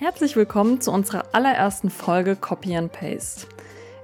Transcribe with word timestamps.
Herzlich 0.00 0.34
willkommen 0.34 0.80
zu 0.80 0.92
unserer 0.92 1.26
allerersten 1.32 1.90
Folge 1.90 2.34
Copy 2.34 2.74
and 2.74 2.90
Paste. 2.90 3.46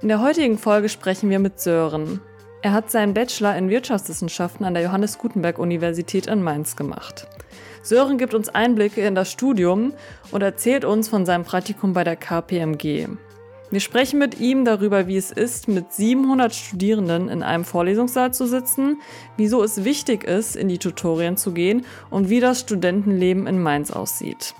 In 0.03 0.09
der 0.09 0.21
heutigen 0.21 0.59
Folge 0.59 0.89
sprechen 0.89 1.31
wir 1.31 1.39
mit 1.39 1.59
Sören. 1.59 2.21
Er 2.61 2.73
hat 2.73 2.91
seinen 2.91 3.15
Bachelor 3.15 3.55
in 3.55 3.71
Wirtschaftswissenschaften 3.71 4.63
an 4.63 4.75
der 4.75 4.83
Johannes 4.83 5.17
Gutenberg 5.17 5.57
Universität 5.57 6.27
in 6.27 6.43
Mainz 6.43 6.75
gemacht. 6.75 7.25
Sören 7.81 8.19
gibt 8.19 8.35
uns 8.35 8.47
Einblicke 8.47 9.01
in 9.07 9.15
das 9.15 9.31
Studium 9.31 9.91
und 10.29 10.43
erzählt 10.43 10.85
uns 10.85 11.09
von 11.09 11.25
seinem 11.25 11.45
Praktikum 11.45 11.93
bei 11.93 12.03
der 12.03 12.15
KPMG. 12.15 13.07
Wir 13.71 13.79
sprechen 13.79 14.19
mit 14.19 14.39
ihm 14.39 14.65
darüber, 14.65 15.07
wie 15.07 15.17
es 15.17 15.31
ist, 15.31 15.67
mit 15.67 15.91
700 15.91 16.53
Studierenden 16.53 17.27
in 17.27 17.41
einem 17.41 17.65
Vorlesungssaal 17.65 18.31
zu 18.35 18.45
sitzen, 18.45 19.01
wieso 19.35 19.63
es 19.63 19.83
wichtig 19.83 20.25
ist, 20.25 20.55
in 20.55 20.67
die 20.67 20.77
Tutorien 20.77 21.37
zu 21.37 21.53
gehen 21.53 21.87
und 22.11 22.29
wie 22.29 22.39
das 22.39 22.59
Studentenleben 22.59 23.47
in 23.47 23.59
Mainz 23.59 23.89
aussieht. 23.89 24.53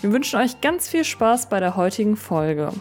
Wir 0.00 0.12
wünschen 0.12 0.40
euch 0.40 0.62
ganz 0.62 0.88
viel 0.88 1.04
Spaß 1.04 1.50
bei 1.50 1.60
der 1.60 1.76
heutigen 1.76 2.16
Folge. 2.16 2.72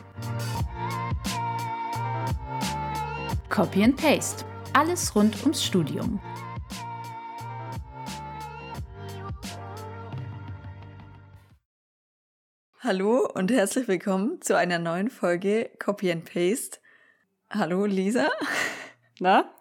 Copy 3.50 3.84
and 3.84 3.98
Paste. 3.98 4.46
Alles 4.72 5.14
rund 5.18 5.38
ums 5.42 5.62
Studium. 5.62 6.22
Hallo 12.80 13.30
und 13.34 13.52
herzlich 13.52 13.90
willkommen 13.90 14.42
zu 14.42 14.56
einer 14.56 14.80
neuen 14.80 15.10
Folge 15.10 15.72
Copy 15.78 16.14
and 16.14 16.24
Paste. 16.24 16.80
Hallo 17.50 17.84
Lisa. 17.84 18.30
Na, 19.20 19.54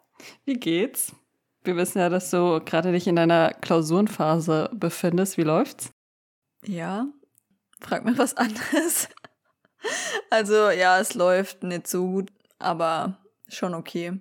wie 0.45 0.55
geht's? 0.55 1.13
Wir 1.65 1.75
wissen 1.75 1.99
ja, 1.99 2.09
dass 2.09 2.31
du 2.31 2.61
gerade 2.65 2.93
dich 2.93 3.09
in 3.09 3.17
deiner 3.17 3.51
Klausurenphase 3.51 4.71
befindest. 4.75 5.37
Wie 5.39 5.43
läuft's? 5.43 5.91
Ja, 6.65 7.09
frag 7.81 8.05
mir 8.05 8.17
was 8.19 8.37
anderes. 8.37 9.09
Also 10.29 10.71
ja, 10.71 10.99
es 10.99 11.15
läuft 11.15 11.63
nicht 11.63 11.87
so 11.87 12.05
gut, 12.05 12.33
aber 12.59 13.17
schon 13.47 13.75
okay. 13.75 14.21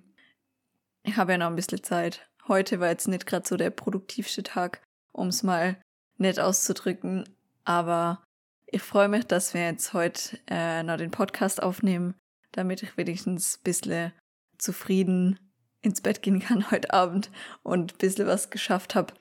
Ich 1.02 1.16
habe 1.16 1.32
ja 1.32 1.38
noch 1.38 1.48
ein 1.48 1.56
bisschen 1.56 1.82
Zeit. 1.82 2.28
Heute 2.46 2.78
war 2.78 2.88
jetzt 2.88 3.08
nicht 3.08 3.26
gerade 3.26 3.46
so 3.46 3.56
der 3.56 3.70
produktivste 3.70 4.44
Tag, 4.44 4.80
um 5.10 5.28
es 5.28 5.42
mal 5.42 5.76
nett 6.16 6.38
auszudrücken, 6.38 7.28
aber 7.64 8.22
ich 8.66 8.82
freue 8.82 9.08
mich, 9.08 9.26
dass 9.26 9.52
wir 9.52 9.64
jetzt 9.64 9.92
heute 9.94 10.38
äh, 10.46 10.82
noch 10.82 10.96
den 10.96 11.10
Podcast 11.10 11.62
aufnehmen, 11.62 12.14
damit 12.52 12.82
ich 12.82 12.96
wenigstens 12.96 13.56
ein 13.56 13.64
bisschen 13.64 14.12
zufrieden 14.58 15.38
ins 15.80 16.00
Bett 16.00 16.22
gehen 16.22 16.40
kann 16.40 16.70
heute 16.70 16.92
Abend 16.92 17.30
und 17.62 17.94
ein 17.94 17.98
bisschen 17.98 18.26
was 18.26 18.50
geschafft 18.50 18.94
habe. 18.94 19.14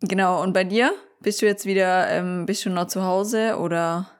Genau, 0.00 0.42
und 0.42 0.52
bei 0.52 0.64
dir? 0.64 0.92
Bist 1.22 1.40
du 1.40 1.46
jetzt 1.46 1.66
wieder, 1.66 2.08
ähm, 2.08 2.46
bist 2.46 2.64
du 2.64 2.70
noch 2.70 2.88
zu 2.88 3.04
Hause 3.04 3.56
oder? 3.56 4.10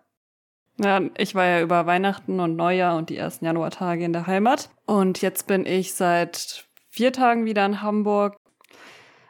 Ja, 0.78 1.00
ich 1.19 1.34
war 1.34 1.44
ja 1.47 1.61
über 1.61 1.84
Weihnachten 1.84 2.39
und 2.39 2.55
Neujahr 2.55 2.97
und 2.97 3.11
die 3.11 3.17
ersten 3.17 3.44
Januartage 3.44 4.05
in 4.05 4.12
der 4.12 4.28
Heimat. 4.28 4.70
Und 4.86 5.20
jetzt 5.20 5.48
bin 5.48 5.67
ich 5.67 5.94
seit 5.94 6.64
vier 6.91 7.12
Tagen 7.12 7.44
wieder 7.44 7.67
in 7.67 7.83
Hamburg. 7.83 8.36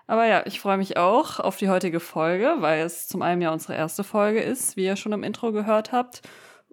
Aber 0.06 0.26
ja, 0.26 0.44
ich 0.44 0.60
freue 0.60 0.76
mich 0.76 0.98
auch 0.98 1.40
auf 1.40 1.56
die 1.56 1.70
heutige 1.70 1.98
Folge, 1.98 2.56
weil 2.58 2.84
es 2.84 3.08
zum 3.08 3.22
einen 3.22 3.40
ja 3.40 3.50
unsere 3.50 3.74
erste 3.74 4.04
Folge 4.04 4.42
ist, 4.42 4.76
wie 4.76 4.84
ihr 4.84 4.96
schon 4.96 5.12
im 5.12 5.22
Intro 5.22 5.50
gehört 5.50 5.92
habt. 5.92 6.20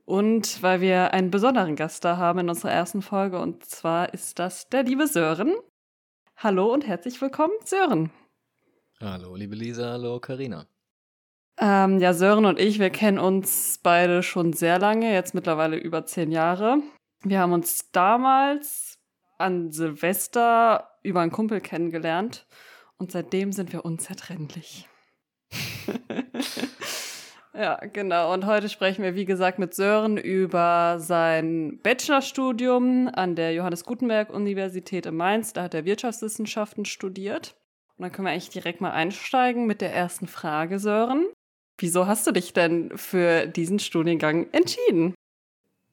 Und 0.04 0.62
weil 0.62 0.82
wir 0.82 1.14
einen 1.14 1.32
besonderen 1.32 1.78
Gast 1.78 2.04
da 2.04 2.18
haben 2.18 2.40
in 2.40 2.50
unserer 2.50 2.72
ersten 2.72 3.02
Folge. 3.02 3.40
Und 3.40 3.64
zwar 3.64 4.14
ist 4.14 4.38
das 4.38 4.68
der 4.68 4.84
liebe 4.84 5.08
Sören. 5.08 5.54
Hallo 6.36 6.74
und 6.74 6.86
herzlich 6.86 7.22
willkommen, 7.22 7.54
Sören. 7.64 8.12
Hallo, 9.00 9.36
liebe 9.36 9.56
Lisa, 9.56 9.92
hallo, 9.92 10.20
Karina. 10.20 10.68
Ähm, 11.62 12.00
ja, 12.00 12.14
Sören 12.14 12.46
und 12.46 12.58
ich, 12.58 12.80
wir 12.80 12.90
kennen 12.90 13.20
uns 13.20 13.80
beide 13.84 14.24
schon 14.24 14.54
sehr 14.54 14.80
lange, 14.80 15.14
jetzt 15.14 15.34
mittlerweile 15.34 15.76
über 15.76 16.06
zehn 16.06 16.32
Jahre. 16.32 16.78
Wir 17.24 17.40
haben 17.40 17.52
uns 17.52 17.92
damals 17.92 18.98
an 19.38 19.72
Silvester 19.72 20.90
über 21.04 21.20
einen 21.20 21.32
Kumpel 21.32 21.60
kennengelernt 21.60 22.48
und 22.98 23.12
seitdem 23.12 23.52
sind 23.52 23.74
wir 23.74 23.84
unzertrennlich. 23.84 24.88
ja, 27.54 27.76
genau. 27.88 28.34
Und 28.34 28.46
heute 28.46 28.70
sprechen 28.70 29.04
wir, 29.04 29.16
wie 29.16 29.26
gesagt, 29.26 29.60
mit 29.60 29.74
Sören 29.74 30.16
über 30.16 30.98
sein 31.00 31.80
Bachelorstudium 31.84 33.10
an 33.14 33.36
der 33.36 33.54
Johannes 33.54 33.84
Gutenberg 33.84 34.30
Universität 34.30 35.06
in 35.06 35.16
Mainz. 35.18 35.52
Da 35.52 35.64
hat 35.64 35.74
er 35.74 35.84
Wirtschaftswissenschaften 35.84 36.86
studiert. 36.86 37.58
Und 37.98 38.04
dann 38.04 38.14
können 38.14 38.28
wir 38.28 38.32
eigentlich 38.32 38.50
direkt 38.50 38.80
mal 38.80 38.92
einsteigen 38.92 39.66
mit 39.66 39.82
der 39.82 39.94
ersten 39.94 40.28
Frage, 40.28 40.80
Sören. 40.80 41.26
Wieso 41.80 42.08
hast 42.08 42.28
du 42.28 42.32
dich 42.32 42.52
denn 42.54 42.92
für 42.98 43.48
diesen 43.48 43.80
Studiengang 43.80 44.50
entschieden? 44.52 45.14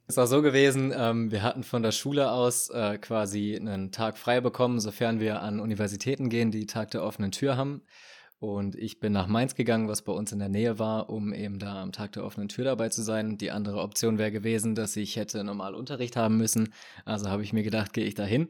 Es 0.09 0.17
war 0.17 0.27
so 0.27 0.43
gewesen, 0.43 0.93
ähm, 0.97 1.31
wir 1.31 1.43
hatten 1.43 1.63
von 1.63 1.83
der 1.83 1.93
Schule 1.93 2.31
aus 2.31 2.71
äh, 2.71 2.99
quasi 2.99 3.57
einen 3.57 3.93
Tag 3.93 4.19
frei 4.19 4.41
bekommen, 4.41 4.81
sofern 4.81 5.21
wir 5.21 5.43
an 5.43 5.61
Universitäten 5.61 6.29
gehen, 6.29 6.51
die 6.51 6.67
Tag 6.67 6.91
der 6.91 7.03
offenen 7.03 7.33
Tür 7.33 7.57
haben. 7.57 7.83
Und 8.39 8.77
ich 8.77 9.01
bin 9.01 9.13
nach 9.13 9.29
Mainz 9.29 9.55
gegangen, 9.55 9.89
was 9.89 10.03
bei 10.03 10.13
uns 10.13 10.31
in 10.31 10.39
der 10.39 10.49
Nähe 10.49 10.79
war, 10.79 11.09
um 11.09 11.33
eben 11.33 11.59
da 11.59 11.83
am 11.83 11.93
Tag 11.93 12.13
der 12.13 12.25
offenen 12.25 12.49
Tür 12.49 12.65
dabei 12.65 12.89
zu 12.89 13.03
sein. 13.03 13.39
Die 13.39 13.51
andere 13.51 13.81
Option 13.81 14.19
wäre 14.19 14.31
gewesen, 14.31 14.75
dass 14.75 14.97
ich 14.97 15.17
hätte 15.17 15.43
normal 15.43 15.75
Unterricht 15.75 16.17
haben 16.17 16.37
müssen. 16.37 16.73
Also 17.05 17.31
habe 17.31 17.43
ich 17.43 17.53
mir 17.53 17.63
gedacht, 17.63 17.93
gehe 17.93 18.05
ich 18.05 18.15
da 18.15 18.25
hin 18.25 18.49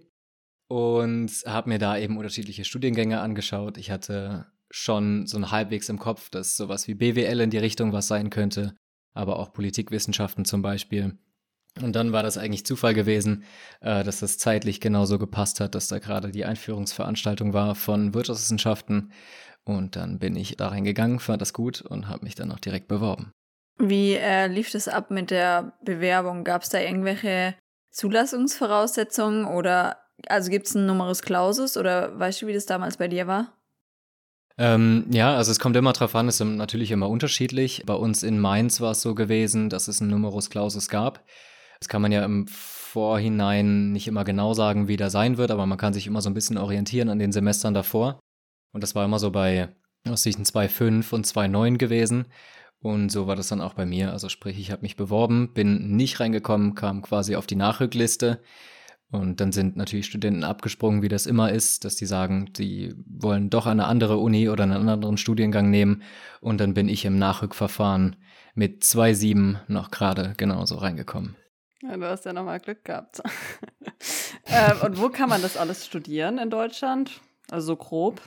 und 0.68 1.30
habe 1.46 1.68
mir 1.68 1.78
da 1.78 1.96
eben 1.96 2.16
unterschiedliche 2.16 2.64
Studiengänge 2.64 3.20
angeschaut. 3.20 3.78
Ich 3.78 3.90
hatte 3.90 4.46
schon 4.76 5.26
so 5.26 5.38
ein 5.38 5.50
halbwegs 5.50 5.88
im 5.88 5.98
Kopf, 5.98 6.28
dass 6.28 6.56
sowas 6.56 6.86
wie 6.86 6.94
BWL 6.94 7.40
in 7.40 7.50
die 7.50 7.58
Richtung 7.58 7.92
was 7.92 8.08
sein 8.08 8.30
könnte, 8.30 8.76
aber 9.14 9.38
auch 9.38 9.52
Politikwissenschaften 9.52 10.44
zum 10.44 10.60
Beispiel. 10.60 11.18
Und 11.82 11.94
dann 11.96 12.12
war 12.12 12.22
das 12.22 12.38
eigentlich 12.38 12.66
Zufall 12.66 12.94
gewesen, 12.94 13.44
äh, 13.80 14.04
dass 14.04 14.20
das 14.20 14.38
zeitlich 14.38 14.80
genauso 14.80 15.18
gepasst 15.18 15.60
hat, 15.60 15.74
dass 15.74 15.88
da 15.88 15.98
gerade 15.98 16.30
die 16.30 16.44
Einführungsveranstaltung 16.44 17.52
war 17.52 17.74
von 17.74 18.14
Wirtschaftswissenschaften. 18.14 19.12
Und 19.64 19.96
dann 19.96 20.18
bin 20.18 20.36
ich 20.36 20.56
da 20.56 20.68
reingegangen, 20.68 21.20
fand 21.20 21.42
das 21.42 21.52
gut 21.52 21.82
und 21.82 22.08
habe 22.08 22.24
mich 22.24 22.34
dann 22.34 22.52
auch 22.52 22.60
direkt 22.60 22.88
beworben. 22.88 23.32
Wie 23.78 24.14
äh, 24.14 24.46
lief 24.46 24.70
das 24.70 24.88
ab 24.88 25.10
mit 25.10 25.30
der 25.30 25.76
Bewerbung? 25.82 26.44
Gab 26.44 26.62
es 26.62 26.70
da 26.70 26.80
irgendwelche 26.80 27.54
Zulassungsvoraussetzungen 27.90 29.46
oder 29.46 29.98
also 30.28 30.50
gibt 30.50 30.66
es 30.66 30.76
einen 30.76 30.86
Numerus 30.86 31.22
Clausus 31.22 31.76
oder 31.76 32.18
weißt 32.18 32.42
du, 32.42 32.46
wie 32.46 32.54
das 32.54 32.66
damals 32.66 32.96
bei 32.96 33.08
dir 33.08 33.26
war? 33.26 33.55
Ähm, 34.58 35.06
ja, 35.10 35.36
also 35.36 35.50
es 35.50 35.58
kommt 35.58 35.76
immer 35.76 35.92
drauf 35.92 36.14
an, 36.14 36.28
es 36.28 36.40
ist 36.40 36.46
natürlich 36.46 36.90
immer 36.90 37.08
unterschiedlich. 37.10 37.82
Bei 37.84 37.94
uns 37.94 38.22
in 38.22 38.40
Mainz 38.40 38.80
war 38.80 38.92
es 38.92 39.02
so 39.02 39.14
gewesen, 39.14 39.68
dass 39.68 39.88
es 39.88 40.00
einen 40.00 40.10
Numerus 40.10 40.48
Clausus 40.48 40.88
gab. 40.88 41.24
Das 41.78 41.88
kann 41.88 42.00
man 42.00 42.12
ja 42.12 42.24
im 42.24 42.46
Vorhinein 42.48 43.92
nicht 43.92 44.08
immer 44.08 44.24
genau 44.24 44.54
sagen, 44.54 44.88
wie 44.88 44.96
der 44.96 45.10
sein 45.10 45.36
wird, 45.36 45.50
aber 45.50 45.66
man 45.66 45.76
kann 45.76 45.92
sich 45.92 46.06
immer 46.06 46.22
so 46.22 46.30
ein 46.30 46.34
bisschen 46.34 46.56
orientieren 46.56 47.10
an 47.10 47.18
den 47.18 47.32
Semestern 47.32 47.74
davor. 47.74 48.20
Und 48.72 48.82
das 48.82 48.94
war 48.94 49.04
immer 49.04 49.18
so 49.18 49.30
bei 49.30 49.68
aus 50.08 50.22
sich 50.22 50.36
2,5 50.36 51.12
und 51.12 51.26
2,9 51.26 51.76
gewesen. 51.76 52.26
Und 52.80 53.10
so 53.10 53.26
war 53.26 53.36
das 53.36 53.48
dann 53.48 53.60
auch 53.60 53.74
bei 53.74 53.84
mir. 53.84 54.12
Also 54.12 54.28
sprich, 54.28 54.58
ich 54.58 54.70
habe 54.70 54.82
mich 54.82 54.96
beworben, 54.96 55.52
bin 55.52 55.96
nicht 55.96 56.20
reingekommen, 56.20 56.74
kam 56.74 57.02
quasi 57.02 57.36
auf 57.36 57.46
die 57.46 57.56
Nachrückliste. 57.56 58.40
Und 59.16 59.40
dann 59.40 59.52
sind 59.52 59.76
natürlich 59.76 60.06
Studenten 60.06 60.44
abgesprungen, 60.44 61.02
wie 61.02 61.08
das 61.08 61.26
immer 61.26 61.50
ist, 61.50 61.84
dass 61.84 61.96
die 61.96 62.06
sagen, 62.06 62.52
die 62.52 62.94
wollen 63.06 63.50
doch 63.50 63.66
eine 63.66 63.86
andere 63.86 64.18
Uni 64.18 64.48
oder 64.48 64.64
einen 64.64 64.88
anderen 64.88 65.16
Studiengang 65.16 65.70
nehmen. 65.70 66.02
Und 66.40 66.60
dann 66.60 66.74
bin 66.74 66.88
ich 66.88 67.04
im 67.04 67.18
Nachrückverfahren 67.18 68.16
mit 68.54 68.82
2,7 68.82 69.58
noch 69.68 69.90
gerade 69.90 70.34
genauso 70.36 70.76
reingekommen. 70.76 71.36
Ja, 71.82 71.96
du 71.96 72.08
hast 72.08 72.24
ja 72.24 72.32
nochmal 72.32 72.60
Glück 72.60 72.84
gehabt. 72.84 73.22
ähm, 74.46 74.76
und 74.82 75.00
wo 75.00 75.08
kann 75.08 75.28
man 75.28 75.42
das 75.42 75.56
alles 75.56 75.86
studieren 75.86 76.38
in 76.38 76.50
Deutschland? 76.50 77.20
Also 77.50 77.68
so 77.68 77.76
grob? 77.76 78.20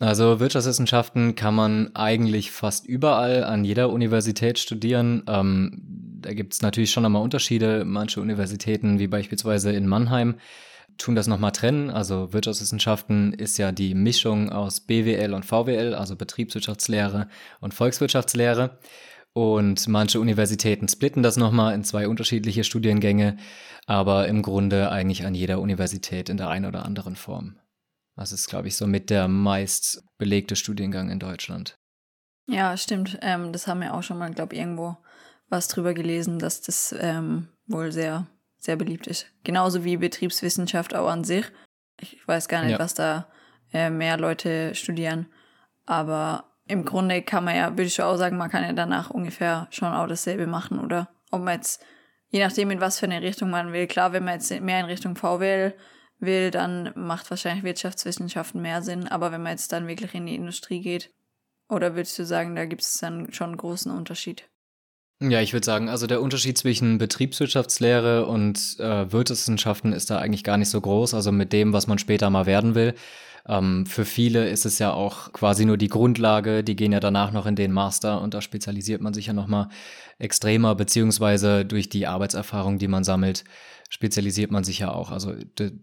Also 0.00 0.40
Wirtschaftswissenschaften 0.40 1.34
kann 1.34 1.54
man 1.54 1.94
eigentlich 1.94 2.50
fast 2.52 2.86
überall 2.86 3.44
an 3.44 3.64
jeder 3.64 3.90
Universität 3.90 4.58
studieren. 4.58 5.22
Ähm, 5.28 5.82
da 6.22 6.32
gibt 6.32 6.54
es 6.54 6.62
natürlich 6.62 6.90
schon 6.90 7.02
nochmal 7.02 7.22
Unterschiede. 7.22 7.84
Manche 7.84 8.22
Universitäten, 8.22 8.98
wie 8.98 9.08
beispielsweise 9.08 9.72
in 9.72 9.86
Mannheim, 9.86 10.36
tun 10.96 11.16
das 11.16 11.26
nochmal 11.26 11.52
trennen. 11.52 11.90
Also 11.90 12.32
Wirtschaftswissenschaften 12.32 13.34
ist 13.34 13.58
ja 13.58 13.72
die 13.72 13.94
Mischung 13.94 14.50
aus 14.50 14.80
BWL 14.80 15.34
und 15.34 15.44
VWL, 15.44 15.94
also 15.94 16.16
Betriebswirtschaftslehre 16.16 17.28
und 17.60 17.74
Volkswirtschaftslehre. 17.74 18.78
Und 19.34 19.86
manche 19.86 20.18
Universitäten 20.18 20.88
splitten 20.88 21.22
das 21.22 21.36
nochmal 21.36 21.74
in 21.74 21.84
zwei 21.84 22.08
unterschiedliche 22.08 22.64
Studiengänge, 22.64 23.36
aber 23.84 24.28
im 24.28 24.40
Grunde 24.40 24.90
eigentlich 24.90 25.26
an 25.26 25.34
jeder 25.34 25.60
Universität 25.60 26.30
in 26.30 26.38
der 26.38 26.48
einen 26.48 26.64
oder 26.64 26.86
anderen 26.86 27.16
Form. 27.16 27.56
Das 28.16 28.32
ist, 28.32 28.48
glaube 28.48 28.68
ich, 28.68 28.76
so 28.76 28.86
mit 28.86 29.10
der 29.10 29.28
meist 29.28 30.02
belegte 30.18 30.56
Studiengang 30.56 31.10
in 31.10 31.18
Deutschland. 31.18 31.74
Ja, 32.46 32.76
stimmt. 32.76 33.18
Ähm, 33.22 33.52
das 33.52 33.66
haben 33.66 33.80
wir 33.80 33.94
auch 33.94 34.02
schon 34.02 34.18
mal, 34.18 34.30
glaube 34.30 34.54
ich, 34.54 34.60
irgendwo 34.60 34.96
was 35.48 35.68
drüber 35.68 35.94
gelesen, 35.94 36.38
dass 36.38 36.60
das 36.60 36.94
ähm, 36.98 37.48
wohl 37.66 37.92
sehr, 37.92 38.26
sehr 38.58 38.76
beliebt 38.76 39.06
ist. 39.06 39.26
Genauso 39.44 39.84
wie 39.84 39.96
Betriebswissenschaft 39.96 40.94
auch 40.94 41.08
an 41.08 41.24
sich. 41.24 41.46
Ich 42.00 42.26
weiß 42.26 42.48
gar 42.48 42.62
nicht, 42.62 42.72
ja. 42.72 42.78
was 42.78 42.94
da 42.94 43.28
äh, 43.72 43.90
mehr 43.90 44.16
Leute 44.16 44.74
studieren. 44.74 45.26
Aber 45.86 46.44
im 46.66 46.84
Grunde 46.84 47.22
kann 47.22 47.44
man 47.44 47.56
ja, 47.56 47.70
würde 47.70 47.84
ich 47.84 47.94
schon 47.94 48.04
auch 48.04 48.16
sagen, 48.16 48.36
man 48.36 48.50
kann 48.50 48.64
ja 48.64 48.72
danach 48.72 49.10
ungefähr 49.10 49.66
schon 49.70 49.92
auch 49.92 50.06
dasselbe 50.06 50.46
machen, 50.46 50.78
oder? 50.78 51.08
Ob 51.30 51.42
man 51.42 51.54
jetzt, 51.54 51.84
je 52.28 52.42
nachdem, 52.42 52.70
in 52.70 52.80
was 52.80 52.98
für 52.98 53.06
eine 53.06 53.22
Richtung 53.22 53.50
man 53.50 53.72
will. 53.72 53.86
Klar, 53.86 54.12
wenn 54.12 54.24
man 54.24 54.34
jetzt 54.34 54.50
mehr 54.60 54.80
in 54.80 54.86
Richtung 54.86 55.16
VWL 55.16 55.74
will, 56.20 56.50
dann 56.50 56.92
macht 56.94 57.30
wahrscheinlich 57.30 57.64
Wirtschaftswissenschaften 57.64 58.62
mehr 58.62 58.82
Sinn. 58.82 59.08
Aber 59.08 59.32
wenn 59.32 59.42
man 59.42 59.52
jetzt 59.52 59.72
dann 59.72 59.88
wirklich 59.88 60.14
in 60.14 60.26
die 60.26 60.34
Industrie 60.34 60.80
geht, 60.80 61.10
oder 61.68 61.94
würdest 61.94 62.18
du 62.18 62.24
sagen, 62.24 62.56
da 62.56 62.64
gibt 62.64 62.82
es 62.82 62.98
dann 62.98 63.32
schon 63.32 63.50
einen 63.50 63.56
großen 63.56 63.92
Unterschied? 63.92 64.48
Ja, 65.22 65.40
ich 65.40 65.52
würde 65.52 65.66
sagen, 65.66 65.88
also 65.88 66.06
der 66.06 66.22
Unterschied 66.22 66.56
zwischen 66.56 66.98
Betriebswirtschaftslehre 66.98 68.26
und 68.26 68.76
äh, 68.80 69.12
Wirtschaftswissenschaften 69.12 69.92
ist 69.92 70.10
da 70.10 70.18
eigentlich 70.18 70.44
gar 70.44 70.56
nicht 70.56 70.70
so 70.70 70.80
groß. 70.80 71.14
Also 71.14 71.30
mit 71.30 71.52
dem, 71.52 71.72
was 71.72 71.86
man 71.86 71.98
später 71.98 72.30
mal 72.30 72.46
werden 72.46 72.74
will. 72.74 72.94
Ähm, 73.50 73.84
für 73.84 74.04
viele 74.04 74.48
ist 74.48 74.64
es 74.64 74.78
ja 74.78 74.92
auch 74.92 75.32
quasi 75.32 75.64
nur 75.64 75.76
die 75.76 75.88
Grundlage. 75.88 76.62
Die 76.62 76.76
gehen 76.76 76.92
ja 76.92 77.00
danach 77.00 77.32
noch 77.32 77.46
in 77.46 77.56
den 77.56 77.72
Master 77.72 78.22
und 78.22 78.32
da 78.32 78.40
spezialisiert 78.40 79.02
man 79.02 79.12
sich 79.12 79.26
ja 79.26 79.32
nochmal 79.32 79.68
extremer, 80.20 80.76
beziehungsweise 80.76 81.64
durch 81.64 81.88
die 81.88 82.06
Arbeitserfahrung, 82.06 82.78
die 82.78 82.88
man 82.88 83.02
sammelt, 83.02 83.42
spezialisiert 83.88 84.52
man 84.52 84.62
sich 84.62 84.78
ja 84.78 84.92
auch. 84.92 85.10
Also 85.10 85.34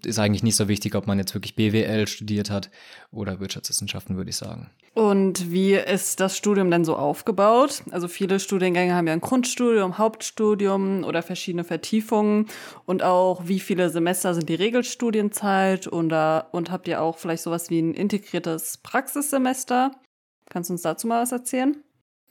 ist 0.06 0.18
eigentlich 0.18 0.44
nicht 0.44 0.56
so 0.56 0.70
wichtig, 0.70 0.96
ob 0.96 1.08
man 1.08 1.20
jetzt 1.20 1.34
wirklich 1.34 1.56
BWL 1.56 2.08
studiert 2.08 2.50
hat 2.50 2.72
oder 3.12 3.42
Wirtschaftswissenschaften, 3.42 4.16
würde 4.16 4.30
ich 4.30 4.38
sagen. 4.38 4.70
Und 4.94 5.52
wie 5.52 5.74
ist 5.74 6.22
das 6.22 6.36
Studium 6.36 6.72
denn 6.72 6.84
so 6.84 6.96
aufgebaut? 6.96 7.84
Also 7.92 8.08
viele 8.08 8.40
Studiengänge 8.40 8.96
haben 8.96 9.06
ja 9.06 9.14
ein 9.14 9.22
Grundstudium, 9.22 10.00
Hauptstudium 10.00 11.04
oder 11.04 11.22
verschiedene 11.22 11.64
Vertiefungen. 11.64 12.48
Und 12.86 13.04
auch 13.04 13.42
wie 13.46 13.60
viele 13.60 13.92
Semester 13.92 14.34
sind 14.34 14.50
die 14.50 14.56
Regelstudienzeit? 14.56 15.86
Und, 15.86 16.14
und 16.14 16.72
habt 16.72 16.88
ihr 16.88 17.02
auch 17.02 17.20
vielleicht 17.20 17.44
sowas 17.44 17.57
wie 17.70 17.82
ein 17.82 17.94
integriertes 17.94 18.78
Praxissemester? 18.78 19.92
Kannst 20.50 20.70
du 20.70 20.74
uns 20.74 20.82
dazu 20.84 21.08
mal 21.08 21.22
was 21.22 21.32
erzählen? 21.32 21.76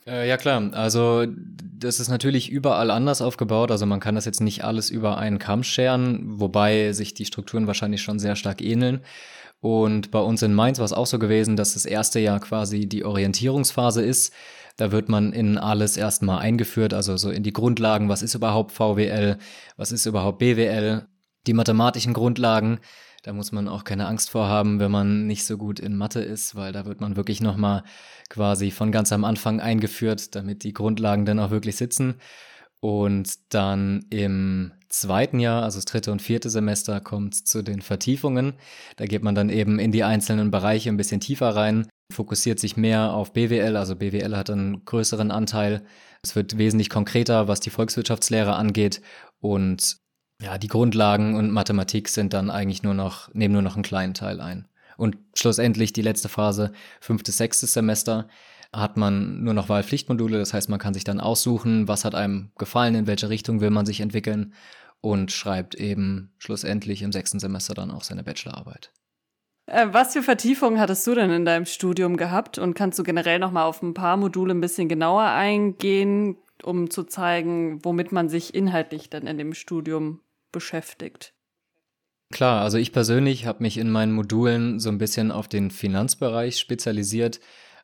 Äh, 0.07 0.27
ja 0.27 0.37
klar, 0.37 0.73
also 0.73 1.25
das 1.27 1.99
ist 1.99 2.07
natürlich 2.07 2.49
überall 2.49 2.91
anders 2.91 3.21
aufgebaut. 3.21 3.71
Also 3.71 3.85
man 3.85 3.99
kann 3.99 4.15
das 4.15 4.25
jetzt 4.25 4.41
nicht 4.41 4.63
alles 4.63 4.89
über 4.89 5.17
einen 5.17 5.37
Kamm 5.37 5.63
scheren, 5.63 6.39
wobei 6.39 6.93
sich 6.93 7.13
die 7.13 7.25
Strukturen 7.25 7.67
wahrscheinlich 7.67 8.01
schon 8.01 8.19
sehr 8.19 8.35
stark 8.35 8.61
ähneln. 8.61 9.01
Und 9.59 10.11
bei 10.11 10.19
uns 10.19 10.41
in 10.41 10.53
Mainz 10.53 10.77
war 10.79 10.85
es 10.85 10.93
auch 10.93 11.07
so 11.07 11.19
gewesen, 11.19 11.55
dass 11.55 11.73
das 11.73 11.85
erste 11.85 12.19
Jahr 12.19 12.39
quasi 12.39 12.87
die 12.87 13.03
Orientierungsphase 13.03 14.03
ist. 14.03 14.33
Da 14.77 14.91
wird 14.91 15.09
man 15.09 15.33
in 15.33 15.57
alles 15.57 15.97
erstmal 15.97 16.39
eingeführt, 16.39 16.93
also 16.93 17.17
so 17.17 17.31
in 17.31 17.41
die 17.41 17.53
Grundlagen, 17.53 18.09
was 18.09 18.21
ist 18.21 18.35
überhaupt 18.35 18.71
VWL, 18.71 19.37
was 19.75 19.91
ist 19.91 20.05
überhaupt 20.05 20.37
BWL, 20.37 21.07
die 21.47 21.53
mathematischen 21.53 22.13
Grundlagen. 22.13 22.79
Da 23.23 23.33
muss 23.33 23.51
man 23.51 23.67
auch 23.67 23.83
keine 23.83 24.07
Angst 24.07 24.29
vor 24.29 24.47
haben, 24.47 24.79
wenn 24.79 24.91
man 24.91 25.27
nicht 25.27 25.45
so 25.45 25.57
gut 25.57 25.79
in 25.79 25.95
Mathe 25.95 26.21
ist, 26.21 26.55
weil 26.55 26.71
da 26.71 26.85
wird 26.85 27.01
man 27.01 27.15
wirklich 27.15 27.41
nochmal 27.41 27.83
quasi 28.29 28.71
von 28.71 28.91
ganz 28.91 29.11
am 29.11 29.25
Anfang 29.25 29.59
eingeführt, 29.59 30.35
damit 30.35 30.63
die 30.63 30.73
Grundlagen 30.73 31.25
dann 31.25 31.39
auch 31.39 31.49
wirklich 31.49 31.75
sitzen. 31.75 32.15
Und 32.79 33.53
dann 33.53 34.05
im 34.11 34.71
zweiten 34.89 35.39
Jahr, 35.39 35.63
also 35.63 35.77
das 35.77 35.85
dritte 35.85 36.11
und 36.11 36.21
vierte 36.21 36.49
Semester, 36.49 37.01
kommt 37.01 37.33
es 37.33 37.43
zu 37.43 37.63
den 37.63 37.81
Vertiefungen. 37.81 38.53
Da 38.97 39.05
geht 39.05 39.23
man 39.23 39.35
dann 39.35 39.49
eben 39.49 39.79
in 39.79 39.91
die 39.91 40.03
einzelnen 40.03 40.51
Bereiche 40.51 40.89
ein 40.89 40.97
bisschen 40.97 41.19
tiefer 41.19 41.55
rein, 41.55 41.87
fokussiert 42.13 42.59
sich 42.59 42.77
mehr 42.77 43.13
auf 43.13 43.33
BWL, 43.33 43.75
also 43.75 43.95
BWL 43.95 44.37
hat 44.37 44.49
einen 44.49 44.85
größeren 44.85 45.31
Anteil. 45.31 45.83
Es 46.23 46.35
wird 46.35 46.57
wesentlich 46.57 46.89
konkreter, 46.89 47.47
was 47.47 47.59
die 47.59 47.69
Volkswirtschaftslehre 47.69 48.55
angeht 48.55 49.01
und 49.39 49.97
ja, 50.41 50.57
die 50.57 50.67
Grundlagen 50.67 51.35
und 51.35 51.51
Mathematik 51.51 52.09
sind 52.09 52.33
dann 52.33 52.49
eigentlich 52.49 52.83
nur 52.83 52.93
noch, 52.93 53.33
nehmen 53.33 53.53
nur 53.53 53.63
noch 53.63 53.75
einen 53.75 53.83
kleinen 53.83 54.13
Teil 54.13 54.39
ein. 54.39 54.67
Und 54.95 55.17
schlussendlich 55.35 55.93
die 55.93 56.01
letzte 56.01 56.29
Phase, 56.29 56.71
fünftes, 56.99 57.37
sechstes 57.37 57.73
Semester, 57.73 58.27
hat 58.73 58.97
man 58.97 59.43
nur 59.43 59.53
noch 59.53 59.69
Wahlpflichtmodule. 59.69 60.37
Das 60.37 60.53
heißt, 60.53 60.69
man 60.69 60.79
kann 60.79 60.93
sich 60.93 61.03
dann 61.03 61.19
aussuchen, 61.19 61.87
was 61.87 62.05
hat 62.05 62.15
einem 62.15 62.51
gefallen, 62.57 62.95
in 62.95 63.07
welche 63.07 63.29
Richtung 63.29 63.61
will 63.61 63.69
man 63.69 63.85
sich 63.85 64.01
entwickeln 64.01 64.53
und 65.01 65.31
schreibt 65.31 65.75
eben 65.75 66.33
schlussendlich 66.37 67.01
im 67.01 67.11
sechsten 67.11 67.39
Semester 67.39 67.73
dann 67.73 67.91
auch 67.91 68.03
seine 68.03 68.23
Bachelorarbeit. 68.23 68.91
Äh, 69.67 69.87
was 69.91 70.13
für 70.13 70.23
Vertiefungen 70.23 70.79
hattest 70.79 71.05
du 71.07 71.15
denn 71.15 71.31
in 71.31 71.45
deinem 71.45 71.65
Studium 71.65 72.17
gehabt 72.17 72.57
und 72.57 72.73
kannst 72.73 72.97
du 72.99 73.03
generell 73.03 73.39
noch 73.39 73.51
mal 73.51 73.65
auf 73.65 73.81
ein 73.81 73.93
paar 73.93 74.17
Module 74.17 74.53
ein 74.53 74.61
bisschen 74.61 74.87
genauer 74.87 75.23
eingehen, 75.23 76.37
um 76.63 76.89
zu 76.89 77.03
zeigen, 77.03 77.83
womit 77.83 78.11
man 78.11 78.29
sich 78.29 78.55
inhaltlich 78.55 79.09
dann 79.09 79.27
in 79.27 79.37
dem 79.37 79.53
Studium 79.53 80.21
beschäftigt? 80.57 81.35
Klar, 82.31 82.63
also 82.63 82.79
ich 82.79 82.91
persönlich 82.91 83.45
habe 83.45 83.61
mich 83.61 83.77
in 83.77 83.91
meinen 83.91 84.11
Modulen 84.11 84.79
so 84.79 84.89
ein 84.89 84.97
bisschen 84.97 85.31
auf 85.31 85.47
den 85.47 85.69
Finanzbereich 85.69 86.57
spezialisiert. 86.57 87.39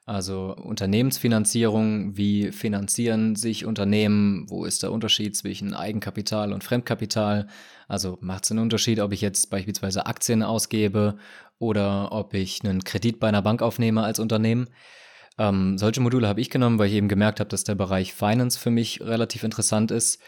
Also 0.05 0.55
Unternehmensfinanzierung, 0.55 2.17
wie 2.17 2.51
finanzieren 2.51 3.35
sich 3.35 3.65
Unternehmen, 3.65 4.49
wo 4.49 4.65
ist 4.65 4.81
der 4.81 4.91
Unterschied 4.91 5.37
zwischen 5.37 5.75
Eigenkapital 5.75 6.51
und 6.51 6.63
Fremdkapital? 6.63 7.47
Also 7.87 8.17
macht 8.21 8.45
es 8.45 8.51
einen 8.51 8.59
Unterschied, 8.59 8.99
ob 8.99 9.13
ich 9.13 9.21
jetzt 9.21 9.51
beispielsweise 9.51 10.07
Aktien 10.07 10.41
ausgebe 10.41 11.17
oder 11.59 12.11
ob 12.11 12.33
ich 12.33 12.63
einen 12.63 12.83
Kredit 12.83 13.19
bei 13.19 13.27
einer 13.27 13.43
Bank 13.43 13.61
aufnehme 13.61 14.03
als 14.03 14.17
Unternehmen? 14.17 14.67
Ähm, 15.37 15.77
solche 15.77 16.01
Module 16.01 16.27
habe 16.27 16.41
ich 16.41 16.49
genommen, 16.49 16.79
weil 16.79 16.89
ich 16.89 16.95
eben 16.95 17.07
gemerkt 17.07 17.39
habe, 17.39 17.49
dass 17.49 17.63
der 17.63 17.75
Bereich 17.75 18.13
Finance 18.13 18.59
für 18.59 18.71
mich 18.71 18.99
relativ 19.01 19.43
interessant 19.43 19.91
ist. 19.91 20.21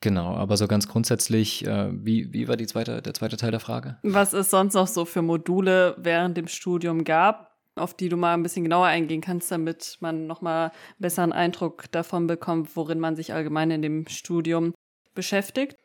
Genau, 0.00 0.34
aber 0.34 0.56
so 0.56 0.68
ganz 0.68 0.88
grundsätzlich, 0.88 1.66
äh, 1.66 1.88
wie, 1.92 2.32
wie 2.32 2.48
war 2.48 2.56
die 2.56 2.66
zweite, 2.66 3.00
der 3.00 3.14
zweite 3.14 3.36
Teil 3.36 3.50
der 3.50 3.60
Frage? 3.60 3.96
Was 4.02 4.32
es 4.32 4.50
sonst 4.50 4.74
noch 4.74 4.86
so 4.86 5.04
für 5.04 5.22
Module 5.22 5.96
während 5.98 6.36
dem 6.36 6.48
Studium 6.48 7.04
gab, 7.04 7.52
auf 7.76 7.94
die 7.94 8.08
du 8.08 8.16
mal 8.16 8.34
ein 8.34 8.42
bisschen 8.42 8.64
genauer 8.64 8.86
eingehen 8.86 9.20
kannst, 9.20 9.50
damit 9.50 9.96
man 10.00 10.26
nochmal 10.26 10.72
besser 10.98 11.22
einen 11.22 11.32
Eindruck 11.32 11.90
davon 11.92 12.26
bekommt, 12.26 12.76
worin 12.76 13.00
man 13.00 13.16
sich 13.16 13.32
allgemein 13.32 13.70
in 13.70 13.82
dem 13.82 14.06
Studium 14.08 14.74
beschäftigt? 15.14 15.76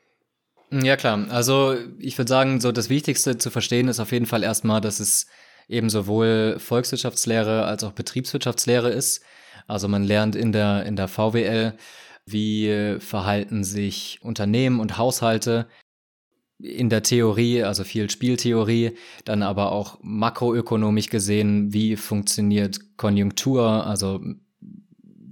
Ja, 0.71 0.95
klar. 0.95 1.27
Also 1.29 1.75
ich 1.99 2.17
würde 2.17 2.29
sagen, 2.29 2.61
so 2.61 2.71
das 2.71 2.89
Wichtigste 2.89 3.37
zu 3.37 3.49
verstehen 3.49 3.87
ist 3.87 3.99
auf 3.99 4.11
jeden 4.11 4.25
Fall 4.25 4.43
erstmal, 4.43 4.79
dass 4.79 4.99
es 4.99 5.27
eben 5.67 5.89
sowohl 5.89 6.57
Volkswirtschaftslehre 6.59 7.65
als 7.65 7.83
auch 7.83 7.91
Betriebswirtschaftslehre 7.91 8.89
ist. 8.89 9.21
Also 9.67 9.87
man 9.87 10.03
lernt 10.03 10.35
in 10.35 10.51
der, 10.51 10.85
in 10.85 10.95
der 10.95 11.07
VWL, 11.07 11.73
wie 12.25 12.97
verhalten 12.99 13.63
sich 13.63 14.19
Unternehmen 14.21 14.79
und 14.79 14.97
Haushalte 14.97 15.67
in 16.59 16.89
der 16.89 17.03
Theorie, 17.03 17.63
also 17.63 17.83
viel 17.83 18.09
Spieltheorie, 18.09 18.91
dann 19.25 19.43
aber 19.43 19.71
auch 19.71 19.97
makroökonomisch 20.01 21.09
gesehen, 21.09 21.73
wie 21.73 21.95
funktioniert 21.95 22.97
Konjunktur, 22.97 23.85
also 23.85 24.21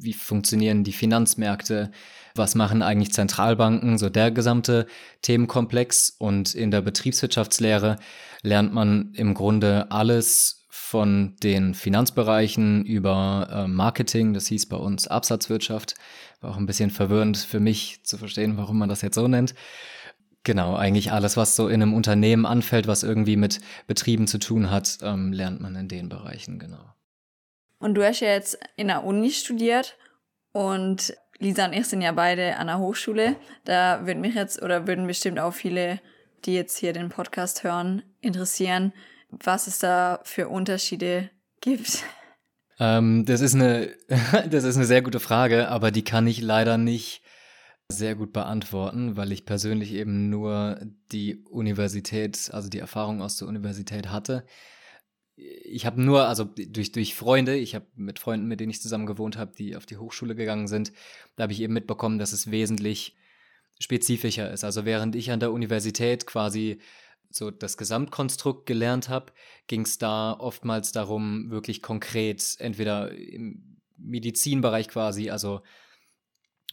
wie 0.01 0.13
funktionieren 0.13 0.83
die 0.83 0.94
Finanzmärkte, 0.94 1.91
was 2.36 2.55
machen 2.55 2.81
eigentlich 2.81 3.13
Zentralbanken, 3.13 3.98
so 3.98 4.10
der 4.10 4.31
gesamte 4.31 4.88
Themenkomplex. 5.22 6.15
Und 6.17 6.55
in 6.55 6.72
der 6.72 6.81
Betriebswirtschaftslehre 6.81 7.98
lernt 8.41 8.74
man 8.74 9.13
im 9.13 9.34
Grunde 9.34 9.91
alles 9.91 10.59
von 10.89 11.36
den 11.43 11.75
Finanzbereichen 11.75 12.84
über 12.84 13.48
äh, 13.51 13.67
Marketing, 13.67 14.34
das 14.34 14.48
hieß 14.48 14.67
bei 14.69 14.77
uns 14.77 15.08
Absatzwirtschaft, 15.08 15.93
war 16.41 16.50
auch 16.50 16.58
ein 16.58 16.65
bisschen 16.65 16.89
verwirrend 16.89 17.38
für 17.38 17.60
mich 17.60 18.03
zu 18.03 18.17
verstehen, 18.17 18.58
warum 18.58 18.79
man 18.79 18.89
das 18.89 19.03
jetzt 19.03 19.13
so 19.13 19.27
nennt. 19.27 19.53
Genau, 20.43 20.75
eigentlich 20.75 21.12
alles, 21.12 21.38
was 21.38 21.55
so 21.55 21.67
in 21.67 21.84
einem 21.84 21.93
Unternehmen 21.93 22.48
anfällt, 22.48 22.88
was 22.88 23.03
irgendwie 23.03 23.36
mit 23.36 23.60
Betrieben 23.86 24.25
zu 24.25 24.39
tun 24.39 24.72
hat, 24.72 24.98
ähm, 25.03 25.31
lernt 25.31 25.62
man 25.62 25.75
in 25.75 25.89
den 25.89 26.10
Bereichen, 26.10 26.58
genau. 26.58 26.96
Und 27.77 27.93
du 27.93 28.03
hast 28.03 28.22
ja 28.22 28.29
jetzt 28.29 28.58
in 28.75 28.88
der 28.88 29.03
Uni 29.03 29.29
studiert 29.29 29.96
und 30.53 31.13
Lisa 31.38 31.65
und 31.65 31.74
ich 31.74 31.86
sind 31.86 32.01
ja 32.01 32.13
beide 32.13 32.58
an 32.58 32.65
der 32.65 32.79
Hochschule. 32.79 33.36
Da 33.63 34.08
würden 34.08 34.22
mich 34.22 34.34
jetzt 34.34 34.60
oder 34.60 34.88
würden 34.88 35.05
bestimmt 35.05 35.38
auch 35.38 35.53
viele, 35.53 36.01
die 36.46 36.55
jetzt 36.55 36.79
hier 36.79 36.93
den 36.93 37.10
Podcast 37.10 37.63
hören, 37.63 38.01
interessieren, 38.22 38.91
was 39.29 39.67
es 39.67 39.79
da 39.79 40.19
für 40.24 40.50
Unterschiede 40.50 41.29
gibt. 41.62 42.03
Ähm, 42.79 43.25
das 43.25 43.41
ist 43.41 43.55
eine, 43.55 43.95
das 44.50 44.63
ist 44.63 44.77
eine 44.77 44.86
sehr 44.86 45.01
gute 45.01 45.19
Frage, 45.19 45.69
aber 45.69 45.91
die 45.91 46.03
kann 46.03 46.27
ich 46.27 46.41
leider 46.41 46.77
nicht 46.77 47.21
sehr 47.91 48.15
gut 48.15 48.33
beantworten, 48.33 49.17
weil 49.17 49.31
ich 49.31 49.45
persönlich 49.45 49.93
eben 49.93 50.29
nur 50.29 50.79
die 51.12 51.43
Universität, 51.50 52.51
also 52.53 52.69
die 52.69 52.79
Erfahrung 52.79 53.21
aus 53.21 53.38
der 53.38 53.48
Universität 53.48 54.09
hatte. 54.09 54.45
Ich 55.36 55.86
habe 55.86 56.01
nur, 56.01 56.27
also 56.27 56.43
durch, 56.43 56.91
durch 56.91 57.15
Freunde, 57.15 57.55
ich 57.55 57.74
habe 57.74 57.88
mit 57.95 58.19
Freunden, 58.19 58.48
mit 58.48 58.59
denen 58.59 58.69
ich 58.69 58.81
zusammen 58.81 59.07
gewohnt 59.07 59.38
habe, 59.38 59.53
die 59.57 59.75
auf 59.75 59.86
die 59.86 59.98
Hochschule 59.98 60.36
gegangen 60.36 60.67
sind, 60.67 60.91
da 61.36 61.43
habe 61.43 61.53
ich 61.53 61.62
eben 61.62 61.74
mitbekommen, 61.74 62.19
dass 62.19 62.31
es 62.31 62.51
wesentlich 62.51 63.15
spezifischer 63.79 64.51
ist. 64.51 64.63
Also 64.63 64.86
während 64.86 65.15
ich 65.15 65.31
an 65.31 65.39
der 65.39 65.51
Universität 65.51 66.27
quasi 66.27 66.79
so 67.29 67.51
das 67.51 67.77
Gesamtkonstrukt 67.77 68.65
gelernt 68.65 69.09
habe, 69.09 69.33
ging 69.67 69.81
es 69.81 69.98
da 69.98 70.33
oftmals 70.33 70.91
darum, 70.91 71.51
wirklich 71.51 71.81
konkret, 71.81 72.55
entweder 72.59 73.12
im 73.12 73.77
Medizinbereich 73.98 74.88
quasi, 74.88 75.29
also 75.29 75.62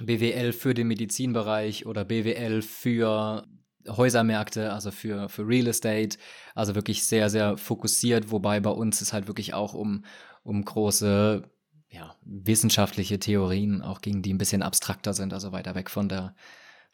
BWL 0.00 0.52
für 0.52 0.74
den 0.74 0.88
Medizinbereich 0.88 1.86
oder 1.86 2.04
BWL 2.04 2.62
für 2.62 3.46
Häusermärkte, 3.88 4.72
also 4.72 4.90
für, 4.90 5.28
für 5.28 5.46
Real 5.46 5.66
Estate, 5.68 6.18
also 6.54 6.74
wirklich 6.74 7.04
sehr, 7.04 7.30
sehr 7.30 7.56
fokussiert, 7.56 8.30
wobei 8.30 8.60
bei 8.60 8.70
uns 8.70 9.00
es 9.00 9.12
halt 9.12 9.26
wirklich 9.26 9.54
auch 9.54 9.74
um, 9.74 10.04
um 10.42 10.64
große 10.64 11.48
ja, 11.90 12.16
wissenschaftliche 12.24 13.18
Theorien 13.18 13.82
auch 13.82 14.00
ging, 14.00 14.22
die 14.22 14.34
ein 14.34 14.38
bisschen 14.38 14.62
abstrakter 14.62 15.14
sind, 15.14 15.32
also 15.32 15.52
weiter 15.52 15.74
weg 15.74 15.88
von 15.88 16.08
der, 16.08 16.34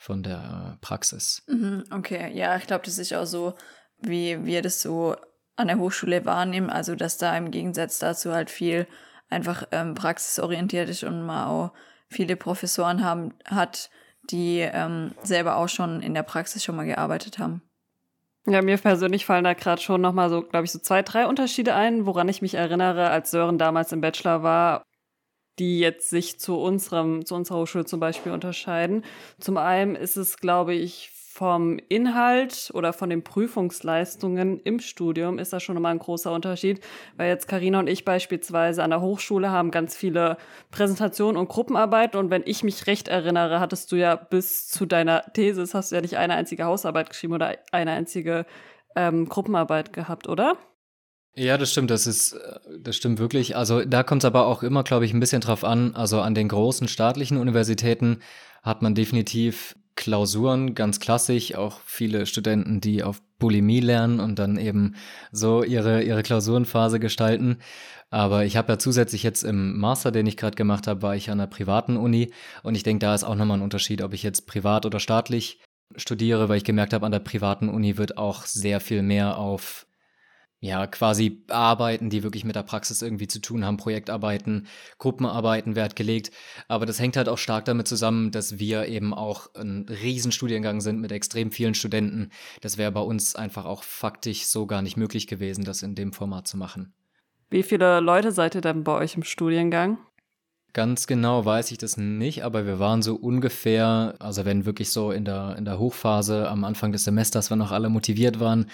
von 0.03 0.25
der 0.25 0.79
Praxis. 0.81 1.45
Mhm, 1.47 1.85
okay, 1.93 2.33
ja, 2.35 2.57
ich 2.57 2.67
glaube, 2.67 2.85
das 2.85 2.99
ist 2.99 3.15
auch 3.15 3.25
so, 3.25 3.55
wie 4.01 4.45
wir 4.45 4.61
das 4.61 4.83
so 4.83 5.15
an 5.55 5.69
der 5.69 5.79
Hochschule 5.79 6.25
wahrnehmen, 6.25 6.71
also 6.71 6.97
dass 6.97 7.19
da 7.19 7.37
im 7.37 7.53
Gegensatz 7.53 8.01
dazu 8.01 8.33
halt 8.33 8.51
viel 8.51 8.89
einfach 9.31 9.65
ähm, 9.71 9.95
praxisorientiert 9.95 10.89
ist 10.89 11.05
und 11.05 11.25
man 11.25 11.47
auch 11.47 11.73
viele 12.09 12.35
Professoren 12.35 13.05
haben, 13.05 13.33
hat, 13.45 13.91
die 14.29 14.59
ähm, 14.59 15.13
selber 15.23 15.57
auch 15.57 15.69
schon 15.69 16.03
in 16.03 16.15
der 16.15 16.25
Praxis 16.25 16.65
schon 16.65 16.75
mal 16.77 16.87
gearbeitet 16.87 17.39
haben. 17.39 17.63
Ja, 18.47 18.61
mir 18.61 18.79
persönlich 18.79 19.25
fallen 19.25 19.45
da 19.45 19.55
gerade 19.55 19.81
schon 19.81 20.01
nochmal 20.01 20.31
so, 20.31 20.43
glaube 20.43 20.65
ich, 20.65 20.73
so 20.73 20.81
zwei, 20.81 21.03
drei 21.03 21.27
Unterschiede 21.27 21.77
ein, 21.77 22.07
woran 22.07 22.29
ich 22.29 22.43
mich 22.43 22.55
erinnere, 22.55 23.11
als 23.11 23.31
Sören 23.31 23.57
damals 23.57 23.93
im 23.93 24.01
Bachelor 24.01 24.43
war, 24.43 24.83
die 25.59 25.79
jetzt 25.79 26.11
sich 26.11 26.39
zu 26.39 26.59
unserem, 26.59 27.27
zu 27.27 27.35
unserer 27.35 27.59
Hochschule 27.59 27.85
zum 27.85 28.01
Beispiel 28.01 28.33
unterscheiden. 28.33 29.05
Zum 29.39 29.57
einen 29.57 29.97
ist 29.97 30.17
es, 30.17 30.39
glaube 30.39 30.75
ich, 30.75 31.11
vom 31.33 31.79
Inhalt 31.89 32.71
oder 32.75 32.93
von 32.93 33.09
den 33.09 33.25
Prüfungsleistungen 33.25 34.61
im 34.61 34.81
Studium 34.81 35.39
ist 35.39 35.55
das 35.55 35.63
schon 35.63 35.75
nochmal 35.75 35.93
ein 35.93 35.99
großer 35.99 36.31
Unterschied, 36.31 36.85
weil 37.17 37.31
jetzt 37.31 37.49
Karina 37.49 37.79
und 37.79 37.89
ich 37.89 38.05
beispielsweise 38.05 38.83
an 38.83 38.91
der 38.91 39.01
Hochschule 39.01 39.51
haben 39.51 39.71
ganz 39.71 39.97
viele 39.97 40.37
Präsentationen 40.71 41.39
und 41.39 41.49
Gruppenarbeit 41.49 42.17
und 42.17 42.29
wenn 42.31 42.43
ich 42.45 42.63
mich 42.65 42.87
recht 42.87 43.09
erinnere, 43.09 43.61
hattest 43.61 43.91
du 43.93 43.97
ja 43.97 44.15
bis 44.15 44.69
zu 44.69 44.85
deiner 44.85 45.23
Thesis 45.33 45.73
hast 45.73 45.91
du 45.91 45.97
ja 45.97 46.03
nicht 46.03 46.19
eine 46.19 46.35
einzige 46.35 46.65
Hausarbeit 46.65 47.09
geschrieben 47.09 47.33
oder 47.33 47.57
eine 47.73 47.93
einzige 47.93 48.45
ähm, 48.95 49.27
Gruppenarbeit 49.27 49.95
gehabt, 49.95 50.29
oder? 50.29 50.59
Ja, 51.35 51.57
das 51.57 51.73
stimmt, 51.73 51.91
das 51.91 52.07
ist, 52.07 52.37
das 52.79 52.95
stimmt 52.95 53.19
wirklich. 53.19 53.57
Also 53.57 53.85
da 53.85 54.03
kommt 54.03 54.23
es 54.23 54.27
aber 54.27 54.47
auch 54.47 54.63
immer, 54.63 54.83
glaube 54.83 55.07
ich, 55.07 55.15
ein 55.15 55.21
bisschen 55.21 55.41
drauf 55.41 55.65
an. 55.65 55.95
Also 55.95 56.21
an 56.21 56.35
den 56.35 56.49
großen 56.49 56.89
staatlichen 56.89 57.39
Universitäten 57.39 58.19
hat 58.63 58.83
man 58.83 58.95
definitiv 58.95 59.75
Klausuren, 59.95 60.75
ganz 60.75 61.01
klassisch, 61.01 61.55
auch 61.55 61.81
viele 61.85 62.27
Studenten, 62.27 62.81
die 62.81 63.03
auf 63.03 63.23
Bulimie 63.39 63.81
lernen 63.81 64.21
und 64.21 64.39
dann 64.39 64.57
eben 64.57 64.95
so 65.33 65.63
ihre, 65.63 66.03
ihre 66.03 66.23
Klausurenphase 66.23 66.99
gestalten. 66.99 67.59
Aber 68.11 68.45
ich 68.45 68.57
habe 68.57 68.73
ja 68.73 68.79
zusätzlich 68.79 69.23
jetzt 69.23 69.43
im 69.43 69.79
Master, 69.79 70.11
den 70.11 70.27
ich 70.27 70.37
gerade 70.37 70.57
gemacht 70.57 70.87
habe, 70.87 71.03
war 71.03 71.17
ich 71.17 71.31
an 71.31 71.41
einer 71.41 71.47
privaten 71.47 71.97
Uni 71.97 72.31
und 72.63 72.75
ich 72.75 72.83
denke, 72.83 73.01
da 73.01 73.15
ist 73.15 73.25
auch 73.25 73.35
nochmal 73.35 73.59
ein 73.59 73.63
Unterschied, 73.63 74.03
ob 74.03 74.13
ich 74.13 74.23
jetzt 74.23 74.47
privat 74.47 74.87
oder 74.87 75.01
staatlich 75.01 75.61
studiere, 75.97 76.49
weil 76.49 76.59
ich 76.59 76.65
gemerkt 76.65 76.93
habe, 76.93 77.07
an 77.07 77.13
der 77.13 77.19
privaten 77.21 77.69
Uni 77.69 77.97
wird 77.99 78.19
auch 78.19 78.45
sehr 78.45 78.81
viel 78.81 79.03
mehr 79.03 79.39
auf 79.39 79.87
ja, 80.63 80.87
quasi 80.87 81.43
Arbeiten, 81.49 82.09
die 82.09 82.23
wirklich 82.23 82.45
mit 82.45 82.55
der 82.55 82.63
Praxis 82.63 83.03
irgendwie 83.03 83.27
zu 83.27 83.41
tun 83.41 83.65
haben, 83.65 83.79
Projektarbeiten, 83.79 84.69
Gruppenarbeiten 84.99 85.75
Wert 85.75 85.97
gelegt. 85.97 86.31
Aber 86.69 86.87
das 86.87 87.01
hängt 87.01 87.17
halt 87.17 87.29
auch 87.29 87.37
stark 87.37 87.65
damit 87.65 87.89
zusammen, 87.89 88.31
dass 88.31 88.61
wir 88.61 88.87
eben 88.87 89.13
auch 89.13 89.53
ein 89.57 89.87
Riesenstudiengang 89.89 90.81
sind 90.81 91.01
mit 91.01 91.11
extrem 91.11 91.51
vielen 91.51 91.75
Studenten. 91.75 92.31
Das 92.61 92.79
wäre 92.79 92.93
bei 92.93 93.01
uns 93.01 93.35
einfach 93.35 93.65
auch 93.65 93.83
faktisch 93.83 94.47
so 94.47 94.67
gar 94.67 94.83
nicht 94.83 94.97
möglich 94.97 95.27
gewesen, 95.27 95.65
das 95.65 95.83
in 95.83 95.97
dem 95.97 96.13
Format 96.13 96.47
zu 96.47 96.57
machen. 96.57 96.95
Wie 97.51 97.65
viele 97.65 97.99
Leute 97.99 98.31
seid 98.31 98.55
ihr 98.55 98.61
denn 98.61 98.85
bei 98.85 98.93
euch 98.93 99.17
im 99.17 99.25
Studiengang? 99.25 99.99
Ganz 100.75 101.07
genau 101.07 101.45
weiß 101.45 101.71
ich 101.71 101.77
das 101.77 101.99
nicht, 101.99 102.45
aber 102.45 102.65
wir 102.65 102.79
waren 102.79 103.03
so 103.03 103.15
ungefähr, 103.15 104.15
also 104.19 104.47
wenn 104.47 104.65
wirklich 104.65 104.89
so 104.91 105.13
in 105.13 105.27
der, 105.27 105.55
in 105.59 105.67
der 105.67 105.79
Hochphase 105.79 106.49
am 106.49 106.65
Anfang 106.65 106.93
des 106.93 107.05
Semesters, 107.05 107.51
wenn 107.51 107.59
noch 107.59 107.73
alle 107.73 107.91
motiviert 107.91 108.41
waren 108.41 108.71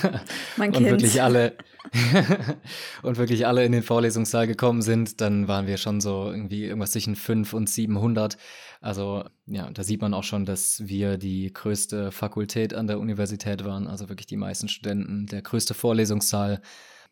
und 0.56 0.80
wirklich 0.80 1.22
alle 1.22 1.52
und 3.02 3.18
wirklich 3.18 3.46
alle 3.46 3.66
in 3.66 3.72
den 3.72 3.82
Vorlesungssaal 3.82 4.46
gekommen 4.46 4.80
sind, 4.80 5.20
dann 5.20 5.46
waren 5.46 5.66
wir 5.66 5.76
schon 5.76 6.00
so 6.00 6.30
irgendwie 6.30 6.64
irgendwas 6.64 6.92
zwischen 6.92 7.16
5 7.16 7.52
und 7.52 7.68
700. 7.68 8.38
Also 8.80 9.24
ja, 9.44 9.70
da 9.70 9.82
sieht 9.82 10.00
man 10.00 10.14
auch 10.14 10.24
schon, 10.24 10.46
dass 10.46 10.86
wir 10.86 11.18
die 11.18 11.52
größte 11.52 12.12
Fakultät 12.12 12.72
an 12.72 12.86
der 12.86 12.98
Universität 12.98 13.64
waren, 13.64 13.88
also 13.88 14.08
wirklich 14.08 14.26
die 14.26 14.38
meisten 14.38 14.68
Studenten, 14.68 15.26
der 15.26 15.42
größte 15.42 15.74
Vorlesungssaal. 15.74 16.62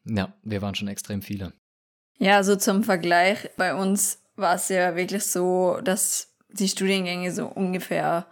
Ja, 0.07 0.35
wir 0.43 0.63
waren 0.63 0.75
schon 0.75 0.89
extrem 0.89 1.21
viele. 1.21 1.53
Ja, 2.19 2.37
also 2.37 2.57
zum 2.57 2.85
Vergleich, 2.85 3.51
bei 3.57 3.75
uns 3.75 4.19
war 4.37 4.55
es 4.55 4.69
ja 4.69 4.97
wirklich 4.97 5.25
so, 5.25 5.79
dass 5.83 6.35
die 6.49 6.69
Studiengänge 6.69 7.33
so 7.33 7.47
ungefähr 7.47 8.27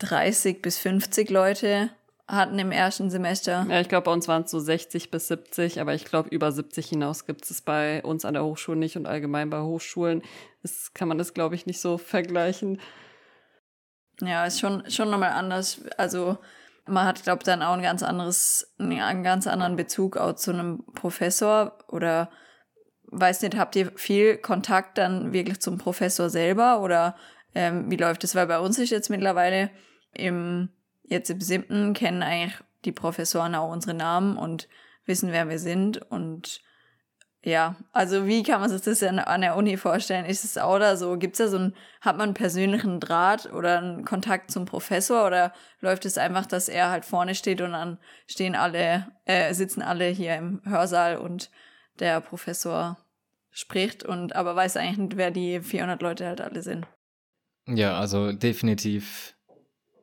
30 0.00 0.60
bis 0.62 0.78
50 0.78 1.30
Leute 1.30 1.90
hatten 2.26 2.58
im 2.58 2.72
ersten 2.72 3.10
Semester. 3.10 3.66
Ja, 3.68 3.80
ich 3.80 3.88
glaube, 3.88 4.06
bei 4.06 4.12
uns 4.12 4.28
waren 4.28 4.44
es 4.44 4.50
so 4.50 4.58
60 4.58 5.10
bis 5.10 5.28
70, 5.28 5.80
aber 5.80 5.94
ich 5.94 6.04
glaube, 6.04 6.30
über 6.30 6.52
70 6.52 6.88
hinaus 6.88 7.26
gibt 7.26 7.50
es 7.50 7.60
bei 7.60 8.02
uns 8.02 8.24
an 8.24 8.34
der 8.34 8.44
Hochschule 8.44 8.78
nicht 8.78 8.96
und 8.96 9.06
allgemein 9.06 9.50
bei 9.50 9.60
Hochschulen 9.60 10.22
ist, 10.62 10.94
kann 10.94 11.08
man 11.08 11.18
das, 11.18 11.34
glaube 11.34 11.54
ich, 11.54 11.66
nicht 11.66 11.80
so 11.80 11.98
vergleichen. 11.98 12.80
Ja, 14.20 14.46
ist 14.46 14.60
schon, 14.60 14.88
schon 14.90 15.10
nochmal 15.10 15.32
anders. 15.32 15.80
Also 15.98 16.38
man 16.86 17.06
hat, 17.06 17.22
glaube 17.22 17.40
ich, 17.40 17.44
dann 17.44 17.62
auch 17.62 17.74
ein 17.74 17.82
ganz 17.82 18.02
anderes, 18.02 18.74
einen 18.78 19.22
ganz 19.22 19.46
anderen 19.46 19.76
Bezug 19.76 20.16
auch 20.16 20.34
zu 20.34 20.52
einem 20.52 20.84
Professor 20.94 21.78
oder 21.88 22.30
weiß 23.20 23.42
nicht, 23.42 23.56
habt 23.56 23.76
ihr 23.76 23.92
viel 23.96 24.36
Kontakt 24.36 24.98
dann 24.98 25.32
wirklich 25.32 25.60
zum 25.60 25.78
Professor 25.78 26.30
selber 26.30 26.80
oder 26.80 27.16
ähm, 27.54 27.90
wie 27.90 27.96
läuft 27.96 28.24
das? 28.24 28.34
Weil 28.34 28.46
bei 28.46 28.58
uns 28.58 28.78
ist 28.78 28.90
jetzt 28.90 29.10
mittlerweile 29.10 29.70
im, 30.12 30.68
jetzt 31.04 31.30
im 31.30 31.40
siebten 31.40 31.94
kennen 31.94 32.22
eigentlich 32.22 32.58
die 32.84 32.92
Professoren 32.92 33.54
auch 33.54 33.70
unsere 33.70 33.94
Namen 33.94 34.36
und 34.36 34.68
wissen, 35.06 35.32
wer 35.32 35.48
wir 35.48 35.58
sind 35.58 36.00
und 36.10 36.60
ja, 37.46 37.76
also 37.92 38.26
wie 38.26 38.42
kann 38.42 38.60
man 38.60 38.70
sich 38.70 38.80
das 38.80 39.00
denn 39.00 39.18
an 39.18 39.42
der 39.42 39.54
Uni 39.56 39.76
vorstellen? 39.76 40.24
Ist 40.24 40.44
es 40.44 40.56
auch 40.56 40.78
da 40.78 40.96
so? 40.96 41.18
Gibt 41.18 41.34
es 41.34 41.38
da 41.38 41.48
so 41.48 41.58
einen, 41.58 41.76
hat 42.00 42.16
man 42.16 42.28
einen 42.28 42.34
persönlichen 42.34 43.00
Draht 43.00 43.52
oder 43.52 43.78
einen 43.78 44.06
Kontakt 44.06 44.50
zum 44.50 44.64
Professor 44.64 45.26
oder 45.26 45.52
läuft 45.80 46.06
es 46.06 46.16
einfach, 46.16 46.46
dass 46.46 46.70
er 46.70 46.90
halt 46.90 47.04
vorne 47.04 47.34
steht 47.34 47.60
und 47.60 47.72
dann 47.72 47.98
stehen 48.26 48.54
alle, 48.54 49.08
äh, 49.26 49.52
sitzen 49.52 49.82
alle 49.82 50.06
hier 50.06 50.36
im 50.36 50.62
Hörsaal 50.64 51.18
und 51.18 51.50
der 51.98 52.22
Professor 52.22 52.96
spricht 53.54 54.04
und 54.04 54.36
aber 54.36 54.54
weiß 54.54 54.76
eigentlich 54.76 54.98
nicht, 54.98 55.16
wer 55.16 55.30
die 55.30 55.60
400 55.60 56.02
Leute 56.02 56.26
halt 56.26 56.42
alle 56.42 56.60
sind. 56.60 56.86
Ja, 57.66 57.98
also 57.98 58.32
definitiv, 58.32 59.34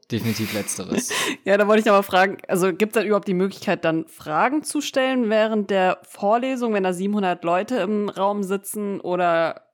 definitiv 0.09 0.53
letzteres. 0.53 1.11
ja, 1.45 1.57
da 1.57 1.67
wollte 1.67 1.81
ich 1.81 1.89
aber 1.89 2.01
fragen, 2.01 2.37
also 2.47 2.73
gibt 2.73 2.93
es 2.93 2.99
dann 2.99 3.05
überhaupt 3.05 3.27
die 3.27 3.35
Möglichkeit, 3.35 3.85
dann 3.85 4.07
Fragen 4.07 4.63
zu 4.63 4.81
stellen 4.81 5.29
während 5.29 5.69
der 5.69 5.99
Vorlesung, 6.03 6.73
wenn 6.73 6.83
da 6.83 6.93
700 6.93 7.43
Leute 7.43 7.75
im 7.77 8.09
Raum 8.09 8.41
sitzen 8.41 8.99
oder 9.01 9.67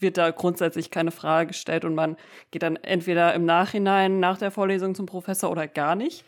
wird 0.00 0.18
da 0.18 0.32
grundsätzlich 0.32 0.90
keine 0.90 1.12
Frage 1.12 1.48
gestellt 1.48 1.84
und 1.84 1.94
man 1.94 2.16
geht 2.50 2.64
dann 2.64 2.74
entweder 2.74 3.32
im 3.34 3.44
Nachhinein 3.44 4.18
nach 4.18 4.36
der 4.36 4.50
Vorlesung 4.50 4.96
zum 4.96 5.06
Professor 5.06 5.48
oder 5.48 5.68
gar 5.68 5.94
nicht? 5.94 6.24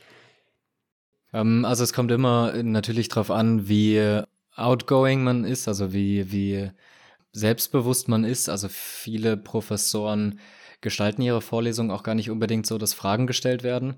Ähm, 1.32 1.64
also 1.64 1.82
es 1.82 1.92
kommt 1.92 2.12
immer 2.12 2.52
natürlich 2.62 3.08
darauf 3.08 3.32
an, 3.32 3.68
wie 3.68 4.22
outgoing 4.56 5.22
man 5.24 5.44
ist, 5.44 5.68
also 5.68 5.92
wie, 5.92 6.30
wie 6.32 6.70
selbstbewusst 7.32 8.08
man 8.08 8.24
ist. 8.24 8.48
Also 8.48 8.68
viele 8.68 9.36
Professoren 9.36 10.38
gestalten 10.80 11.22
ihre 11.22 11.40
Vorlesungen 11.40 11.90
auch 11.90 12.02
gar 12.02 12.14
nicht 12.14 12.30
unbedingt 12.30 12.66
so, 12.66 12.78
dass 12.78 12.92
Fragen 12.92 13.26
gestellt 13.26 13.62
werden. 13.62 13.96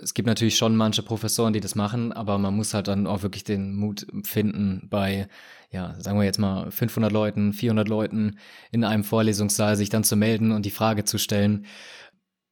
Es 0.00 0.14
gibt 0.14 0.26
natürlich 0.26 0.56
schon 0.56 0.76
manche 0.76 1.02
Professoren, 1.02 1.52
die 1.52 1.60
das 1.60 1.74
machen, 1.74 2.12
aber 2.12 2.38
man 2.38 2.54
muss 2.54 2.72
halt 2.72 2.88
dann 2.88 3.08
auch 3.08 3.22
wirklich 3.22 3.42
den 3.42 3.74
Mut 3.74 4.06
finden, 4.22 4.86
bei, 4.88 5.28
ja, 5.70 6.00
sagen 6.00 6.18
wir 6.18 6.24
jetzt 6.24 6.38
mal 6.38 6.70
500 6.70 7.10
Leuten, 7.10 7.52
400 7.52 7.88
Leuten 7.88 8.38
in 8.70 8.84
einem 8.84 9.02
Vorlesungssaal 9.02 9.76
sich 9.76 9.88
dann 9.88 10.04
zu 10.04 10.14
melden 10.14 10.52
und 10.52 10.64
die 10.64 10.70
Frage 10.70 11.04
zu 11.04 11.18
stellen. 11.18 11.66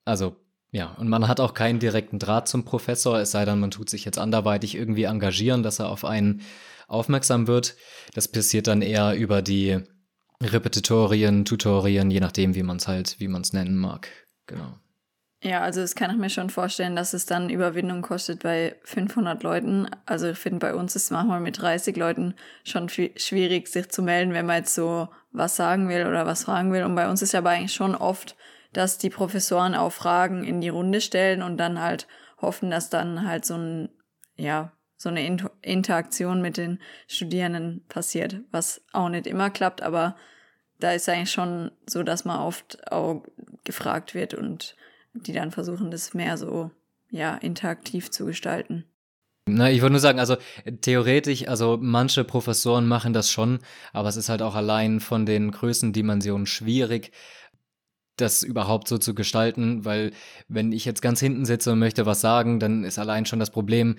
Also, 0.05 0.37
ja, 0.73 0.95
und 0.99 1.09
man 1.09 1.28
hat 1.28 1.38
auch 1.38 1.55
keinen 1.55 1.78
direkten 1.78 2.19
Draht 2.19 2.49
zum 2.49 2.64
Professor, 2.64 3.19
es 3.21 3.31
sei 3.31 3.45
denn, 3.45 3.61
man 3.61 3.71
tut 3.71 3.88
sich 3.88 4.05
jetzt 4.05 4.19
anderweitig 4.19 4.75
irgendwie 4.75 5.05
engagieren, 5.05 5.62
dass 5.62 5.78
er 5.78 5.88
auf 5.88 6.05
einen 6.05 6.43
aufmerksam 6.88 7.47
wird. 7.47 7.76
Das 8.14 8.26
passiert 8.26 8.66
dann 8.66 8.83
eher 8.83 9.14
über 9.14 9.42
die 9.42 9.78
Repetitorien, 10.42 11.45
Tutorien, 11.45 12.11
je 12.11 12.21
nachdem, 12.21 12.54
wie 12.54 12.62
man 12.62 12.78
es 12.78 12.88
halt, 12.88 13.21
wie 13.21 13.28
man 13.28 13.42
es 13.42 13.52
nennen 13.52 13.76
mag. 13.76 14.09
Genau. 14.47 14.78
Ja, 15.40 15.61
also 15.61 15.80
das 15.80 15.95
kann 15.95 16.11
ich 16.11 16.16
mir 16.16 16.30
schon 16.30 16.50
vorstellen, 16.50 16.97
dass 16.97 17.12
es 17.12 17.25
dann 17.25 17.49
Überwindung 17.49 18.02
kostet 18.02 18.42
bei 18.42 18.75
500 18.83 19.40
Leuten. 19.45 19.88
Also 20.04 20.30
ich 20.30 20.38
finde, 20.38 20.59
bei 20.59 20.75
uns 20.75 20.97
ist 20.97 21.04
es 21.04 21.11
manchmal 21.11 21.40
mit 21.40 21.61
30 21.61 21.97
Leuten 21.97 22.35
schon 22.64 22.88
schwierig, 22.88 23.68
sich 23.68 23.88
zu 23.88 24.02
melden, 24.02 24.33
wenn 24.33 24.47
man 24.47 24.57
jetzt 24.57 24.75
so 24.75 25.09
was 25.30 25.54
sagen 25.54 25.88
will 25.88 26.07
oder 26.07 26.26
was 26.26 26.45
fragen 26.45 26.73
will. 26.73 26.83
Und 26.83 26.97
bei 26.97 27.09
uns 27.09 27.23
ist 27.23 27.33
ja 27.33 27.38
aber 27.38 27.50
eigentlich 27.50 27.75
schon 27.75 27.95
oft, 27.95 28.37
dass 28.73 28.99
die 28.99 29.11
Professoren 29.11 29.76
auch 29.76 29.92
Fragen 29.92 30.42
in 30.42 30.61
die 30.61 30.71
Runde 30.71 31.00
stellen 31.00 31.42
und 31.42 31.57
dann 31.57 31.80
halt 31.80 32.09
hoffen, 32.40 32.71
dass 32.71 32.90
dann 32.90 33.25
halt 33.25 33.45
so 33.45 33.54
ein, 33.54 33.90
ja, 34.35 34.73
so 34.99 35.09
eine 35.09 35.25
Interaktion 35.62 36.43
mit 36.43 36.57
den 36.57 36.81
Studierenden 37.07 37.85
passiert, 37.88 38.40
was 38.50 38.83
auch 38.93 39.09
nicht 39.09 39.26
immer 39.26 39.49
klappt, 39.49 39.81
aber 39.81 40.17
da 40.81 40.93
ist 40.93 41.09
eigentlich 41.09 41.31
schon 41.31 41.71
so, 41.88 42.02
dass 42.02 42.25
man 42.25 42.40
oft 42.40 42.93
auch 42.93 43.23
gefragt 43.64 44.14
wird 44.14 44.35
und 44.35 44.76
die 45.14 45.33
dann 45.33 45.52
versuchen, 45.52 45.90
das 45.90 46.14
mehr 46.14 46.37
so, 46.37 46.71
ja, 47.11 47.37
interaktiv 47.37 48.11
zu 48.11 48.26
gestalten. 48.26 48.85
Na, 49.47 49.71
ich 49.71 49.81
würde 49.81 49.93
nur 49.93 50.00
sagen, 50.00 50.21
also 50.21 50.37
theoretisch, 50.83 51.49
also 51.49 51.78
manche 51.81 52.23
Professoren 52.25 52.87
machen 52.87 53.12
das 53.12 53.31
schon, 53.31 53.61
aber 53.93 54.09
es 54.09 54.17
ist 54.17 54.28
halt 54.28 54.43
auch 54.43 54.55
allein 54.55 55.00
von 55.00 55.25
den 55.25 55.52
Größendimensionen 55.52 56.47
schwierig, 56.47 57.12
das 58.20 58.42
überhaupt 58.42 58.88
so 58.88 58.98
zu 58.98 59.14
gestalten, 59.14 59.84
weil 59.84 60.12
wenn 60.48 60.72
ich 60.72 60.84
jetzt 60.84 61.02
ganz 61.02 61.20
hinten 61.20 61.44
sitze 61.44 61.72
und 61.72 61.78
möchte 61.78 62.06
was 62.06 62.20
sagen, 62.20 62.60
dann 62.60 62.84
ist 62.84 62.98
allein 62.98 63.26
schon 63.26 63.38
das 63.38 63.50
Problem, 63.50 63.96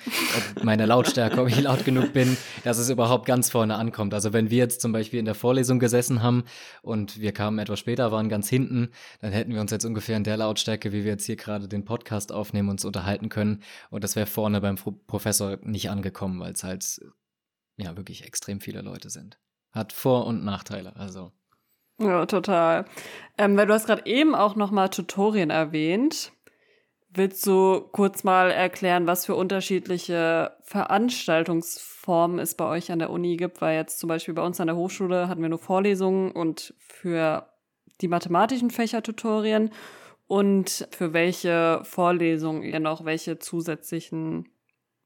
ob 0.55 0.63
meine 0.63 0.85
Lautstärke, 0.85 1.41
ob 1.41 1.47
ich 1.47 1.59
laut 1.61 1.85
genug 1.85 2.13
bin, 2.13 2.37
dass 2.63 2.77
es 2.77 2.89
überhaupt 2.89 3.25
ganz 3.25 3.49
vorne 3.49 3.75
ankommt. 3.75 4.13
Also 4.13 4.33
wenn 4.33 4.49
wir 4.49 4.57
jetzt 4.57 4.81
zum 4.81 4.91
Beispiel 4.91 5.19
in 5.19 5.25
der 5.25 5.35
Vorlesung 5.35 5.79
gesessen 5.79 6.21
haben 6.21 6.43
und 6.81 7.19
wir 7.19 7.31
kamen 7.31 7.59
etwas 7.59 7.79
später, 7.79 8.11
waren 8.11 8.29
ganz 8.29 8.49
hinten, 8.49 8.89
dann 9.21 9.31
hätten 9.31 9.53
wir 9.53 9.61
uns 9.61 9.71
jetzt 9.71 9.85
ungefähr 9.85 10.17
in 10.17 10.23
der 10.23 10.37
Lautstärke, 10.37 10.91
wie 10.91 11.03
wir 11.03 11.11
jetzt 11.11 11.25
hier 11.25 11.35
gerade 11.35 11.67
den 11.67 11.85
Podcast 11.85 12.31
aufnehmen, 12.31 12.69
uns 12.69 12.85
unterhalten 12.85 13.29
können 13.29 13.63
und 13.89 14.03
das 14.03 14.15
wäre 14.15 14.27
vorne 14.27 14.61
beim 14.61 14.75
Professor 15.07 15.57
nicht 15.63 15.89
angekommen, 15.89 16.39
weil 16.39 16.53
es 16.53 16.63
halt 16.63 16.99
ja 17.77 17.95
wirklich 17.97 18.25
extrem 18.25 18.59
viele 18.61 18.81
Leute 18.81 19.09
sind. 19.09 19.39
Hat 19.71 19.93
Vor- 19.93 20.25
und 20.25 20.43
Nachteile, 20.43 20.95
also. 20.95 21.31
Ja, 21.99 22.25
total. 22.25 22.85
Ähm, 23.37 23.57
weil 23.57 23.67
du 23.67 23.73
hast 23.73 23.85
gerade 23.85 24.05
eben 24.05 24.35
auch 24.35 24.55
nochmal 24.55 24.89
Tutorien 24.89 25.49
erwähnt. 25.49 26.31
Willst 27.11 27.45
du 27.47 27.81
kurz 27.91 28.23
mal 28.23 28.51
erklären, 28.51 29.07
was 29.07 29.25
für 29.25 29.35
unterschiedliche 29.35 30.51
Veranstaltungsformen 30.61 32.39
es 32.39 32.55
bei 32.55 32.65
euch 32.65 32.91
an 32.91 32.99
der 32.99 33.09
Uni 33.09 33.35
gibt? 33.35 33.61
Weil 33.61 33.75
jetzt 33.77 33.99
zum 33.99 34.07
Beispiel 34.07 34.33
bei 34.33 34.43
uns 34.43 34.61
an 34.61 34.67
der 34.67 34.75
Hochschule 34.75 35.27
hatten 35.27 35.41
wir 35.41 35.49
nur 35.49 35.59
Vorlesungen 35.59 36.31
und 36.31 36.73
für 36.79 37.49
die 38.01 38.07
mathematischen 38.07 38.69
Fächer 38.69 39.01
Tutorien 39.03 39.71
und 40.27 40.87
für 40.91 41.11
welche 41.13 41.81
Vorlesungen 41.83 42.61
ihr 42.61 42.79
noch 42.79 43.03
welche 43.03 43.39
zusätzlichen 43.39 44.47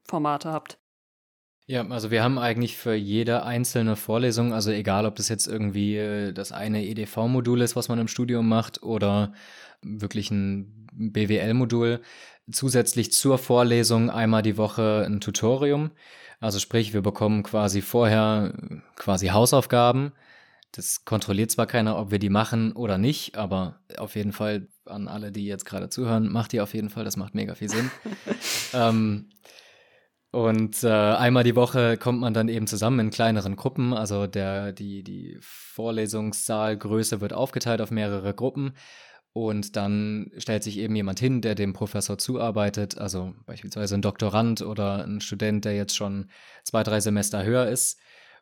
Formate 0.04 0.52
habt. 0.52 0.78
Ja, 1.66 1.86
also 1.88 2.10
wir 2.10 2.22
haben 2.22 2.38
eigentlich 2.38 2.76
für 2.76 2.94
jede 2.94 3.44
einzelne 3.44 3.96
Vorlesung, 3.96 4.52
also 4.52 4.70
egal, 4.70 5.06
ob 5.06 5.16
das 5.16 5.30
jetzt 5.30 5.46
irgendwie 5.46 5.96
äh, 5.96 6.32
das 6.32 6.52
eine 6.52 6.84
EDV-Modul 6.84 7.62
ist, 7.62 7.74
was 7.74 7.88
man 7.88 7.98
im 7.98 8.08
Studium 8.08 8.46
macht, 8.46 8.82
oder 8.82 9.32
wirklich 9.80 10.30
ein 10.30 10.86
BWL-Modul, 10.92 12.00
zusätzlich 12.52 13.12
zur 13.12 13.38
Vorlesung 13.38 14.10
einmal 14.10 14.42
die 14.42 14.58
Woche 14.58 15.04
ein 15.06 15.20
Tutorium. 15.20 15.90
Also 16.38 16.58
sprich, 16.58 16.92
wir 16.92 17.00
bekommen 17.00 17.42
quasi 17.42 17.80
vorher 17.80 18.52
quasi 18.96 19.28
Hausaufgaben. 19.28 20.12
Das 20.72 21.06
kontrolliert 21.06 21.50
zwar 21.50 21.66
keiner, 21.66 21.96
ob 21.98 22.10
wir 22.10 22.18
die 22.18 22.28
machen 22.28 22.72
oder 22.72 22.98
nicht, 22.98 23.36
aber 23.38 23.80
auf 23.96 24.16
jeden 24.16 24.32
Fall 24.32 24.68
an 24.84 25.08
alle, 25.08 25.32
die 25.32 25.46
jetzt 25.46 25.64
gerade 25.64 25.88
zuhören, 25.88 26.30
macht 26.30 26.52
die 26.52 26.60
auf 26.60 26.74
jeden 26.74 26.90
Fall, 26.90 27.04
das 27.04 27.16
macht 27.16 27.34
mega 27.34 27.54
viel 27.54 27.70
Sinn. 27.70 27.90
ähm, 28.74 29.30
und 30.34 30.82
äh, 30.82 30.88
einmal 30.88 31.44
die 31.44 31.54
Woche 31.54 31.96
kommt 31.96 32.18
man 32.18 32.34
dann 32.34 32.48
eben 32.48 32.66
zusammen 32.66 32.98
in 32.98 33.10
kleineren 33.10 33.54
Gruppen. 33.54 33.94
Also 33.94 34.26
der, 34.26 34.72
die, 34.72 35.04
die 35.04 35.38
Vorlesungssaalgröße 35.40 37.20
wird 37.20 37.32
aufgeteilt 37.32 37.80
auf 37.80 37.92
mehrere 37.92 38.34
Gruppen. 38.34 38.72
Und 39.32 39.76
dann 39.76 40.32
stellt 40.38 40.64
sich 40.64 40.78
eben 40.78 40.96
jemand 40.96 41.20
hin, 41.20 41.40
der 41.40 41.54
dem 41.54 41.72
Professor 41.72 42.18
zuarbeitet, 42.18 42.98
also 42.98 43.32
beispielsweise 43.46 43.94
ein 43.94 44.02
Doktorand 44.02 44.62
oder 44.62 45.04
ein 45.04 45.20
Student, 45.20 45.64
der 45.64 45.76
jetzt 45.76 45.94
schon 45.94 46.28
zwei, 46.64 46.82
drei 46.82 46.98
Semester 46.98 47.44
höher 47.44 47.68
ist 47.68 48.00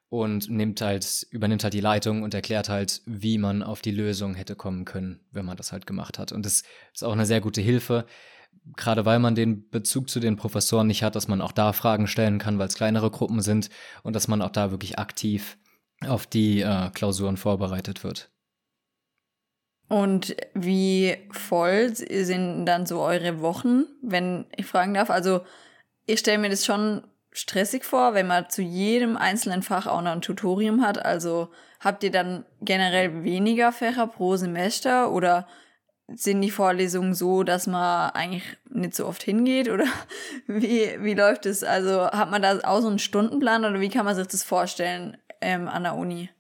und 0.08 0.48
nimmt 0.48 0.80
halt, 0.80 1.26
übernimmt 1.30 1.62
halt 1.62 1.74
die 1.74 1.80
Leitung 1.80 2.22
und 2.22 2.32
erklärt 2.32 2.70
halt, 2.70 3.02
wie 3.04 3.36
man 3.36 3.62
auf 3.62 3.82
die 3.82 3.90
Lösung 3.90 4.34
hätte 4.34 4.56
kommen 4.56 4.86
können, 4.86 5.20
wenn 5.30 5.44
man 5.44 5.58
das 5.58 5.72
halt 5.72 5.86
gemacht 5.86 6.18
hat. 6.18 6.32
Und 6.32 6.46
das 6.46 6.62
ist 6.94 7.04
auch 7.04 7.12
eine 7.12 7.26
sehr 7.26 7.42
gute 7.42 7.60
Hilfe, 7.60 8.06
gerade 8.76 9.04
weil 9.04 9.18
man 9.18 9.34
den 9.34 9.68
Bezug 9.70 10.08
zu 10.08 10.20
den 10.20 10.36
Professoren 10.36 10.86
nicht 10.86 11.02
hat, 11.02 11.16
dass 11.16 11.28
man 11.28 11.40
auch 11.40 11.52
da 11.52 11.72
Fragen 11.72 12.06
stellen 12.06 12.38
kann, 12.38 12.58
weil 12.58 12.68
es 12.68 12.74
kleinere 12.74 13.10
Gruppen 13.10 13.40
sind 13.40 13.68
und 14.02 14.14
dass 14.14 14.28
man 14.28 14.42
auch 14.42 14.50
da 14.50 14.70
wirklich 14.70 14.98
aktiv 14.98 15.58
auf 16.06 16.26
die 16.26 16.62
äh, 16.62 16.90
Klausuren 16.90 17.36
vorbereitet 17.36 18.04
wird. 18.04 18.30
Und 19.88 20.36
wie 20.54 21.16
voll 21.32 21.94
sind 21.94 22.64
dann 22.64 22.86
so 22.86 23.02
eure 23.02 23.40
Wochen, 23.40 23.84
wenn 24.00 24.46
ich 24.56 24.66
fragen 24.66 24.94
darf? 24.94 25.10
Also 25.10 25.42
ich 26.06 26.20
stelle 26.20 26.38
mir 26.38 26.48
das 26.48 26.64
schon 26.64 27.02
stressig 27.30 27.84
vor, 27.84 28.14
wenn 28.14 28.26
man 28.26 28.48
zu 28.48 28.62
jedem 28.62 29.16
einzelnen 29.16 29.62
Fach 29.62 29.86
auch 29.86 30.00
noch 30.00 30.12
ein 30.12 30.22
Tutorium 30.22 30.82
hat. 30.82 31.04
Also 31.04 31.50
habt 31.80 32.04
ihr 32.04 32.10
dann 32.10 32.46
generell 32.60 33.22
weniger 33.22 33.72
Fächer 33.72 34.06
pro 34.06 34.36
Semester 34.36 35.12
oder 35.12 35.46
sind 36.16 36.40
die 36.40 36.50
Vorlesungen 36.50 37.14
so, 37.14 37.42
dass 37.42 37.66
man 37.66 38.10
eigentlich 38.10 38.44
nicht 38.70 38.94
so 38.94 39.06
oft 39.06 39.22
hingeht 39.22 39.68
oder 39.68 39.84
wie, 40.46 40.88
wie 41.00 41.14
läuft 41.14 41.46
es? 41.46 41.64
Also 41.64 42.06
hat 42.06 42.30
man 42.30 42.42
da 42.42 42.58
auch 42.64 42.80
so 42.80 42.88
einen 42.88 42.98
Stundenplan 42.98 43.64
oder 43.64 43.80
wie 43.80 43.88
kann 43.88 44.04
man 44.04 44.16
sich 44.16 44.26
das 44.26 44.42
vorstellen 44.42 45.16
ähm, 45.40 45.68
an 45.68 45.82
der 45.84 45.94
Uni? 45.94 46.30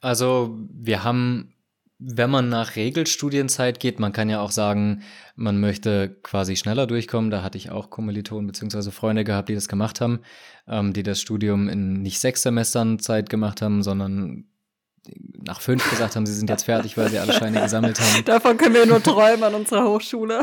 Also 0.00 0.56
wir 0.70 1.02
haben, 1.04 1.54
wenn 1.98 2.30
man 2.30 2.48
nach 2.48 2.76
Regelstudienzeit 2.76 3.80
geht, 3.80 3.98
man 3.98 4.12
kann 4.12 4.30
ja 4.30 4.40
auch 4.40 4.52
sagen, 4.52 5.02
man 5.34 5.60
möchte 5.60 6.16
quasi 6.22 6.56
schneller 6.56 6.86
durchkommen. 6.86 7.30
Da 7.30 7.42
hatte 7.42 7.58
ich 7.58 7.70
auch 7.70 7.90
Kommilitonen 7.90 8.46
bzw. 8.46 8.90
Freunde 8.90 9.24
gehabt, 9.24 9.48
die 9.48 9.54
das 9.54 9.68
gemacht 9.68 10.00
haben, 10.00 10.20
ähm, 10.68 10.92
die 10.92 11.02
das 11.02 11.20
Studium 11.20 11.68
in 11.68 12.02
nicht 12.02 12.20
sechs 12.20 12.42
Semestern 12.42 12.98
Zeit 12.98 13.28
gemacht 13.28 13.62
haben, 13.62 13.82
sondern 13.82 14.44
nach 15.42 15.60
fünf 15.60 15.88
gesagt 15.90 16.16
haben, 16.16 16.26
sie 16.26 16.34
sind 16.34 16.50
jetzt 16.50 16.64
fertig, 16.64 16.96
weil 16.96 17.08
sie 17.08 17.18
alle 17.18 17.32
Scheine 17.32 17.60
gesammelt 17.60 18.00
haben. 18.00 18.24
Davon 18.24 18.56
können 18.56 18.74
wir 18.74 18.86
nur 18.86 19.02
träumen 19.02 19.42
an 19.44 19.54
unserer 19.54 19.88
Hochschule. 19.88 20.42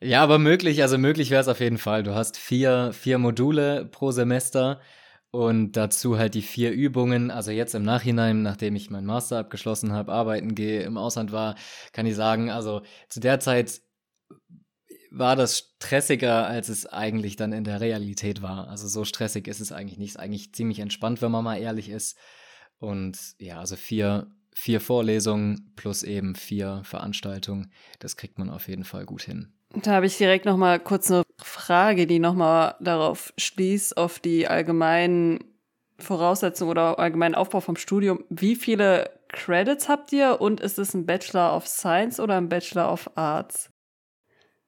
Ja, 0.00 0.22
aber 0.22 0.38
möglich, 0.38 0.82
also 0.82 0.98
möglich 0.98 1.30
wäre 1.30 1.40
es 1.40 1.48
auf 1.48 1.60
jeden 1.60 1.78
Fall. 1.78 2.02
Du 2.02 2.14
hast 2.14 2.36
vier, 2.36 2.92
vier 2.92 3.18
Module 3.18 3.84
pro 3.86 4.10
Semester 4.10 4.80
und 5.30 5.72
dazu 5.72 6.18
halt 6.18 6.34
die 6.34 6.42
vier 6.42 6.72
Übungen. 6.72 7.30
Also 7.30 7.52
jetzt 7.52 7.74
im 7.74 7.84
Nachhinein, 7.84 8.42
nachdem 8.42 8.76
ich 8.76 8.90
meinen 8.90 9.06
Master 9.06 9.38
abgeschlossen 9.38 9.92
habe, 9.92 10.12
arbeiten 10.12 10.54
gehe, 10.54 10.82
im 10.82 10.98
Ausland 10.98 11.32
war, 11.32 11.54
kann 11.92 12.06
ich 12.06 12.16
sagen, 12.16 12.50
also 12.50 12.82
zu 13.08 13.20
der 13.20 13.40
Zeit 13.40 13.80
war 15.10 15.36
das 15.36 15.58
stressiger, 15.58 16.46
als 16.46 16.68
es 16.68 16.86
eigentlich 16.86 17.36
dann 17.36 17.52
in 17.52 17.64
der 17.64 17.80
Realität 17.80 18.42
war. 18.42 18.68
Also 18.68 18.88
so 18.88 19.04
stressig 19.04 19.46
ist 19.46 19.60
es 19.60 19.72
eigentlich 19.72 19.98
nicht. 19.98 20.10
Ist 20.10 20.18
eigentlich 20.18 20.54
ziemlich 20.54 20.80
entspannt, 20.80 21.22
wenn 21.22 21.30
man 21.30 21.44
mal 21.44 21.56
ehrlich 21.56 21.90
ist. 21.90 22.16
Und 22.82 23.36
ja, 23.38 23.60
also 23.60 23.76
vier, 23.76 24.26
vier 24.52 24.80
Vorlesungen 24.80 25.72
plus 25.76 26.02
eben 26.02 26.34
vier 26.34 26.82
Veranstaltungen, 26.82 27.70
das 28.00 28.16
kriegt 28.16 28.38
man 28.38 28.50
auf 28.50 28.66
jeden 28.66 28.82
Fall 28.82 29.06
gut 29.06 29.22
hin. 29.22 29.52
Da 29.70 29.92
habe 29.92 30.06
ich 30.06 30.18
direkt 30.18 30.46
noch 30.46 30.56
mal 30.56 30.80
kurz 30.80 31.08
eine 31.08 31.22
Frage, 31.38 32.08
die 32.08 32.18
noch 32.18 32.34
mal 32.34 32.74
darauf 32.80 33.32
schließt, 33.38 33.96
auf 33.96 34.18
die 34.18 34.48
allgemeinen 34.48 35.44
Voraussetzungen 35.98 36.72
oder 36.72 36.98
allgemeinen 36.98 37.36
Aufbau 37.36 37.60
vom 37.60 37.76
Studium. 37.76 38.24
Wie 38.28 38.56
viele 38.56 39.10
Credits 39.28 39.88
habt 39.88 40.12
ihr 40.12 40.40
und 40.40 40.60
ist 40.60 40.80
es 40.80 40.92
ein 40.92 41.06
Bachelor 41.06 41.56
of 41.56 41.68
Science 41.68 42.18
oder 42.18 42.36
ein 42.36 42.48
Bachelor 42.48 42.92
of 42.92 43.08
Arts? 43.14 43.70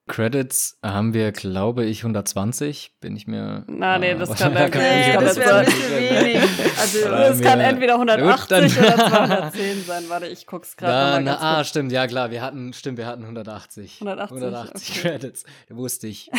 Credits 0.07 0.77
haben 0.83 1.15
wir, 1.15 1.31
glaube 1.31 1.83
ich, 1.85 2.03
120. 2.03 2.99
Bin 2.99 3.15
ich 3.15 3.25
mir. 3.25 3.63
Na, 3.67 3.97
nee, 3.97 4.13
das 4.13 4.35
kann, 4.37 4.53
nee, 4.53 4.69
das 4.69 5.35
wäre 5.35 5.57
ein 5.57 5.65
bisschen 5.65 5.91
wenig. 5.91 6.37
Also, 6.79 7.09
das 7.09 7.41
kann 7.41 7.59
entweder 7.59 7.95
180 7.95 8.77
oder 8.77 8.95
210 8.95 9.83
sein. 9.83 10.03
Warte, 10.07 10.27
ich 10.27 10.45
guck's 10.45 10.77
gerade. 10.77 11.39
Ah, 11.39 11.63
stimmt, 11.63 11.91
ja 11.91 12.05
klar, 12.05 12.29
wir 12.29 12.43
hatten, 12.43 12.71
stimmt, 12.73 12.99
wir 12.99 13.07
hatten 13.07 13.23
180. 13.23 14.01
180, 14.01 14.37
180 14.37 14.89
okay. 14.89 15.01
Credits. 15.01 15.43
Wusste 15.69 16.07
ich. 16.07 16.29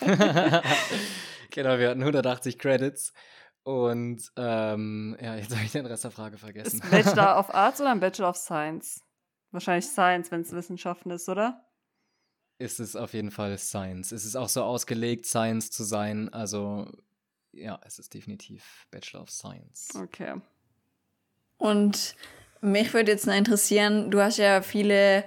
genau, 1.50 1.78
wir 1.78 1.90
hatten 1.90 2.00
180 2.00 2.58
Credits. 2.58 3.12
Und 3.62 4.22
ähm, 4.36 5.16
ja, 5.20 5.36
jetzt 5.36 5.54
habe 5.54 5.64
ich 5.64 5.70
den 5.70 5.86
Rest 5.86 6.02
der 6.02 6.10
Frage 6.10 6.36
vergessen. 6.36 6.80
Ist 6.82 6.90
Bachelor 6.90 7.38
of 7.38 7.54
Arts 7.54 7.80
oder 7.80 7.90
ein 7.90 8.00
Bachelor 8.00 8.30
of 8.30 8.36
Science? 8.36 9.04
Wahrscheinlich 9.52 9.86
Science, 9.86 10.32
wenn 10.32 10.40
es 10.40 10.52
Wissenschaften 10.52 11.10
ist, 11.10 11.28
oder? 11.28 11.67
Ist 12.58 12.80
es 12.80 12.96
auf 12.96 13.14
jeden 13.14 13.30
Fall 13.30 13.56
Science. 13.58 14.12
Es 14.12 14.24
ist 14.24 14.36
auch 14.36 14.48
so 14.48 14.62
ausgelegt, 14.62 15.26
Science 15.26 15.70
zu 15.70 15.84
sein. 15.84 16.32
Also 16.32 16.90
ja, 17.52 17.80
es 17.84 17.98
ist 17.98 18.14
definitiv 18.14 18.86
Bachelor 18.90 19.22
of 19.22 19.30
Science. 19.30 19.88
Okay. 19.94 20.34
Und 21.56 22.14
mich 22.60 22.92
würde 22.94 23.12
jetzt 23.12 23.26
noch 23.26 23.34
interessieren, 23.34 24.10
du 24.10 24.20
hast 24.20 24.38
ja 24.38 24.62
viele 24.62 25.24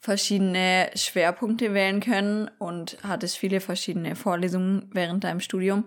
verschiedene 0.00 0.90
Schwerpunkte 0.96 1.74
wählen 1.74 2.00
können 2.00 2.50
und 2.58 2.98
hattest 3.04 3.38
viele 3.38 3.60
verschiedene 3.60 4.16
Vorlesungen 4.16 4.90
während 4.92 5.22
deinem 5.22 5.40
Studium. 5.40 5.84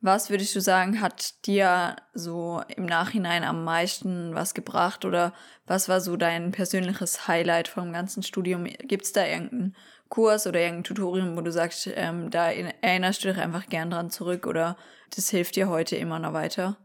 Was 0.00 0.30
würdest 0.30 0.54
du 0.54 0.60
sagen, 0.60 1.00
hat 1.00 1.44
dir 1.46 1.96
so 2.14 2.62
im 2.76 2.86
Nachhinein 2.86 3.42
am 3.42 3.64
meisten 3.64 4.32
was 4.32 4.54
gebracht 4.54 5.04
oder 5.04 5.34
was 5.66 5.88
war 5.88 6.00
so 6.00 6.16
dein 6.16 6.52
persönliches 6.52 7.26
Highlight 7.26 7.68
vom 7.68 7.92
ganzen 7.92 8.22
Studium? 8.22 8.64
Gibt 8.64 9.04
es 9.04 9.12
da 9.12 9.26
irgendeinen 9.26 9.76
Kurs 10.08 10.46
oder 10.46 10.60
irgendein 10.60 10.84
Tutorium, 10.84 11.36
wo 11.36 11.40
du 11.40 11.52
sagst, 11.52 11.88
ähm, 11.94 12.30
da 12.30 12.50
erinnerst 12.50 13.24
du 13.24 13.28
dich 13.28 13.38
einfach 13.38 13.66
gern 13.66 13.90
dran 13.90 14.10
zurück 14.10 14.46
oder 14.46 14.76
das 15.14 15.30
hilft 15.30 15.56
dir 15.56 15.68
heute 15.68 15.96
immer 15.96 16.18
noch 16.18 16.32
weiter? 16.32 16.76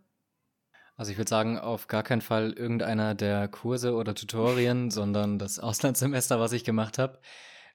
Also 0.96 1.12
ich 1.12 1.18
würde 1.18 1.30
sagen, 1.30 1.58
auf 1.58 1.88
gar 1.88 2.04
keinen 2.04 2.22
Fall 2.22 2.54
irgendeiner 2.54 3.16
der 3.16 3.48
Kurse 3.48 3.96
oder 3.96 4.14
Tutorien, 4.14 4.92
sondern 4.92 5.40
das 5.40 5.60
Auslandssemester, 5.60 6.40
was 6.40 6.52
ich 6.54 6.64
gemacht 6.64 7.00
habe. 7.00 7.20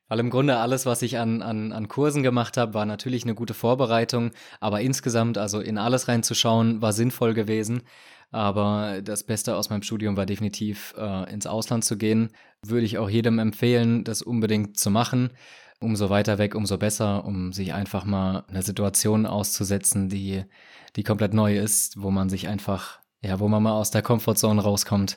Weil 0.08 0.20
im 0.20 0.30
Grunde 0.30 0.56
alles, 0.56 0.86
was 0.86 1.02
ich 1.02 1.18
an, 1.18 1.42
an, 1.42 1.72
an 1.72 1.88
Kursen 1.88 2.22
gemacht 2.22 2.56
habe, 2.56 2.74
war 2.74 2.86
natürlich 2.86 3.24
eine 3.24 3.34
gute 3.34 3.54
Vorbereitung, 3.54 4.30
aber 4.58 4.80
insgesamt, 4.80 5.36
also 5.38 5.60
in 5.60 5.78
alles 5.78 6.08
reinzuschauen, 6.08 6.80
war 6.80 6.92
sinnvoll 6.92 7.34
gewesen. 7.34 7.82
Aber 8.30 9.00
das 9.02 9.24
Beste 9.24 9.56
aus 9.56 9.70
meinem 9.70 9.82
Studium 9.82 10.16
war 10.16 10.26
definitiv 10.26 10.94
äh, 10.98 11.32
ins 11.32 11.46
Ausland 11.46 11.84
zu 11.84 11.96
gehen. 11.96 12.30
Würde 12.62 12.84
ich 12.84 12.98
auch 12.98 13.08
jedem 13.08 13.38
empfehlen, 13.38 14.04
das 14.04 14.20
unbedingt 14.20 14.78
zu 14.78 14.90
machen. 14.90 15.30
Umso 15.80 16.10
weiter 16.10 16.38
weg, 16.38 16.54
umso 16.54 16.76
besser, 16.76 17.24
um 17.24 17.52
sich 17.52 17.72
einfach 17.72 18.04
mal 18.04 18.44
eine 18.48 18.62
Situation 18.62 19.26
auszusetzen, 19.26 20.08
die, 20.08 20.44
die 20.96 21.04
komplett 21.04 21.32
neu 21.32 21.56
ist, 21.56 22.02
wo 22.02 22.10
man 22.10 22.28
sich 22.28 22.48
einfach, 22.48 22.98
ja, 23.22 23.38
wo 23.40 23.48
man 23.48 23.62
mal 23.62 23.72
aus 23.72 23.90
der 23.90 24.02
Comfortzone 24.02 24.60
rauskommt 24.60 25.16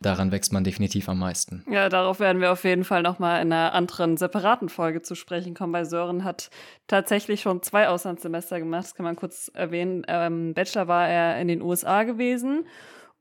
daran 0.00 0.32
wächst 0.32 0.52
man 0.52 0.64
definitiv 0.64 1.08
am 1.08 1.18
meisten. 1.18 1.64
Ja, 1.70 1.88
darauf 1.88 2.20
werden 2.20 2.40
wir 2.40 2.52
auf 2.52 2.64
jeden 2.64 2.84
Fall 2.84 3.02
nochmal 3.02 3.42
in 3.42 3.52
einer 3.52 3.72
anderen 3.72 4.16
separaten 4.16 4.68
Folge 4.68 5.02
zu 5.02 5.14
sprechen 5.14 5.54
kommen, 5.54 5.72
weil 5.72 5.84
Sören 5.84 6.24
hat 6.24 6.50
tatsächlich 6.86 7.40
schon 7.40 7.62
zwei 7.62 7.88
Auslandssemester 7.88 8.58
gemacht, 8.58 8.84
das 8.84 8.94
kann 8.94 9.04
man 9.04 9.16
kurz 9.16 9.50
erwähnen. 9.54 10.04
Ähm, 10.08 10.54
Bachelor 10.54 10.88
war 10.88 11.08
er 11.08 11.40
in 11.40 11.48
den 11.48 11.62
USA 11.62 12.02
gewesen 12.04 12.66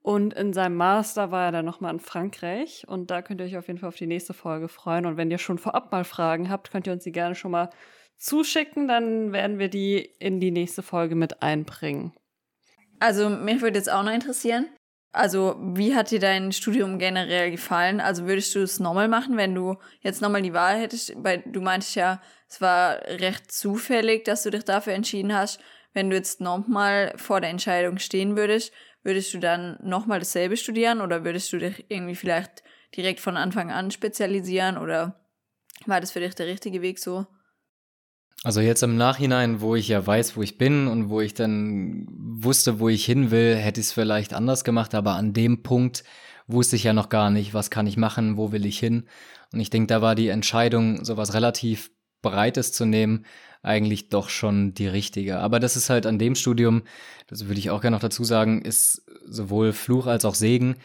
und 0.01 0.33
in 0.33 0.53
seinem 0.53 0.75
Master 0.75 1.31
war 1.31 1.45
er 1.45 1.51
dann 1.51 1.65
nochmal 1.65 1.93
in 1.93 1.99
Frankreich 1.99 2.85
und 2.87 3.09
da 3.09 3.21
könnt 3.21 3.41
ihr 3.41 3.47
euch 3.47 3.57
auf 3.57 3.67
jeden 3.67 3.79
Fall 3.79 3.89
auf 3.89 3.95
die 3.95 4.07
nächste 4.07 4.33
Folge 4.33 4.67
freuen 4.67 5.05
und 5.05 5.17
wenn 5.17 5.31
ihr 5.31 5.39
schon 5.39 5.57
vorab 5.57 5.91
mal 5.91 6.03
Fragen 6.03 6.49
habt, 6.49 6.71
könnt 6.71 6.87
ihr 6.87 6.93
uns 6.93 7.03
die 7.03 7.11
gerne 7.11 7.35
schon 7.35 7.51
mal 7.51 7.69
zuschicken, 8.17 8.87
dann 8.87 9.33
werden 9.33 9.59
wir 9.59 9.69
die 9.69 9.97
in 10.19 10.39
die 10.39 10.51
nächste 10.51 10.83
Folge 10.83 11.15
mit 11.15 11.41
einbringen. 11.41 12.13
Also 12.99 13.29
mich 13.29 13.61
würde 13.61 13.77
jetzt 13.77 13.91
auch 13.91 14.03
noch 14.03 14.13
interessieren, 14.13 14.67
also, 15.15 15.55
wie 15.59 15.95
hat 15.95 16.11
dir 16.11 16.19
dein 16.19 16.51
Studium 16.51 16.99
generell 16.99 17.51
gefallen? 17.51 17.99
Also, 18.01 18.27
würdest 18.27 18.53
du 18.55 18.59
es 18.59 18.79
nochmal 18.79 19.07
machen, 19.07 19.37
wenn 19.37 19.55
du 19.55 19.77
jetzt 20.01 20.21
nochmal 20.21 20.41
die 20.41 20.53
Wahl 20.53 20.79
hättest? 20.79 21.13
Weil 21.17 21.43
du 21.45 21.61
meintest 21.61 21.95
ja, 21.95 22.21
es 22.47 22.61
war 22.61 23.01
recht 23.05 23.51
zufällig, 23.51 24.25
dass 24.25 24.43
du 24.43 24.51
dich 24.51 24.63
dafür 24.63 24.93
entschieden 24.93 25.33
hast. 25.33 25.59
Wenn 25.93 26.09
du 26.09 26.15
jetzt 26.15 26.41
nochmal 26.41 27.13
vor 27.15 27.41
der 27.41 27.49
Entscheidung 27.49 27.97
stehen 27.99 28.35
würdest, 28.35 28.73
würdest 29.03 29.33
du 29.33 29.39
dann 29.39 29.77
nochmal 29.81 30.19
dasselbe 30.19 30.57
studieren 30.57 31.01
oder 31.01 31.23
würdest 31.23 31.51
du 31.53 31.57
dich 31.57 31.85
irgendwie 31.89 32.15
vielleicht 32.15 32.63
direkt 32.95 33.19
von 33.21 33.37
Anfang 33.37 33.71
an 33.71 33.91
spezialisieren 33.91 34.77
oder 34.77 35.19
war 35.85 36.01
das 36.01 36.11
für 36.11 36.19
dich 36.19 36.35
der 36.35 36.47
richtige 36.47 36.81
Weg 36.81 36.99
so? 36.99 37.25
Also 38.43 38.61
jetzt 38.61 38.83
im 38.83 38.95
Nachhinein, 38.95 39.61
wo 39.61 39.75
ich 39.75 39.87
ja 39.87 40.05
weiß, 40.05 40.37
wo 40.37 40.41
ich 40.41 40.57
bin 40.57 40.87
und 40.87 41.09
wo 41.09 41.21
ich 41.21 41.33
dann 41.33 42.05
wusste, 42.09 42.79
wo 42.79 42.89
ich 42.89 43.05
hin 43.05 43.31
will, 43.31 43.55
hätte 43.55 43.79
ich 43.79 43.87
es 43.87 43.93
vielleicht 43.93 44.33
anders 44.33 44.63
gemacht, 44.63 44.93
aber 44.93 45.13
an 45.13 45.33
dem 45.33 45.63
Punkt 45.63 46.03
wusste 46.47 46.75
ich 46.75 46.83
ja 46.83 46.93
noch 46.93 47.09
gar 47.09 47.31
nicht, 47.31 47.53
was 47.53 47.71
kann 47.71 47.87
ich 47.87 47.97
machen, 47.97 48.37
wo 48.37 48.51
will 48.51 48.65
ich 48.65 48.77
hin. 48.77 49.07
Und 49.51 49.59
ich 49.59 49.71
denke, 49.71 49.87
da 49.87 50.01
war 50.01 50.13
die 50.13 50.27
Entscheidung, 50.27 51.03
sowas 51.03 51.33
relativ 51.33 51.91
Breites 52.21 52.71
zu 52.71 52.85
nehmen, 52.85 53.25
eigentlich 53.63 54.09
doch 54.09 54.29
schon 54.29 54.75
die 54.75 54.87
richtige. 54.87 55.39
Aber 55.39 55.59
das 55.59 55.75
ist 55.75 55.89
halt 55.89 56.05
an 56.05 56.19
dem 56.19 56.35
Studium, 56.35 56.83
das 57.27 57.47
würde 57.47 57.59
ich 57.59 57.71
auch 57.71 57.81
gerne 57.81 57.95
noch 57.95 58.01
dazu 58.01 58.23
sagen, 58.23 58.61
ist 58.61 59.05
sowohl 59.25 59.73
Fluch 59.73 60.05
als 60.05 60.23
auch 60.25 60.35
Segen 60.35 60.75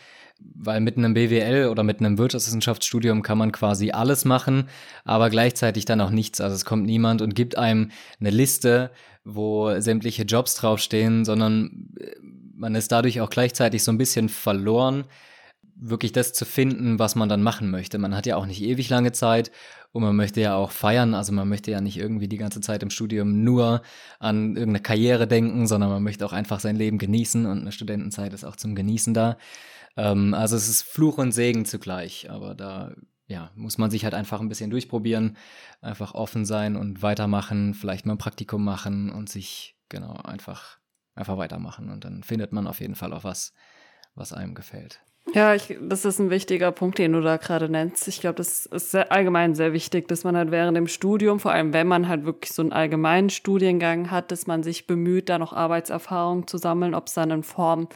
weil 0.41 0.81
mit 0.81 0.99
einem 0.99 1.15
BWL 1.15 1.69
oder 1.69 1.83
mit 1.83 2.01
einem 2.01 2.19
Wirtschaftswissenschaftsstudium 2.19 3.23
kann 3.23 3.39
man 3.39 3.53
quasi 3.53 3.93
alles 3.93 4.25
machen, 4.25 4.65
aber 5.05 5.31
gleichzeitig 5.31 5.85
dann 5.85 6.01
auch 6.01 6.11
nichts. 6.11 6.41
Also 6.41 6.55
es 6.55 6.65
kommt 6.65 6.85
niemand 6.85 7.23
und 7.23 7.35
gibt 7.35 7.57
einem 7.57 7.91
eine 8.21 8.31
Liste, 8.31 8.91
wo 9.25 9.81
sämtliche 9.81 10.25
Jobs 10.25 10.55
draufstehen, 10.55 11.25
sondern 11.25 11.89
äh, 11.99 12.17
man 12.55 12.75
ist 12.75 12.93
dadurch 12.93 13.21
auch 13.21 13.31
gleichzeitig 13.31 13.83
so 13.83 13.91
ein 13.91 13.99
bisschen 13.99 14.29
verloren, 14.29 15.05
wirklich 15.75 16.13
das 16.13 16.35
zu 16.35 16.45
finden, 16.45 16.99
was 16.99 17.15
man 17.15 17.31
dann 17.31 17.43
machen 17.43 17.71
möchte. 17.71 17.97
Man 17.97 18.15
hat 18.15 18.27
ja 18.27 18.37
auch 18.37 18.45
nicht 18.45 18.63
ewig 18.63 18.91
lange 18.91 19.13
Zeit 19.13 19.51
und 19.93 20.03
man 20.03 20.15
möchte 20.15 20.41
ja 20.43 20.55
auch 20.57 20.71
feiern. 20.71 21.15
Also 21.15 21.33
man 21.33 21.49
möchte 21.49 21.71
ja 21.71 21.81
nicht 21.81 21.97
irgendwie 21.97 22.29
die 22.29 22.37
ganze 22.37 22.61
Zeit 22.61 22.83
im 22.83 22.91
Studium 22.91 23.43
nur 23.43 23.81
an 24.19 24.57
irgendeine 24.57 24.81
Karriere 24.81 25.27
denken, 25.27 25.67
sondern 25.67 25.89
man 25.89 26.03
möchte 26.03 26.27
auch 26.27 26.35
einfach 26.35 26.61
sein 26.61 26.77
Leben 26.77 26.99
genießen 26.99 27.47
und 27.47 27.61
eine 27.61 27.73
Studentenzeit 27.73 28.35
ist 28.35 28.45
auch 28.45 28.57
zum 28.57 28.75
Genießen 28.75 29.15
da. 29.15 29.39
Ähm, 29.97 30.35
also 30.35 30.57
es 30.57 30.69
ist 30.69 30.83
Fluch 30.83 31.19
und 31.19 31.33
Segen 31.33 31.65
zugleich, 31.65 32.31
aber 32.31 32.55
da 32.55 32.95
ja, 33.27 33.51
muss 33.55 33.79
man 33.79 33.91
sich 33.91 34.05
halt 34.05 34.15
einfach 34.15 34.41
ein 34.41 34.49
bisschen 34.49 34.71
durchprobieren, 34.71 35.37
einfach 35.81 36.15
offen 36.15 36.45
sein 36.45 36.77
und 36.77 37.03
weitermachen, 37.03 37.75
vielleicht 37.75 38.05
mal 38.05 38.15
ein 38.15 38.19
Praktikum 38.19 38.65
machen 38.65 39.11
und 39.11 39.29
sich 39.29 39.77
genau 39.89 40.15
einfach 40.15 40.81
einfach 41.15 41.37
weitermachen 41.37 41.91
und 41.91 42.05
dann 42.05 42.23
findet 42.23 42.53
man 42.53 42.67
auf 42.67 42.81
jeden 42.81 42.95
Fall 42.95 43.13
auch 43.13 43.25
was, 43.25 43.53
was 44.15 44.33
einem 44.33 44.55
gefällt. 44.55 45.01
Ja, 45.35 45.55
ich, 45.55 45.77
das 45.81 46.05
ist 46.05 46.19
ein 46.19 46.31
wichtiger 46.31 46.73
Punkt, 46.73 46.99
den 46.99 47.13
du 47.13 47.21
da 47.21 47.37
gerade 47.37 47.69
nennst. 47.69 48.09
Ich 48.09 48.21
glaube, 48.21 48.37
das 48.37 48.67
ist 48.67 48.91
sehr, 48.91 49.13
allgemein 49.13 49.55
sehr 49.55 49.73
wichtig, 49.73 50.09
dass 50.09 50.25
man 50.25 50.37
halt 50.37 50.51
während 50.51 50.77
dem 50.77 50.89
Studium, 50.89 51.39
vor 51.39 51.53
allem 51.53 51.73
wenn 51.73 51.87
man 51.87 52.09
halt 52.09 52.25
wirklich 52.25 52.53
so 52.53 52.63
einen 52.63 52.73
allgemeinen 52.73 53.31
Studiengang 53.31 54.11
hat, 54.11 54.33
dass 54.33 54.47
man 54.47 54.63
sich 54.63 54.87
bemüht, 54.87 55.29
da 55.29 55.39
noch 55.39 55.53
Arbeitserfahrung 55.53 56.49
zu 56.49 56.57
sammeln, 56.57 56.95
ob 56.95 57.07
es 57.07 57.15
dann 57.15 57.31
in 57.31 57.43
Form 57.43 57.89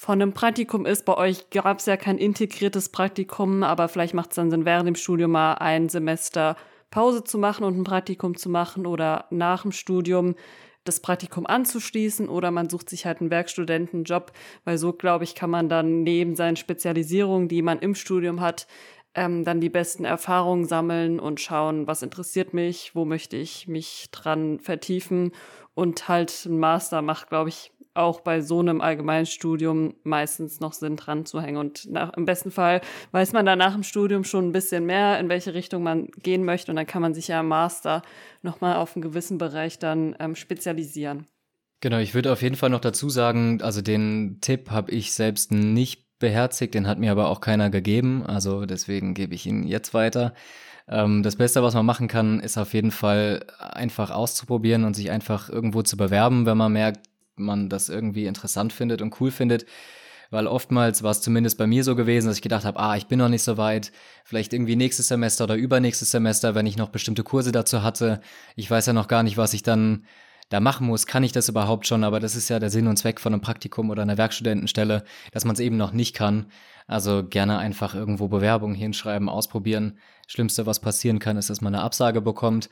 von 0.00 0.22
einem 0.22 0.32
Praktikum 0.32 0.86
ist. 0.86 1.04
Bei 1.04 1.14
euch 1.18 1.50
gab 1.50 1.78
es 1.78 1.84
ja 1.84 1.98
kein 1.98 2.16
integriertes 2.16 2.88
Praktikum, 2.88 3.62
aber 3.62 3.86
vielleicht 3.86 4.14
macht 4.14 4.30
es 4.30 4.36
dann 4.36 4.50
Sinn, 4.50 4.64
während 4.64 4.88
dem 4.88 4.94
Studium 4.94 5.32
mal 5.32 5.56
ein 5.56 5.90
Semester 5.90 6.56
Pause 6.90 7.22
zu 7.22 7.36
machen 7.36 7.64
und 7.64 7.76
ein 7.76 7.84
Praktikum 7.84 8.34
zu 8.34 8.48
machen 8.48 8.86
oder 8.86 9.26
nach 9.28 9.60
dem 9.60 9.72
Studium 9.72 10.36
das 10.84 11.00
Praktikum 11.00 11.46
anzuschließen 11.46 12.30
oder 12.30 12.50
man 12.50 12.70
sucht 12.70 12.88
sich 12.88 13.04
halt 13.04 13.20
einen 13.20 13.30
Werkstudentenjob, 13.30 14.32
weil 14.64 14.78
so, 14.78 14.94
glaube 14.94 15.24
ich, 15.24 15.34
kann 15.34 15.50
man 15.50 15.68
dann 15.68 16.02
neben 16.02 16.34
seinen 16.34 16.56
Spezialisierungen, 16.56 17.48
die 17.48 17.60
man 17.60 17.80
im 17.80 17.94
Studium 17.94 18.40
hat, 18.40 18.68
ähm, 19.14 19.44
dann 19.44 19.60
die 19.60 19.68
besten 19.68 20.06
Erfahrungen 20.06 20.64
sammeln 20.64 21.20
und 21.20 21.40
schauen, 21.40 21.86
was 21.86 22.00
interessiert 22.00 22.54
mich, 22.54 22.94
wo 22.94 23.04
möchte 23.04 23.36
ich 23.36 23.68
mich 23.68 24.08
dran 24.12 24.60
vertiefen 24.60 25.32
und 25.74 26.08
halt 26.08 26.46
ein 26.46 26.58
Master 26.58 27.02
macht, 27.02 27.28
glaube 27.28 27.50
ich, 27.50 27.70
auch 28.00 28.20
bei 28.20 28.40
so 28.40 28.60
einem 28.60 28.80
Allgemeinstudium 28.80 29.94
meistens 30.02 30.60
noch 30.60 30.72
Sinn 30.72 30.96
dran 30.96 31.26
zu 31.26 31.40
hängen. 31.40 31.58
Und 31.58 31.90
nach, 31.90 32.12
im 32.14 32.24
besten 32.24 32.50
Fall 32.50 32.80
weiß 33.12 33.32
man 33.32 33.46
dann 33.46 33.58
nach 33.58 33.74
dem 33.74 33.82
Studium 33.82 34.24
schon 34.24 34.48
ein 34.48 34.52
bisschen 34.52 34.86
mehr, 34.86 35.18
in 35.18 35.28
welche 35.28 35.54
Richtung 35.54 35.82
man 35.82 36.08
gehen 36.22 36.44
möchte. 36.44 36.72
Und 36.72 36.76
dann 36.76 36.86
kann 36.86 37.02
man 37.02 37.14
sich 37.14 37.28
ja 37.28 37.40
im 37.40 37.48
Master 37.48 38.02
nochmal 38.42 38.76
auf 38.76 38.96
einen 38.96 39.02
gewissen 39.02 39.38
Bereich 39.38 39.78
dann 39.78 40.16
ähm, 40.18 40.34
spezialisieren. 40.34 41.26
Genau, 41.80 41.98
ich 41.98 42.14
würde 42.14 42.32
auf 42.32 42.42
jeden 42.42 42.56
Fall 42.56 42.70
noch 42.70 42.80
dazu 42.80 43.08
sagen, 43.08 43.62
also 43.62 43.80
den 43.80 44.38
Tipp 44.40 44.70
habe 44.70 44.90
ich 44.90 45.12
selbst 45.12 45.52
nicht 45.52 46.06
beherzigt, 46.18 46.74
den 46.74 46.86
hat 46.86 46.98
mir 46.98 47.10
aber 47.10 47.28
auch 47.28 47.40
keiner 47.40 47.70
gegeben. 47.70 48.26
Also 48.26 48.66
deswegen 48.66 49.14
gebe 49.14 49.34
ich 49.34 49.46
ihn 49.46 49.66
jetzt 49.66 49.94
weiter 49.94 50.34
ähm, 50.90 51.22
das 51.22 51.36
Beste, 51.36 51.62
was 51.62 51.74
man 51.74 51.86
machen 51.86 52.08
kann, 52.08 52.40
ist 52.40 52.58
auf 52.58 52.74
jeden 52.74 52.90
Fall 52.90 53.46
einfach 53.58 54.10
auszuprobieren 54.10 54.84
und 54.84 54.94
sich 54.94 55.10
einfach 55.10 55.48
irgendwo 55.48 55.82
zu 55.82 55.96
bewerben, 55.96 56.46
wenn 56.46 56.58
man 56.58 56.72
merkt, 56.72 57.08
man 57.40 57.68
das 57.68 57.88
irgendwie 57.88 58.26
interessant 58.26 58.72
findet 58.72 59.02
und 59.02 59.20
cool 59.20 59.30
findet. 59.30 59.66
Weil 60.30 60.46
oftmals 60.46 61.02
war 61.02 61.10
es 61.10 61.22
zumindest 61.22 61.58
bei 61.58 61.66
mir 61.66 61.82
so 61.82 61.96
gewesen, 61.96 62.28
dass 62.28 62.36
ich 62.36 62.42
gedacht 62.42 62.64
habe, 62.64 62.78
ah, 62.78 62.96
ich 62.96 63.08
bin 63.08 63.18
noch 63.18 63.28
nicht 63.28 63.42
so 63.42 63.56
weit, 63.56 63.90
vielleicht 64.24 64.52
irgendwie 64.52 64.76
nächstes 64.76 65.08
Semester 65.08 65.44
oder 65.44 65.56
übernächstes 65.56 66.12
Semester, 66.12 66.54
wenn 66.54 66.66
ich 66.66 66.76
noch 66.76 66.90
bestimmte 66.90 67.24
Kurse 67.24 67.50
dazu 67.50 67.82
hatte. 67.82 68.20
Ich 68.54 68.70
weiß 68.70 68.86
ja 68.86 68.92
noch 68.92 69.08
gar 69.08 69.24
nicht, 69.24 69.36
was 69.36 69.54
ich 69.54 69.64
dann 69.64 70.04
da 70.50 70.60
machen 70.60 70.86
muss, 70.86 71.06
kann 71.06 71.22
ich 71.22 71.32
das 71.32 71.48
überhaupt 71.48 71.86
schon, 71.86 72.04
aber 72.04 72.20
das 72.20 72.34
ist 72.34 72.48
ja 72.48 72.58
der 72.58 72.70
Sinn 72.70 72.88
und 72.88 72.96
Zweck 72.96 73.20
von 73.20 73.32
einem 73.32 73.40
Praktikum 73.40 73.88
oder 73.88 74.02
einer 74.02 74.18
Werkstudentenstelle, 74.18 75.04
dass 75.32 75.44
man 75.44 75.54
es 75.54 75.60
eben 75.60 75.76
noch 75.76 75.92
nicht 75.92 76.14
kann. 76.14 76.46
Also 76.88 77.24
gerne 77.24 77.58
einfach 77.58 77.94
irgendwo 77.94 78.26
Bewerbungen 78.26 78.74
hinschreiben, 78.74 79.28
ausprobieren. 79.28 79.98
Schlimmste, 80.26 80.66
was 80.66 80.80
passieren 80.80 81.20
kann, 81.20 81.36
ist, 81.36 81.50
dass 81.50 81.60
man 81.60 81.72
eine 81.72 81.84
Absage 81.84 82.20
bekommt. 82.20 82.68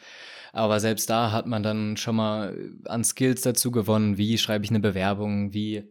Aber 0.52 0.80
selbst 0.80 1.10
da 1.10 1.32
hat 1.32 1.46
man 1.46 1.62
dann 1.62 1.96
schon 1.96 2.16
mal 2.16 2.56
an 2.86 3.04
Skills 3.04 3.42
dazu 3.42 3.70
gewonnen. 3.70 4.18
Wie 4.18 4.38
schreibe 4.38 4.64
ich 4.64 4.70
eine 4.70 4.80
Bewerbung? 4.80 5.52
Wie 5.52 5.84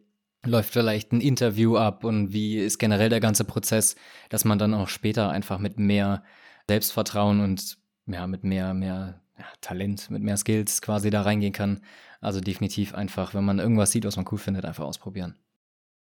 läuft 0.46 0.72
vielleicht 0.72 1.12
ein 1.12 1.22
Interview 1.22 1.78
ab? 1.78 2.04
Und 2.04 2.34
wie 2.34 2.58
ist 2.58 2.78
generell 2.80 3.10
der 3.10 3.20
ganze 3.20 3.44
Prozess, 3.44 3.96
dass 4.30 4.46
man 4.46 4.60
dann 4.60 4.74
auch 4.74 4.90
später 4.90 5.30
einfach 5.30 5.60
mit 5.60 5.80
mehr 5.80 6.24
Selbstvertrauen 6.68 7.40
und 7.42 7.78
ja, 8.08 8.28
mit 8.28 8.44
mehr, 8.44 8.74
mehr 8.74 9.22
ja, 9.38 9.46
Talent, 9.62 10.10
mit 10.10 10.24
mehr 10.24 10.38
Skills 10.38 10.82
quasi 10.82 11.10
da 11.10 11.22
reingehen 11.22 11.54
kann. 11.54 11.82
Also 12.22 12.42
definitiv 12.42 12.94
einfach, 12.96 13.34
wenn 13.34 13.46
man 13.46 13.60
irgendwas 13.60 13.92
sieht, 13.92 14.06
was 14.06 14.16
man 14.16 14.26
cool 14.32 14.38
findet, 14.40 14.66
einfach 14.66 14.86
ausprobieren. 14.86 15.36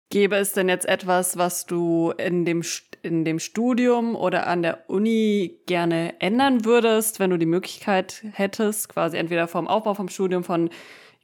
Gäbe 0.10 0.36
es 0.36 0.54
denn 0.54 0.70
jetzt 0.70 0.86
etwas, 0.86 1.38
was 1.38 1.65
du 1.65 2.12
in 2.18 2.46
dem, 2.46 2.63
in 3.02 3.26
dem 3.26 3.39
Studium 3.39 4.15
oder 4.15 4.48
an 4.48 4.62
der 4.62 4.89
Uni 4.89 5.60
gerne 5.65 6.20
ändern 6.22 6.63
würdest, 6.63 7.20
wenn 7.20 7.32
du 7.32 7.38
die 7.38 7.48
Möglichkeit 7.48 8.24
hättest, 8.32 8.89
quasi 8.89 9.18
entweder 9.18 9.48
vom 9.48 9.68
Aufbau 9.68 9.96
vom 9.96 10.10
Studium, 10.10 10.44
von 10.44 10.70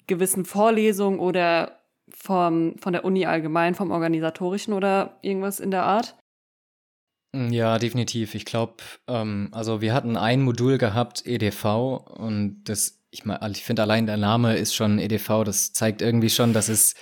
gewissen 0.08 0.46
Vorlesungen 0.46 1.20
oder 1.20 1.80
vom, 2.10 2.76
von 2.80 2.94
der 2.94 3.06
Uni 3.06 3.26
allgemein, 3.26 3.76
vom 3.76 3.91
organisatorischen 3.91 4.74
oder 4.74 5.17
irgendwas 5.22 5.60
in 5.60 5.72
der 5.72 5.84
Art? 5.84 6.15
Ja, 7.34 7.80
definitiv. 7.80 8.36
Ich 8.36 8.44
glaube, 8.44 8.76
ähm, 9.08 9.50
also 9.52 9.80
wir 9.80 9.94
hatten 9.94 10.17
ein 10.17 10.41
Modul 10.41 10.78
gehabt, 10.78 11.26
EDV, 11.26 11.65
und 12.17 12.63
das, 12.65 13.00
ich 13.10 13.24
meine, 13.24 13.50
ich 13.52 13.63
finde 13.63 13.84
allein 13.84 14.06
der 14.06 14.17
Name 14.17 14.58
ist 14.58 14.76
schon 14.76 15.00
EDV, 15.00 15.46
das 15.46 15.72
zeigt 15.72 16.02
irgendwie 16.02 16.30
schon, 16.30 16.52
dass 16.52 16.67
es 16.67 16.96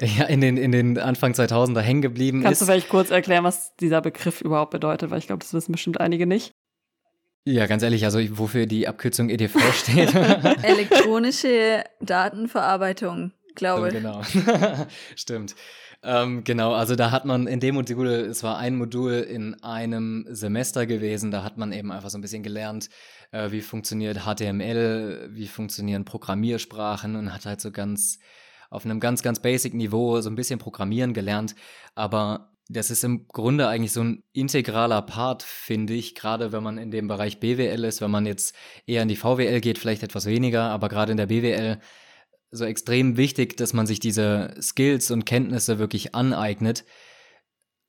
ja, 0.00 0.24
in 0.24 0.40
den, 0.40 0.56
in 0.56 0.72
den 0.72 0.98
Anfang 0.98 1.32
2000er 1.32 1.80
hängen 1.80 2.02
geblieben 2.02 2.42
Kannst 2.42 2.52
ist. 2.52 2.58
Kannst 2.58 2.62
du 2.62 2.72
vielleicht 2.72 2.88
kurz 2.88 3.10
erklären, 3.10 3.44
was 3.44 3.76
dieser 3.76 4.00
Begriff 4.00 4.40
überhaupt 4.40 4.70
bedeutet? 4.70 5.10
Weil 5.10 5.18
ich 5.18 5.26
glaube, 5.26 5.40
das 5.40 5.52
wissen 5.52 5.72
bestimmt 5.72 6.00
einige 6.00 6.26
nicht. 6.26 6.52
Ja, 7.44 7.66
ganz 7.66 7.82
ehrlich, 7.82 8.04
also 8.04 8.20
wofür 8.38 8.66
die 8.66 8.86
Abkürzung 8.86 9.30
EDV 9.30 9.58
steht. 9.72 10.14
Elektronische 10.62 11.84
Datenverarbeitung, 12.00 13.32
glaube 13.54 13.88
ich. 13.88 13.94
Genau, 13.94 14.22
stimmt. 15.16 15.54
Ähm, 16.02 16.44
genau, 16.44 16.72
also 16.72 16.96
da 16.96 17.10
hat 17.10 17.26
man 17.26 17.46
in 17.46 17.60
dem 17.60 17.74
Modul, 17.74 18.06
es 18.06 18.42
war 18.42 18.56
ein 18.56 18.76
Modul 18.76 19.12
in 19.12 19.62
einem 19.62 20.26
Semester 20.30 20.86
gewesen, 20.86 21.30
da 21.30 21.44
hat 21.44 21.58
man 21.58 21.72
eben 21.72 21.92
einfach 21.92 22.08
so 22.08 22.16
ein 22.16 22.22
bisschen 22.22 22.42
gelernt, 22.42 22.88
äh, 23.32 23.50
wie 23.50 23.60
funktioniert 23.60 24.24
HTML, 24.24 25.28
wie 25.32 25.46
funktionieren 25.46 26.06
Programmiersprachen 26.06 27.16
und 27.16 27.34
hat 27.34 27.44
halt 27.44 27.60
so 27.60 27.70
ganz 27.70 28.18
auf 28.70 28.84
einem 28.84 29.00
ganz, 29.00 29.22
ganz 29.22 29.40
basic 29.40 29.74
Niveau 29.74 30.20
so 30.20 30.30
ein 30.30 30.36
bisschen 30.36 30.58
Programmieren 30.58 31.12
gelernt. 31.12 31.54
Aber 31.94 32.52
das 32.68 32.90
ist 32.90 33.02
im 33.02 33.26
Grunde 33.26 33.66
eigentlich 33.66 33.92
so 33.92 34.02
ein 34.02 34.22
integraler 34.32 35.02
Part, 35.02 35.42
finde 35.42 35.92
ich, 35.92 36.14
gerade 36.14 36.52
wenn 36.52 36.62
man 36.62 36.78
in 36.78 36.92
dem 36.92 37.08
Bereich 37.08 37.40
BWL 37.40 37.84
ist, 37.84 38.00
wenn 38.00 38.12
man 38.12 38.26
jetzt 38.26 38.54
eher 38.86 39.02
in 39.02 39.08
die 39.08 39.16
VWL 39.16 39.60
geht, 39.60 39.78
vielleicht 39.78 40.04
etwas 40.04 40.26
weniger, 40.26 40.70
aber 40.70 40.88
gerade 40.88 41.10
in 41.10 41.18
der 41.18 41.26
BWL 41.26 41.80
so 42.52 42.64
extrem 42.64 43.16
wichtig, 43.16 43.56
dass 43.56 43.72
man 43.72 43.86
sich 43.86 43.98
diese 43.98 44.54
Skills 44.60 45.10
und 45.10 45.24
Kenntnisse 45.24 45.78
wirklich 45.78 46.14
aneignet. 46.14 46.84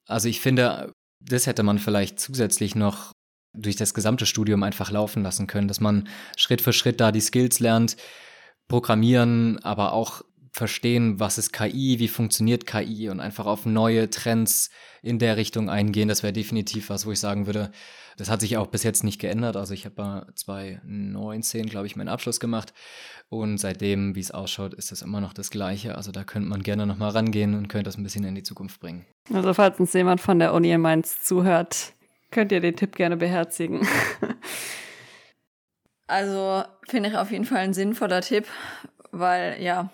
Also 0.07 0.27
ich 0.27 0.39
finde, 0.39 0.93
das 1.19 1.45
hätte 1.45 1.61
man 1.63 1.77
vielleicht 1.77 2.19
zusätzlich 2.19 2.75
noch 2.75 3.11
durch 3.53 3.75
das 3.75 3.93
gesamte 3.93 4.25
Studium 4.25 4.63
einfach 4.63 4.89
laufen 4.89 5.23
lassen 5.23 5.45
können, 5.45 5.67
dass 5.67 5.79
man 5.79 6.07
Schritt 6.37 6.61
für 6.61 6.73
Schritt 6.73 6.99
da 6.99 7.11
die 7.11 7.21
Skills 7.21 7.59
lernt, 7.59 7.97
programmieren, 8.67 9.59
aber 9.63 9.93
auch 9.93 10.23
verstehen, 10.51 11.19
was 11.19 11.37
ist 11.37 11.53
KI, 11.53 11.99
wie 11.99 12.09
funktioniert 12.09 12.65
KI 12.67 13.09
und 13.09 13.19
einfach 13.19 13.45
auf 13.45 13.65
neue 13.65 14.09
Trends 14.09 14.69
in 15.01 15.17
der 15.17 15.37
Richtung 15.37 15.69
eingehen. 15.69 16.09
Das 16.09 16.23
wäre 16.23 16.33
definitiv 16.33 16.89
was, 16.89 17.05
wo 17.05 17.11
ich 17.11 17.19
sagen 17.19 17.45
würde, 17.45 17.71
das 18.17 18.29
hat 18.29 18.41
sich 18.41 18.57
auch 18.57 18.67
bis 18.67 18.83
jetzt 18.83 19.03
nicht 19.03 19.19
geändert. 19.19 19.55
Also 19.55 19.73
ich 19.73 19.85
habe 19.85 20.27
2019, 20.35 21.67
glaube 21.67 21.87
ich, 21.87 21.95
meinen 21.95 22.09
Abschluss 22.09 22.39
gemacht 22.39 22.73
und 23.29 23.57
seitdem, 23.57 24.13
wie 24.15 24.19
es 24.19 24.31
ausschaut, 24.31 24.73
ist 24.73 24.91
das 24.91 25.01
immer 25.01 25.21
noch 25.21 25.33
das 25.33 25.49
Gleiche. 25.49 25.95
Also 25.95 26.11
da 26.11 26.25
könnte 26.25 26.49
man 26.49 26.63
gerne 26.63 26.85
nochmal 26.85 27.11
rangehen 27.11 27.55
und 27.55 27.69
könnte 27.69 27.85
das 27.85 27.97
ein 27.97 28.03
bisschen 28.03 28.25
in 28.25 28.35
die 28.35 28.43
Zukunft 28.43 28.81
bringen. 28.81 29.05
Also 29.33 29.53
falls 29.53 29.79
uns 29.79 29.93
jemand 29.93 30.19
von 30.19 30.37
der 30.37 30.53
Uni 30.53 30.71
in 30.71 30.81
Mainz 30.81 31.23
zuhört, 31.23 31.93
könnt 32.29 32.51
ihr 32.51 32.59
den 32.59 32.75
Tipp 32.75 32.95
gerne 32.95 33.15
beherzigen. 33.15 33.87
also 36.07 36.63
finde 36.87 37.09
ich 37.09 37.15
auf 37.15 37.31
jeden 37.31 37.45
Fall 37.45 37.59
ein 37.59 37.73
sinnvoller 37.73 38.21
Tipp, 38.21 38.45
weil 39.11 39.61
ja, 39.61 39.89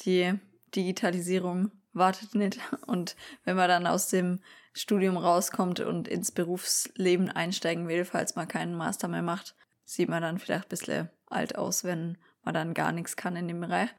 die 0.00 0.34
Digitalisierung 0.74 1.70
wartet 1.92 2.34
nicht. 2.34 2.58
Und 2.86 3.16
wenn 3.44 3.56
man 3.56 3.68
dann 3.68 3.86
aus 3.86 4.08
dem 4.08 4.40
Studium 4.72 5.16
rauskommt 5.16 5.80
und 5.80 6.08
ins 6.08 6.32
Berufsleben 6.32 7.28
einsteigen 7.28 7.88
will, 7.88 8.04
falls 8.04 8.36
man 8.36 8.48
keinen 8.48 8.74
Master 8.74 9.08
mehr 9.08 9.22
macht, 9.22 9.54
sieht 9.84 10.08
man 10.08 10.22
dann 10.22 10.38
vielleicht 10.38 10.66
ein 10.66 10.68
bisschen 10.68 11.10
alt 11.26 11.56
aus, 11.56 11.84
wenn 11.84 12.16
man 12.42 12.54
dann 12.54 12.74
gar 12.74 12.92
nichts 12.92 13.16
kann 13.16 13.36
in 13.36 13.48
dem 13.48 13.60
Bereich. 13.60 13.90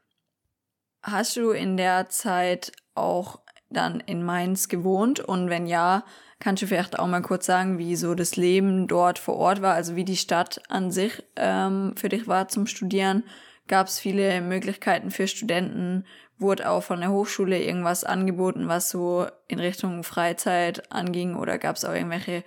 Hast 1.02 1.36
du 1.36 1.50
in 1.50 1.76
der 1.76 2.08
Zeit 2.08 2.72
auch 2.94 3.40
dann 3.70 4.00
in 4.00 4.24
Mainz 4.24 4.68
gewohnt? 4.68 5.20
Und 5.20 5.50
wenn 5.50 5.66
ja, 5.66 6.04
kannst 6.40 6.62
du 6.62 6.66
vielleicht 6.66 6.98
auch 6.98 7.06
mal 7.06 7.22
kurz 7.22 7.46
sagen, 7.46 7.78
wie 7.78 7.96
so 7.96 8.14
das 8.14 8.36
Leben 8.36 8.88
dort 8.88 9.18
vor 9.18 9.36
Ort 9.36 9.62
war, 9.62 9.74
also 9.74 9.96
wie 9.96 10.04
die 10.04 10.16
Stadt 10.16 10.62
an 10.68 10.90
sich 10.90 11.22
ähm, 11.36 11.94
für 11.96 12.08
dich 12.08 12.26
war 12.26 12.48
zum 12.48 12.66
Studieren? 12.66 13.24
Gab 13.68 13.86
es 13.86 13.98
viele 13.98 14.40
Möglichkeiten 14.40 15.10
für 15.10 15.26
Studenten, 15.26 16.06
wurde 16.38 16.68
auch 16.68 16.82
von 16.82 17.00
der 17.00 17.10
Hochschule 17.10 17.62
irgendwas 17.62 18.04
angeboten, 18.04 18.68
was 18.68 18.90
so 18.90 19.26
in 19.46 19.60
Richtung 19.60 20.02
Freizeit 20.02 20.92
anging? 20.92 21.36
Oder 21.36 21.58
gab 21.58 21.76
es 21.76 21.84
auch 21.84 21.94
irgendwelche 21.94 22.44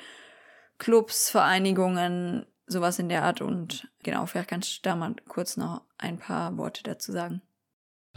Clubs, 0.78 1.30
Vereinigungen, 1.30 2.46
sowas 2.68 3.00
in 3.00 3.10
der 3.10 3.24
Art? 3.24 3.42
Und 3.42 3.90
genau, 4.04 4.26
vielleicht 4.26 4.50
kannst 4.50 4.78
du 4.78 4.80
da 4.84 4.96
mal 4.96 5.16
kurz 5.28 5.58
noch 5.58 5.82
ein 5.98 6.18
paar 6.18 6.58
Worte 6.58 6.84
dazu 6.84 7.12
sagen. 7.12 7.42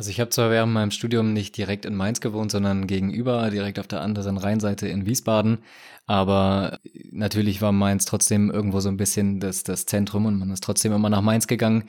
Also 0.01 0.09
ich 0.09 0.19
habe 0.19 0.31
zwar 0.31 0.51
während 0.51 0.73
meinem 0.73 0.93
Studium 0.93 1.35
nicht 1.35 1.59
direkt 1.59 1.85
in 1.85 1.95
Mainz 1.95 2.23
gewohnt, 2.23 2.51
sondern 2.51 2.87
gegenüber, 2.87 3.51
direkt 3.51 3.79
auf 3.79 3.87
der 3.87 4.01
anderen 4.01 4.39
Rheinseite 4.39 4.89
in 4.89 5.05
Wiesbaden. 5.05 5.59
Aber 6.07 6.79
natürlich 7.11 7.61
war 7.61 7.71
Mainz 7.71 8.07
trotzdem 8.07 8.51
irgendwo 8.51 8.81
so 8.81 8.89
ein 8.89 8.97
bisschen 8.97 9.41
das, 9.41 9.63
das 9.63 9.85
Zentrum 9.85 10.25
und 10.25 10.39
man 10.39 10.51
ist 10.53 10.65
trotzdem 10.65 10.95
immer 10.95 11.11
nach 11.11 11.21
Mainz 11.21 11.47
gegangen. 11.47 11.85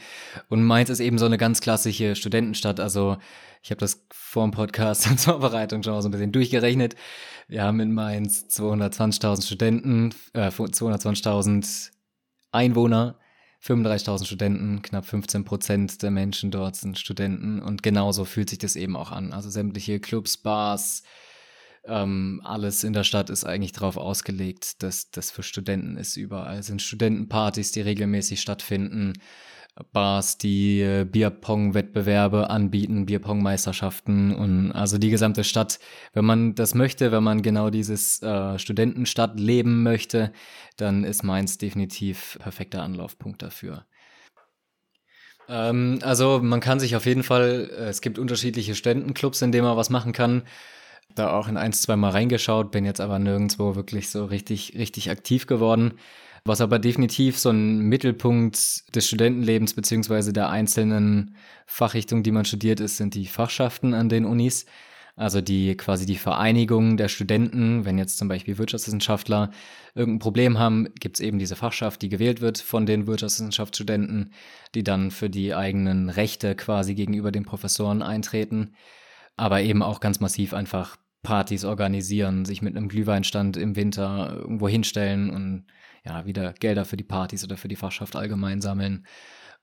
Und 0.49 0.61
Mainz 0.61 0.89
ist 0.89 0.99
eben 0.99 1.19
so 1.19 1.25
eine 1.25 1.37
ganz 1.37 1.61
klassische 1.61 2.17
Studentenstadt. 2.17 2.81
Also 2.81 3.15
ich 3.63 3.71
habe 3.71 3.79
das 3.79 4.05
vor 4.11 4.43
dem 4.43 4.51
Podcast 4.51 5.07
in 5.09 5.17
Vorbereitung 5.17 5.81
schon 5.81 5.93
mal 5.93 6.01
so 6.01 6.09
ein 6.09 6.11
bisschen 6.11 6.33
durchgerechnet. 6.33 6.97
Wir 7.47 7.63
haben 7.63 7.79
in 7.79 7.93
Mainz 7.93 8.45
220.000 8.49 9.45
Studenten, 9.45 10.13
äh, 10.33 10.49
220.000 10.49 11.91
Einwohner 12.51 13.20
35.000 13.63 14.25
Studenten, 14.25 14.81
knapp 14.81 15.05
15 15.05 15.45
Prozent 15.45 16.01
der 16.01 16.11
Menschen 16.11 16.49
dort 16.49 16.75
sind 16.75 16.97
Studenten 16.97 17.59
und 17.61 17.83
genauso 17.83 18.25
fühlt 18.25 18.49
sich 18.49 18.59
das 18.59 18.75
eben 18.75 18.95
auch 18.95 19.11
an. 19.11 19.33
Also 19.33 19.49
sämtliche 19.49 19.99
Clubs, 19.99 20.37
Bars, 20.37 21.03
ähm, 21.83 22.41
alles 22.43 22.83
in 22.83 22.93
der 22.93 23.03
Stadt 23.03 23.29
ist 23.29 23.43
eigentlich 23.43 23.71
darauf 23.71 23.97
ausgelegt, 23.97 24.83
dass 24.83 25.09
das 25.09 25.31
für 25.31 25.43
Studenten 25.43 25.97
ist. 25.97 26.15
Überall 26.15 26.61
sind 26.63 26.81
Studentenpartys, 26.81 27.71
die 27.71 27.81
regelmäßig 27.81 28.41
stattfinden. 28.41 29.13
Bars, 29.93 30.37
die 30.37 30.81
äh, 30.81 31.05
Bierpong-Wettbewerbe 31.05 32.49
anbieten, 32.49 33.05
Bierpong-Meisterschaften 33.05 34.35
und 34.35 34.71
also 34.73 34.97
die 34.97 35.09
gesamte 35.09 35.43
Stadt. 35.43 35.79
Wenn 36.13 36.25
man 36.25 36.55
das 36.55 36.75
möchte, 36.75 37.11
wenn 37.11 37.23
man 37.23 37.41
genau 37.41 37.69
dieses 37.69 38.21
äh, 38.21 38.59
Studentenstadt 38.59 39.39
leben 39.39 39.83
möchte, 39.83 40.33
dann 40.75 41.03
ist 41.03 41.23
Mainz 41.23 41.57
definitiv 41.57 42.37
perfekter 42.41 42.83
Anlaufpunkt 42.83 43.41
dafür. 43.41 43.85
Ähm, 45.47 45.99
also 46.01 46.39
man 46.41 46.59
kann 46.59 46.79
sich 46.79 46.95
auf 46.95 47.05
jeden 47.05 47.23
Fall, 47.23 47.69
äh, 47.71 47.83
es 47.85 48.01
gibt 48.01 48.19
unterschiedliche 48.19 48.75
Studentenclubs, 48.75 49.41
in 49.41 49.51
denen 49.51 49.65
man 49.65 49.77
was 49.77 49.89
machen 49.89 50.11
kann. 50.11 50.43
Da 51.15 51.31
auch 51.31 51.47
in 51.47 51.57
eins, 51.57 51.81
zwei 51.81 51.95
Mal 51.95 52.11
reingeschaut, 52.11 52.71
bin 52.71 52.85
jetzt 52.85 53.01
aber 53.01 53.19
nirgendwo 53.19 53.75
wirklich 53.75 54.09
so 54.09 54.25
richtig, 54.25 54.75
richtig 54.77 55.09
aktiv 55.09 55.45
geworden. 55.47 55.93
Was 56.43 56.59
aber 56.59 56.79
definitiv 56.79 57.37
so 57.37 57.51
ein 57.51 57.81
Mittelpunkt 57.81 58.95
des 58.95 59.07
Studentenlebens 59.07 59.75
beziehungsweise 59.75 60.33
der 60.33 60.49
einzelnen 60.49 61.35
Fachrichtungen, 61.67 62.23
die 62.23 62.31
man 62.31 62.45
studiert, 62.45 62.79
ist, 62.79 62.97
sind 62.97 63.13
die 63.13 63.27
Fachschaften 63.27 63.93
an 63.93 64.09
den 64.09 64.25
Unis. 64.25 64.65
Also 65.15 65.39
die 65.41 65.75
quasi 65.77 66.07
die 66.07 66.15
Vereinigung 66.15 66.97
der 66.97 67.09
Studenten, 67.09 67.85
wenn 67.85 67.99
jetzt 67.99 68.17
zum 68.17 68.27
Beispiel 68.27 68.57
Wirtschaftswissenschaftler 68.57 69.51
irgendein 69.93 70.19
Problem 70.19 70.57
haben, 70.57 70.87
gibt 70.99 71.17
es 71.17 71.21
eben 71.21 71.37
diese 71.37 71.55
Fachschaft, 71.55 72.01
die 72.01 72.09
gewählt 72.09 72.41
wird 72.41 72.57
von 72.57 72.87
den 72.87 73.05
Wirtschaftswissenschaftsstudenten, 73.05 74.33
die 74.73 74.83
dann 74.83 75.11
für 75.11 75.29
die 75.29 75.53
eigenen 75.53 76.09
Rechte 76.09 76.55
quasi 76.55 76.95
gegenüber 76.95 77.31
den 77.31 77.45
Professoren 77.45 78.01
eintreten, 78.01 78.73
aber 79.37 79.61
eben 79.61 79.83
auch 79.83 79.99
ganz 79.99 80.21
massiv 80.21 80.53
einfach 80.53 80.97
Partys 81.23 81.65
organisieren, 81.65 82.45
sich 82.45 82.61
mit 82.61 82.75
einem 82.75 82.87
Glühweinstand 82.87 83.57
im 83.57 83.75
Winter 83.75 84.37
irgendwo 84.39 84.67
hinstellen 84.67 85.29
und 85.29 85.65
ja, 86.05 86.25
wieder 86.25 86.53
Gelder 86.53 86.85
für 86.85 86.97
die 86.97 87.03
Partys 87.03 87.43
oder 87.43 87.57
für 87.57 87.67
die 87.67 87.75
Fachschaft 87.75 88.15
allgemein 88.15 88.61
sammeln. 88.61 89.05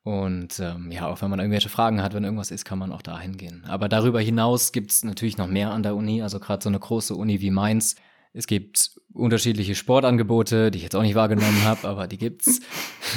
Und 0.04 0.60
ähm, 0.60 0.90
ja, 0.90 1.06
auch 1.06 1.20
wenn 1.20 1.30
man 1.30 1.38
irgendwelche 1.38 1.68
Fragen 1.68 2.02
hat, 2.02 2.14
wenn 2.14 2.24
irgendwas 2.24 2.50
ist, 2.50 2.64
kann 2.64 2.78
man 2.78 2.92
auch 2.92 3.02
da 3.02 3.18
hingehen. 3.18 3.64
Aber 3.66 3.88
darüber 3.88 4.20
hinaus 4.20 4.72
gibt 4.72 4.92
es 4.92 5.04
natürlich 5.04 5.36
noch 5.36 5.48
mehr 5.48 5.72
an 5.72 5.82
der 5.82 5.96
Uni, 5.96 6.22
also 6.22 6.40
gerade 6.40 6.62
so 6.62 6.68
eine 6.68 6.78
große 6.78 7.14
Uni 7.14 7.40
wie 7.40 7.50
Mainz. 7.50 7.96
Es 8.32 8.46
gibt 8.46 8.92
unterschiedliche 9.12 9.74
Sportangebote, 9.74 10.70
die 10.70 10.78
ich 10.78 10.84
jetzt 10.84 10.94
auch 10.94 11.02
nicht 11.02 11.14
wahrgenommen 11.14 11.64
habe, 11.64 11.88
aber 11.88 12.06
die 12.06 12.18
gibt's. 12.18 12.60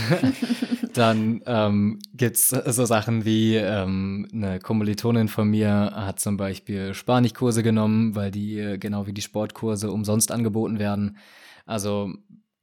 Dann 0.93 1.41
ähm, 1.45 1.99
gibt's 2.13 2.49
so 2.49 2.85
Sachen 2.85 3.23
wie 3.23 3.55
ähm, 3.55 4.27
eine 4.33 4.59
Kommilitonin 4.59 5.29
von 5.29 5.49
mir 5.49 5.93
hat 5.95 6.19
zum 6.19 6.35
Beispiel 6.35 6.93
Spanischkurse 6.93 7.63
genommen, 7.63 8.15
weil 8.15 8.31
die 8.31 8.59
äh, 8.59 8.77
genau 8.77 9.07
wie 9.07 9.13
die 9.13 9.21
Sportkurse 9.21 9.91
umsonst 9.91 10.31
angeboten 10.31 10.79
werden. 10.79 11.17
Also 11.65 12.13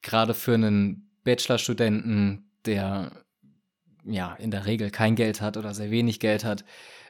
gerade 0.03 0.35
für 0.35 0.55
einen 0.55 1.11
Bachelorstudenten, 1.25 2.51
der 2.65 3.13
ja 4.05 4.35
in 4.35 4.51
der 4.51 4.67
Regel 4.67 4.91
kein 4.91 5.17
Geld 5.17 5.41
hat 5.41 5.57
oder 5.57 5.75
sehr 5.75 5.91
wenig 5.91 6.21
Geld 6.21 6.45
hat, 6.45 6.65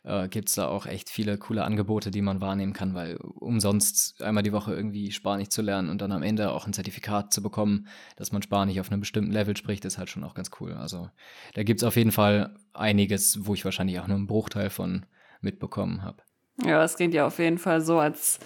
äh, 0.05 0.29
gibt 0.29 0.49
es 0.49 0.55
da 0.55 0.67
auch 0.69 0.87
echt 0.87 1.11
viele 1.11 1.39
coole 1.39 1.65
Angebote, 1.65 2.11
die 2.11 2.23
man 2.23 2.41
wahrnehmen 2.41 2.73
kann, 2.73 2.95
weil 2.95 3.17
umsonst 3.17 4.23
einmal 4.23 4.43
die 4.43 4.53
Woche 4.53 4.75
irgendwie 4.75 5.13
Spanisch 5.13 5.49
zu 5.49 5.63
lernen 5.63 5.91
und 5.91 6.01
dann 6.01 6.13
am 6.13 6.23
Ende 6.23 6.53
auch 6.53 6.67
ein 6.67 6.73
Zertifikat 6.73 7.33
zu 7.33 7.43
bekommen, 7.43 7.89
dass 8.17 8.33
man 8.33 8.43
Spanisch 8.43 8.79
auf 8.79 8.91
einem 8.91 9.01
bestimmten 9.01 9.33
Level 9.33 9.57
spricht, 9.57 9.85
ist 9.85 9.99
halt 9.99 10.11
schon 10.11 10.25
auch 10.25 10.35
ganz 10.35 10.51
cool. 10.61 10.73
Also 10.75 11.11
da 11.55 11.63
gibt 11.63 11.81
es 11.81 11.85
auf 11.85 11.97
jeden 11.97 12.13
Fall 12.13 12.57
einiges, 12.73 13.47
wo 13.47 13.55
ich 13.55 13.65
wahrscheinlich 13.65 14.01
auch 14.01 14.07
nur 14.07 14.17
einen 14.17 14.27
Bruchteil 14.27 14.71
von 14.71 15.07
mitbekommen 15.41 16.03
habe. 16.03 16.23
Ja, 16.65 16.83
es 16.83 16.97
klingt 16.97 17.15
ja 17.15 17.27
auf 17.27 17.39
jeden 17.39 17.59
Fall 17.59 17.81
so, 17.81 17.99
als 17.99 18.39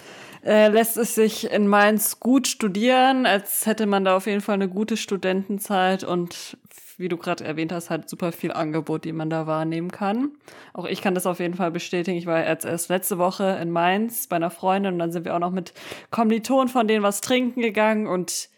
äh, 0.45 0.67
lässt 0.67 0.97
es 0.97 1.15
sich 1.15 1.51
in 1.51 1.67
Mainz 1.67 2.19
gut 2.19 2.47
studieren, 2.47 3.25
als 3.25 3.65
hätte 3.65 3.85
man 3.85 4.05
da 4.05 4.15
auf 4.15 4.27
jeden 4.27 4.41
Fall 4.41 4.55
eine 4.55 4.69
gute 4.69 4.97
Studentenzeit 4.97 6.03
und 6.03 6.57
wie 6.97 7.07
du 7.07 7.17
gerade 7.17 7.43
erwähnt 7.43 7.71
hast, 7.71 7.89
halt 7.89 8.07
super 8.07 8.31
viel 8.31 8.51
Angebot, 8.51 9.05
die 9.05 9.13
man 9.13 9.29
da 9.29 9.47
wahrnehmen 9.47 9.91
kann. 9.91 10.31
Auch 10.73 10.85
ich 10.85 11.01
kann 11.01 11.15
das 11.15 11.25
auf 11.25 11.39
jeden 11.39 11.55
Fall 11.55 11.71
bestätigen. 11.71 12.17
Ich 12.17 12.27
war 12.27 12.45
jetzt 12.45 12.65
erst 12.65 12.89
letzte 12.89 13.17
Woche 13.17 13.57
in 13.61 13.71
Mainz 13.71 14.27
bei 14.27 14.35
einer 14.35 14.51
Freundin 14.51 14.93
und 14.93 14.99
dann 14.99 15.11
sind 15.11 15.25
wir 15.25 15.33
auch 15.33 15.39
noch 15.39 15.51
mit 15.51 15.73
Kommilitonen 16.11 16.67
von 16.67 16.87
denen 16.87 17.03
was 17.03 17.21
trinken 17.21 17.61
gegangen 17.61 18.05
und 18.05 18.49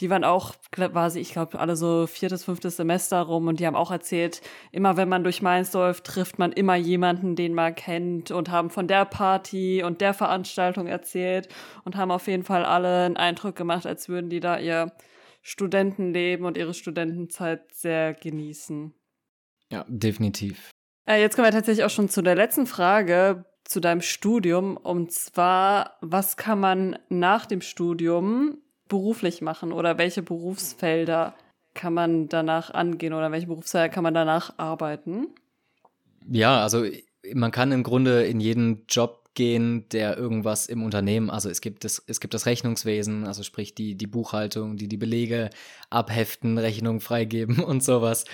die 0.00 0.08
waren 0.08 0.24
auch 0.24 0.54
quasi, 0.72 1.20
ich 1.20 1.32
glaube, 1.32 1.58
alle 1.58 1.76
so 1.76 2.06
viertes, 2.06 2.44
fünftes 2.44 2.76
Semester 2.76 3.20
rum 3.20 3.48
und 3.48 3.60
die 3.60 3.66
haben 3.66 3.76
auch 3.76 3.90
erzählt, 3.90 4.40
immer 4.72 4.96
wenn 4.96 5.08
man 5.08 5.22
durch 5.22 5.42
Mainz 5.42 5.72
läuft, 5.72 6.04
trifft 6.04 6.38
man 6.38 6.52
immer 6.52 6.74
jemanden, 6.74 7.36
den 7.36 7.54
man 7.54 7.74
kennt 7.74 8.30
und 8.30 8.50
haben 8.50 8.70
von 8.70 8.88
der 8.88 9.04
Party 9.04 9.82
und 9.82 10.00
der 10.00 10.14
Veranstaltung 10.14 10.86
erzählt 10.86 11.48
und 11.84 11.96
haben 11.96 12.10
auf 12.10 12.26
jeden 12.26 12.44
Fall 12.44 12.64
alle 12.64 13.04
einen 13.04 13.16
Eindruck 13.16 13.56
gemacht, 13.56 13.86
als 13.86 14.08
würden 14.08 14.30
die 14.30 14.40
da 14.40 14.58
ihr 14.58 14.92
Studentenleben 15.42 16.46
und 16.46 16.56
ihre 16.56 16.74
Studentenzeit 16.74 17.62
sehr 17.74 18.14
genießen. 18.14 18.94
Ja, 19.70 19.84
definitiv. 19.88 20.70
Äh, 21.06 21.20
jetzt 21.20 21.36
kommen 21.36 21.46
wir 21.46 21.52
tatsächlich 21.52 21.84
auch 21.84 21.90
schon 21.90 22.08
zu 22.08 22.22
der 22.22 22.34
letzten 22.34 22.66
Frage 22.66 23.44
zu 23.64 23.80
deinem 23.80 24.00
Studium. 24.00 24.76
Und 24.76 25.12
zwar, 25.12 25.96
was 26.00 26.36
kann 26.36 26.58
man 26.58 26.98
nach 27.08 27.46
dem 27.46 27.60
Studium 27.60 28.58
beruflich 28.90 29.40
machen 29.40 29.72
oder 29.72 29.96
welche 29.96 30.22
Berufsfelder 30.22 31.34
kann 31.72 31.94
man 31.94 32.28
danach 32.28 32.74
angehen 32.74 33.14
oder 33.14 33.32
welche 33.32 33.46
Berufsfelder 33.46 33.88
kann 33.88 34.02
man 34.02 34.12
danach 34.12 34.52
arbeiten? 34.58 35.28
Ja, 36.28 36.62
also 36.62 36.84
man 37.32 37.52
kann 37.52 37.72
im 37.72 37.82
Grunde 37.82 38.24
in 38.24 38.40
jeden 38.40 38.84
Job 38.88 39.20
gehen, 39.34 39.88
der 39.90 40.18
irgendwas 40.18 40.66
im 40.66 40.82
Unternehmen, 40.82 41.30
also 41.30 41.48
es 41.48 41.60
gibt 41.60 41.84
das, 41.84 42.02
es 42.06 42.20
gibt 42.20 42.34
das 42.34 42.46
Rechnungswesen, 42.46 43.26
also 43.26 43.42
sprich 43.44 43.74
die, 43.74 43.94
die 43.94 44.08
Buchhaltung, 44.08 44.76
die 44.76 44.88
die 44.88 44.96
Belege 44.96 45.50
abheften, 45.88 46.58
Rechnungen 46.58 47.00
freigeben 47.00 47.60
und 47.64 47.82
sowas. 47.82 48.24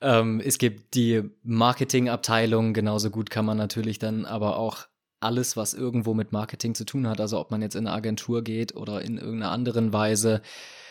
Ähm, 0.00 0.42
es 0.44 0.58
gibt 0.58 0.94
die 0.94 1.22
Marketingabteilung, 1.44 2.74
genauso 2.74 3.10
gut 3.10 3.30
kann 3.30 3.44
man 3.44 3.56
natürlich 3.56 3.98
dann 4.00 4.24
aber 4.24 4.58
auch 4.58 4.89
alles, 5.20 5.56
was 5.56 5.74
irgendwo 5.74 6.14
mit 6.14 6.32
Marketing 6.32 6.74
zu 6.74 6.84
tun 6.84 7.06
hat, 7.06 7.20
also 7.20 7.38
ob 7.38 7.50
man 7.50 7.62
jetzt 7.62 7.76
in 7.76 7.86
eine 7.86 7.96
Agentur 7.96 8.42
geht 8.42 8.74
oder 8.74 9.02
in 9.02 9.18
irgendeiner 9.18 9.52
anderen 9.52 9.92
Weise 9.92 10.42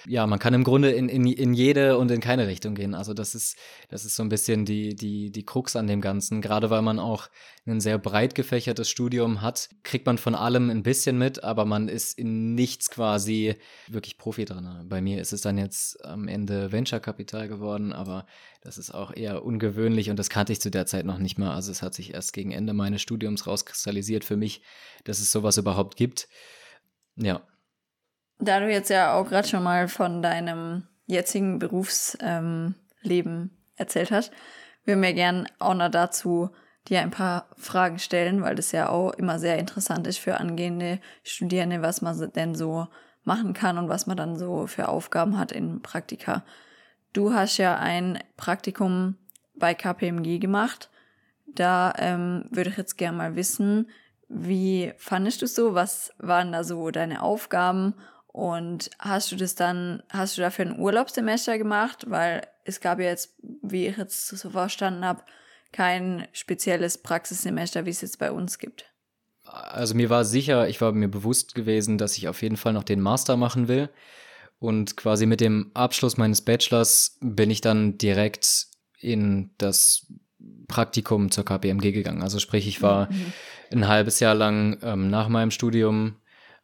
ja, 0.08 0.26
man 0.28 0.40
kann 0.40 0.54
im 0.54 0.64
Grunde 0.64 0.92
in, 0.92 1.10
in, 1.10 1.26
in 1.26 1.54
jede 1.54 1.98
und 1.98 2.12
in 2.12 2.20
keine 2.20 2.48
Richtung 2.48 2.76
gehen. 2.76 2.94
Also 2.94 3.14
das 3.14 3.36
ist, 3.36 3.58
das 3.90 4.06
ist 4.06 4.16
so 4.16 4.24
ein 4.24 4.30
bisschen 4.30 4.66
die, 4.66 4.96
die, 4.96 5.32
die 5.32 5.46
Krux 5.46 5.76
an 5.76 5.88
dem 5.88 6.02
Ganzen. 6.02 6.42
Gerade 6.42 6.70
weil 6.70 6.82
man 6.82 7.00
auch 7.00 7.30
ein 7.66 7.82
sehr 7.82 7.98
breit 7.98 8.34
gefächertes 8.34 8.90
Studium 8.90 9.42
hat, 9.42 9.70
kriegt 9.84 10.06
man 10.06 10.18
von 10.18 10.34
allem 10.36 10.70
ein 10.70 10.84
bisschen 10.84 11.18
mit, 11.18 11.44
aber 11.44 11.66
man 11.66 11.88
ist 11.88 12.18
in 12.18 12.56
nichts 12.56 12.90
quasi 12.90 13.56
wirklich 13.88 14.18
Profi 14.18 14.46
drin. 14.46 14.86
Bei 14.88 15.02
mir 15.02 15.22
ist 15.22 15.34
es 15.34 15.42
dann 15.42 15.58
jetzt 15.58 16.04
am 16.04 16.28
Ende 16.28 16.72
Venture-Kapital 16.72 17.48
geworden, 17.48 17.94
aber 17.94 18.26
das 18.62 18.78
ist 18.78 18.92
auch 18.92 19.16
eher 19.16 19.46
ungewöhnlich 19.46 20.10
und 20.10 20.18
das 20.18 20.30
kannte 20.30 20.52
ich 20.52 20.60
zu 20.60 20.72
der 20.72 20.86
Zeit 20.86 21.06
noch 21.06 21.20
nicht 21.20 21.38
mal. 21.38 21.54
Also 21.54 21.72
es 21.72 21.82
hat 21.82 21.94
sich 21.94 22.14
erst 22.14 22.34
gegen 22.34 22.52
Ende 22.52 22.74
meines 22.74 23.02
Studiums 23.02 23.46
rauskristallisiert 23.46 24.19
für 24.24 24.38
mich, 24.38 24.62
dass 25.04 25.20
es 25.20 25.32
sowas 25.32 25.58
überhaupt 25.58 25.96
gibt. 25.96 26.28
Ja, 27.16 27.42
da 28.40 28.60
du 28.60 28.72
jetzt 28.72 28.90
ja 28.90 29.14
auch 29.14 29.28
gerade 29.28 29.48
schon 29.48 29.64
mal 29.64 29.88
von 29.88 30.22
deinem 30.22 30.88
jetzigen 31.06 31.60
Berufsleben 31.60 32.76
ähm, 33.04 33.50
erzählt 33.76 34.12
hast, 34.12 34.32
würden 34.86 35.04
wir 35.04 35.14
gern 35.14 35.48
auch 35.60 35.76
noch 35.76 35.92
dazu 35.92 36.50
dir 36.88 37.02
ein 37.02 37.12
paar 37.12 37.50
Fragen 37.58 38.00
stellen, 38.00 38.42
weil 38.42 38.56
das 38.56 38.72
ja 38.72 38.90
auch 38.90 39.12
immer 39.12 39.38
sehr 39.38 39.60
interessant 39.60 40.08
ist 40.08 40.18
für 40.18 40.40
angehende 40.40 41.00
Studierende, 41.24 41.82
was 41.82 42.02
man 42.02 42.32
denn 42.34 42.56
so 42.56 42.88
machen 43.26 43.54
kann 43.54 43.78
und 43.78 43.90
was 43.90 44.08
man 44.08 44.16
dann 44.16 44.38
so 44.38 44.66
für 44.66 44.88
Aufgaben 44.88 45.38
hat 45.38 45.52
in 45.52 45.82
Praktika. 45.82 46.46
Du 47.12 47.34
hast 47.34 47.58
ja 47.58 47.78
ein 47.78 48.20
Praktikum 48.38 49.18
bei 49.56 49.74
KPMG 49.74 50.40
gemacht. 50.40 50.90
Da 51.48 51.94
ähm, 51.98 52.46
würde 52.50 52.70
ich 52.70 52.78
jetzt 52.78 52.98
gerne 52.98 53.18
mal 53.18 53.36
wissen, 53.36 53.90
wie 54.30 54.94
fandest 54.98 55.42
du 55.42 55.48
so? 55.48 55.74
Was 55.74 56.14
waren 56.20 56.52
da 56.52 56.64
so 56.64 56.92
deine 56.92 57.24
Aufgaben 57.24 57.96
und 58.28 58.92
hast 59.00 59.32
du 59.32 59.36
das 59.36 59.56
dann, 59.56 60.04
hast 60.10 60.38
du 60.38 60.42
dafür 60.42 60.68
ein 60.68 60.80
Urlaubssemester 60.80 61.58
gemacht? 61.58 62.06
Weil 62.08 62.48
es 62.64 62.80
gab 62.80 63.00
ja 63.00 63.06
jetzt, 63.06 63.34
wie 63.64 63.88
ich 63.88 63.98
jetzt 63.98 64.28
so 64.28 64.50
verstanden 64.50 65.04
habe, 65.04 65.24
kein 65.72 66.28
spezielles 66.32 67.00
Praxissemester, 67.00 67.86
wie 67.86 67.90
es 67.90 68.02
jetzt 68.02 68.20
bei 68.20 68.32
uns 68.32 68.60
gibt. 68.60 68.86
Also 69.44 69.96
mir 69.96 70.12
war 70.12 70.26
sicher, 70.26 70.70
ich 70.70 70.80
war 70.80 70.92
mir 70.92 71.10
bewusst 71.10 71.56
gewesen, 71.56 71.98
dass 71.98 72.18
ich 72.18 72.28
auf 72.28 72.42
jeden 72.44 72.58
Fall 72.58 72.74
noch 72.74 72.84
den 72.84 73.02
Master 73.02 73.36
machen 73.36 73.68
will. 73.68 73.90
Und 74.60 74.96
quasi 74.96 75.26
mit 75.26 75.42
dem 75.42 75.72
Abschluss 75.74 76.18
meines 76.18 76.42
Bachelors 76.42 77.18
bin 77.22 77.50
ich 77.50 77.62
dann 77.62 77.98
direkt 77.98 78.68
in 79.00 79.52
das 79.58 80.06
Praktikum 80.68 81.32
zur 81.32 81.46
KPMG 81.46 81.92
gegangen. 81.92 82.22
Also 82.22 82.40
sprich, 82.40 82.68
ich 82.68 82.82
war 82.82 83.12
mhm. 83.12 83.34
ein 83.72 83.88
halbes 83.88 84.20
Jahr 84.20 84.36
lang 84.36 84.78
ähm, 84.82 85.10
nach 85.10 85.28
meinem 85.28 85.52
Studium 85.52 86.16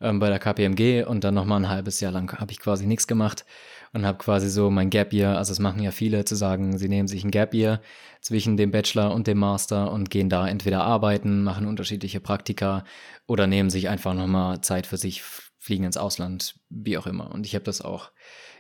ähm, 0.02 0.20
bei 0.20 0.30
der 0.30 0.40
KPMG 0.40 1.06
und 1.06 1.24
dann 1.24 1.34
nochmal 1.34 1.62
ein 1.62 1.70
halbes 1.70 2.00
Jahr 2.00 2.12
lang 2.12 2.32
habe 2.40 2.52
ich 2.52 2.60
quasi 2.60 2.86
nichts 2.86 3.08
gemacht 3.08 3.46
und 3.94 4.06
habe 4.06 4.18
quasi 4.18 4.50
so 4.50 4.70
mein 4.70 4.90
Gap 4.90 5.14
Year, 5.14 5.38
also 5.38 5.52
es 5.52 5.60
machen 5.60 5.82
ja 5.82 5.92
viele 5.92 6.26
zu 6.26 6.36
sagen, 6.36 6.78
sie 6.78 6.90
nehmen 6.90 7.08
sich 7.08 7.24
ein 7.24 7.32
Gap 7.32 7.54
Year 7.54 7.82
zwischen 8.22 8.58
dem 8.58 8.72
Bachelor 8.72 9.14
und 9.14 9.28
dem 9.28 9.38
Master 9.38 9.92
und 9.92 10.10
gehen 10.10 10.30
da 10.30 10.48
entweder 10.48 10.84
arbeiten, 10.84 11.44
machen 11.44 11.66
unterschiedliche 11.66 12.20
Praktika 12.20 12.84
oder 13.26 13.48
nehmen 13.48 13.70
sich 13.70 13.88
einfach 13.88 14.14
nochmal 14.14 14.62
Zeit 14.62 14.86
für 14.86 14.98
sich, 14.98 15.24
fliegen 15.60 15.86
ins 15.86 15.98
Ausland, 15.98 16.60
wie 16.70 16.98
auch 16.98 17.08
immer. 17.08 17.32
Und 17.32 17.46
ich 17.46 17.56
habe 17.56 17.64
das 17.66 17.82
auch 17.82 18.12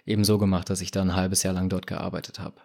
eben 0.05 0.23
so 0.23 0.37
gemacht, 0.37 0.69
dass 0.69 0.81
ich 0.81 0.91
da 0.91 1.01
ein 1.01 1.15
halbes 1.15 1.43
Jahr 1.43 1.53
lang 1.53 1.69
dort 1.69 1.85
gearbeitet 1.85 2.39
habe. 2.39 2.55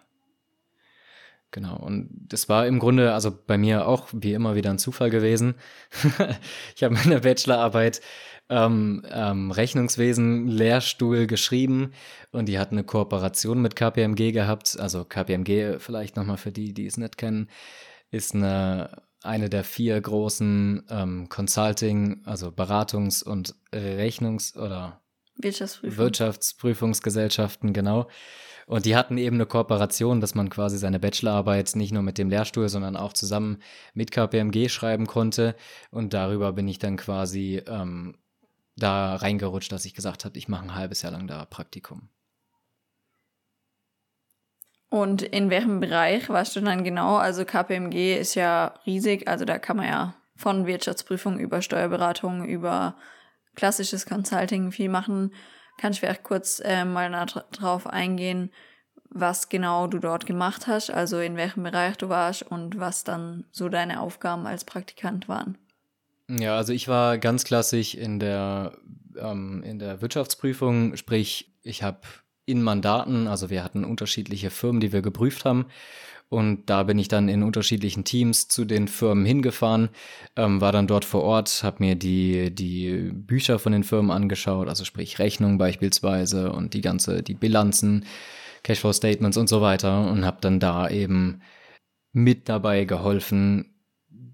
Genau, 1.51 1.75
und 1.75 2.09
das 2.13 2.47
war 2.47 2.65
im 2.65 2.79
Grunde, 2.79 3.13
also 3.13 3.31
bei 3.45 3.57
mir 3.57 3.85
auch 3.85 4.07
wie 4.13 4.33
immer 4.33 4.55
wieder 4.55 4.69
ein 4.69 4.79
Zufall 4.79 5.09
gewesen. 5.09 5.55
ich 6.75 6.83
habe 6.83 6.95
meine 6.95 7.19
Bachelorarbeit 7.19 8.01
ähm, 8.49 9.03
ähm, 9.09 9.51
Rechnungswesen 9.51 10.47
Lehrstuhl 10.47 11.27
geschrieben 11.27 11.91
und 12.31 12.47
die 12.47 12.57
hat 12.57 12.71
eine 12.71 12.85
Kooperation 12.85 13.61
mit 13.61 13.75
KPMG 13.75 14.31
gehabt. 14.31 14.79
Also 14.79 15.03
KPMG 15.03 15.79
vielleicht 15.79 16.15
nochmal 16.15 16.37
für 16.37 16.51
die, 16.51 16.73
die 16.73 16.85
es 16.85 16.97
nicht 16.97 17.17
kennen, 17.17 17.49
ist 18.11 18.33
eine, 18.33 19.01
eine 19.21 19.49
der 19.49 19.65
vier 19.65 19.99
großen 19.99 20.85
ähm, 20.89 21.29
Consulting, 21.29 22.21
also 22.25 22.47
Beratungs- 22.47 23.23
und 23.23 23.55
Rechnungs- 23.73 24.57
oder 24.57 25.01
Wirtschaftsprüfung. 25.37 25.97
Wirtschaftsprüfungsgesellschaften, 25.97 27.73
genau. 27.73 28.07
Und 28.71 28.85
die 28.85 28.95
hatten 28.95 29.17
eben 29.17 29.35
eine 29.35 29.45
Kooperation, 29.45 30.21
dass 30.21 30.33
man 30.33 30.49
quasi 30.49 30.77
seine 30.77 30.97
Bachelorarbeit 30.97 31.75
nicht 31.75 31.91
nur 31.91 32.03
mit 32.03 32.17
dem 32.17 32.29
Lehrstuhl, 32.29 32.69
sondern 32.69 32.95
auch 32.95 33.11
zusammen 33.11 33.57
mit 33.93 34.11
KPMG 34.11 34.69
schreiben 34.69 35.07
konnte. 35.07 35.57
Und 35.89 36.13
darüber 36.13 36.53
bin 36.53 36.69
ich 36.69 36.79
dann 36.79 36.95
quasi 36.95 37.61
ähm, 37.67 38.15
da 38.77 39.15
reingerutscht, 39.15 39.73
dass 39.73 39.83
ich 39.83 39.93
gesagt 39.93 40.23
habe, 40.23 40.37
ich 40.37 40.47
mache 40.47 40.63
ein 40.63 40.73
halbes 40.73 41.01
Jahr 41.01 41.11
lang 41.11 41.27
da 41.27 41.43
Praktikum. 41.43 42.07
Und 44.87 45.21
in 45.21 45.49
welchem 45.49 45.81
Bereich 45.81 46.29
warst 46.29 46.55
du 46.55 46.61
dann 46.61 46.85
genau? 46.85 47.17
Also 47.17 47.43
KPMG 47.43 48.17
ist 48.17 48.35
ja 48.35 48.75
riesig, 48.85 49.27
also 49.27 49.43
da 49.43 49.59
kann 49.59 49.75
man 49.75 49.87
ja 49.87 50.15
von 50.37 50.65
Wirtschaftsprüfung 50.65 51.39
über 51.39 51.61
Steuerberatung, 51.61 52.45
über 52.45 52.95
klassisches 53.53 54.05
Consulting 54.05 54.71
viel 54.71 54.87
machen. 54.87 55.33
Kannst 55.77 55.97
du 55.97 56.05
vielleicht 56.05 56.23
kurz 56.23 56.61
äh, 56.63 56.85
mal 56.85 57.09
drauf 57.51 57.87
eingehen, 57.87 58.51
was 59.09 59.49
genau 59.49 59.87
du 59.87 59.99
dort 59.99 60.25
gemacht 60.25 60.67
hast, 60.67 60.89
also 60.89 61.19
in 61.19 61.35
welchem 61.35 61.63
Bereich 61.63 61.97
du 61.97 62.07
warst 62.09 62.43
und 62.43 62.79
was 62.79 63.03
dann 63.03 63.45
so 63.51 63.67
deine 63.67 63.99
Aufgaben 63.99 64.47
als 64.47 64.63
Praktikant 64.63 65.27
waren? 65.27 65.57
Ja, 66.29 66.55
also 66.55 66.71
ich 66.71 66.87
war 66.87 67.17
ganz 67.17 67.43
klassisch 67.43 67.93
in 67.93 68.19
der, 68.19 68.71
ähm, 69.17 69.63
in 69.63 69.79
der 69.79 70.01
Wirtschaftsprüfung, 70.01 70.95
sprich, 70.95 71.51
ich 71.61 71.83
habe 71.83 71.99
in 72.45 72.63
Mandaten, 72.63 73.27
also 73.27 73.49
wir 73.49 73.63
hatten 73.63 73.83
unterschiedliche 73.83 74.49
Firmen, 74.49 74.79
die 74.79 74.93
wir 74.93 75.01
geprüft 75.01 75.45
haben. 75.45 75.65
Und 76.31 76.69
da 76.69 76.83
bin 76.83 76.97
ich 76.97 77.09
dann 77.09 77.27
in 77.27 77.43
unterschiedlichen 77.43 78.05
Teams 78.05 78.47
zu 78.47 78.63
den 78.63 78.87
Firmen 78.87 79.25
hingefahren, 79.25 79.89
ähm, 80.37 80.61
war 80.61 80.71
dann 80.71 80.87
dort 80.87 81.03
vor 81.03 81.23
Ort, 81.23 81.61
habe 81.61 81.83
mir 81.83 81.95
die, 81.95 82.55
die 82.55 83.11
Bücher 83.13 83.59
von 83.59 83.73
den 83.73 83.83
Firmen 83.83 84.11
angeschaut, 84.11 84.69
also 84.69 84.85
sprich 84.85 85.19
Rechnungen 85.19 85.57
beispielsweise 85.57 86.53
und 86.53 86.73
die 86.73 86.79
ganze, 86.79 87.21
die 87.21 87.33
Bilanzen, 87.33 88.05
Cashflow-Statements 88.63 89.35
und 89.35 89.49
so 89.49 89.61
weiter 89.61 90.09
und 90.09 90.25
habe 90.25 90.37
dann 90.39 90.61
da 90.61 90.89
eben 90.89 91.41
mit 92.13 92.47
dabei 92.47 92.85
geholfen, 92.85 93.65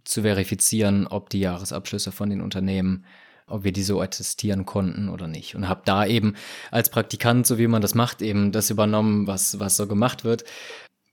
zu 0.04 0.22
verifizieren, 0.22 1.08
ob 1.08 1.32
die 1.32 1.40
Jahresabschlüsse 1.40 2.12
von 2.12 2.30
den 2.30 2.42
Unternehmen, 2.42 3.06
ob 3.48 3.64
wir 3.64 3.72
die 3.72 3.84
so 3.84 4.02
attestieren 4.02 4.66
konnten 4.66 5.10
oder 5.10 5.28
nicht. 5.28 5.56
Und 5.56 5.68
habe 5.68 5.82
da 5.86 6.06
eben 6.06 6.36
als 6.70 6.90
Praktikant, 6.90 7.48
so 7.48 7.58
wie 7.58 7.68
man 7.68 7.82
das 7.82 7.96
macht, 7.96 8.22
eben 8.22 8.52
das 8.52 8.70
übernommen, 8.70 9.26
was, 9.26 9.60
was 9.60 9.78
so 9.78 9.88
gemacht 9.88 10.24
wird. 10.24 10.44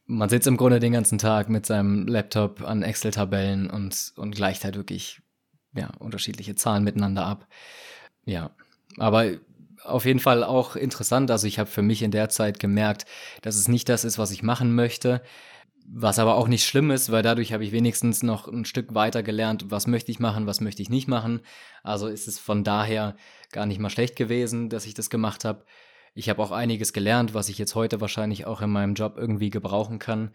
Man 0.07 0.29
sitzt 0.29 0.47
im 0.47 0.57
Grunde 0.57 0.81
den 0.81 0.93
ganzen 0.93 1.19
Tag 1.19 1.49
mit 1.49 1.65
seinem 1.65 2.07
Laptop 2.07 2.63
an 2.63 2.83
Excel-Tabellen 2.83 3.71
und, 3.71 4.13
und 4.17 4.35
gleicht 4.35 4.65
halt 4.65 4.77
wirklich 4.77 5.23
ja, 5.75 5.91
unterschiedliche 5.99 6.55
Zahlen 6.55 6.85
miteinander 6.85 7.25
ab. 7.27 7.47
Ja, 8.25 8.51
aber 8.99 9.33
auf 9.85 10.05
jeden 10.05 10.21
Fall 10.21 10.45
auch 10.45 10.77
interessant. 10.77 11.31
Also 11.31 11.47
ich 11.47 11.59
habe 11.59 11.71
für 11.71 11.83
mich 11.83 12.03
in 12.03 12.11
der 12.11 12.29
Zeit 12.29 12.59
gemerkt, 12.59 13.07
dass 13.43 13.57
es 13.57 13.69
nicht 13.69 13.89
das 13.89 14.05
ist, 14.05 14.19
was 14.19 14.31
ich 14.31 14.43
machen 14.43 14.75
möchte. 14.75 15.23
Was 15.87 16.19
aber 16.19 16.37
auch 16.37 16.49
nicht 16.49 16.65
schlimm 16.65 16.91
ist, 16.91 17.13
weil 17.13 17.23
dadurch 17.23 17.53
habe 17.53 17.63
ich 17.63 17.73
wenigstens 17.73 18.23
noch 18.23 18.49
ein 18.49 18.65
Stück 18.65 18.95
weiter 18.95 19.23
gelernt, 19.23 19.67
was 19.69 19.87
möchte 19.87 20.11
ich 20.11 20.19
machen, 20.19 20.47
was 20.47 20.63
möchte 20.63 20.81
ich 20.81 20.89
nicht 20.89 21.09
machen. 21.09 21.41
Also 21.83 22.07
ist 22.07 22.27
es 22.27 22.39
von 22.39 22.65
daher 22.65 23.17
gar 23.53 23.67
nicht 23.67 23.79
mal 23.81 23.91
schlecht 23.91 24.17
gewesen, 24.17 24.71
dass 24.71 24.87
ich 24.87 24.95
das 24.95 25.11
gemacht 25.11 25.45
habe. 25.45 25.65
Ich 26.15 26.29
habe 26.29 26.43
auch 26.43 26.53
einiges 26.53 26.93
gelernt, 26.93 27.35
was 27.35 27.49
ich 27.49 27.59
jetzt 27.59 27.75
heute 27.75 28.01
wahrscheinlich 28.01 28.47
auch 28.47 28.63
in 28.63 28.71
meinem 28.71 28.95
Job 28.95 29.15
irgendwie 29.17 29.51
gebrauchen 29.51 29.99
kann. 29.99 30.31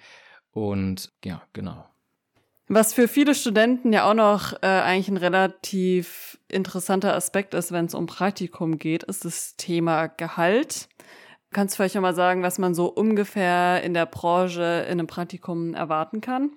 Und 0.52 1.12
ja, 1.24 1.42
genau. 1.54 1.86
Was 2.68 2.94
für 2.94 3.08
viele 3.08 3.34
Studenten 3.34 3.94
ja 3.94 4.08
auch 4.10 4.14
noch 4.14 4.54
äh, 4.62 4.68
eigentlich 4.68 5.08
ein 5.08 5.18
relativ 5.18 6.38
interessanter 6.50 7.16
Aspekt 7.16 7.54
ist, 7.54 7.72
wenn 7.72 7.86
es 7.86 7.96
um 7.96 8.06
Praktikum 8.06 8.78
geht, 8.78 9.04
ist 9.04 9.26
das 9.26 9.56
Thema 9.56 10.08
Gehalt. 10.08 10.90
Kannst 11.52 11.74
du 11.74 11.78
vielleicht 11.78 11.96
noch 11.96 12.04
mal 12.04 12.14
sagen, 12.14 12.44
was 12.44 12.60
man 12.60 12.76
so 12.76 12.88
ungefähr 12.88 13.82
in 13.82 13.96
der 13.96 14.06
Branche 14.06 14.86
in 14.86 15.00
einem 15.00 15.08
Praktikum 15.08 15.74
erwarten 15.74 16.22
kann? 16.22 16.52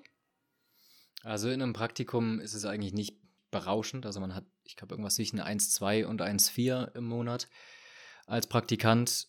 Also 1.22 1.48
in 1.48 1.62
einem 1.62 1.72
Praktikum 1.72 2.40
ist 2.40 2.52
es 2.54 2.66
eigentlich 2.66 2.92
nicht 2.92 3.16
berauschend. 3.50 4.04
Also 4.04 4.20
man 4.20 4.34
hat, 4.34 4.44
ich 4.64 4.76
glaube, 4.76 4.92
irgendwas 4.94 5.14
zwischen 5.14 5.40
1,2 5.40 6.04
und 6.04 6.20
1,4 6.20 6.94
im 6.94 7.04
Monat. 7.04 7.48
Als 8.26 8.46
Praktikant 8.46 9.28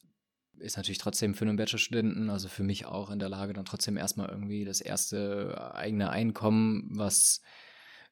ist 0.59 0.77
natürlich 0.77 0.97
trotzdem 0.97 1.35
für 1.35 1.45
einen 1.45 1.57
Bachelorstudenten, 1.57 2.29
also 2.29 2.47
für 2.47 2.63
mich 2.63 2.85
auch 2.85 3.09
in 3.09 3.19
der 3.19 3.29
Lage, 3.29 3.53
dann 3.53 3.65
trotzdem 3.65 3.97
erstmal 3.97 4.29
irgendwie 4.29 4.65
das 4.65 4.81
erste 4.81 5.73
eigene 5.75 6.09
Einkommen, 6.09 6.89
was 6.91 7.41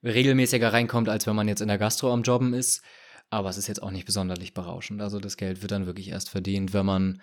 regelmäßiger 0.04 0.74
reinkommt, 0.74 1.10
als 1.10 1.28
wenn 1.28 1.36
man 1.36 1.48
jetzt 1.48 1.62
in 1.62 1.68
der 1.68 1.78
Gastro 1.78 2.12
am 2.12 2.24
Jobben 2.24 2.54
ist. 2.54 2.82
Aber 3.30 3.50
es 3.50 3.58
ist 3.58 3.68
jetzt 3.68 3.82
auch 3.82 3.92
nicht 3.92 4.06
besonders 4.06 4.40
berauschend. 4.52 5.02
Also 5.02 5.20
das 5.20 5.38
Geld 5.38 5.62
wird 5.62 5.72
dann 5.72 5.86
wirklich 5.86 6.10
erst 6.10 6.30
verdient, 6.30 6.74
wenn 6.74 6.86
man 6.86 7.22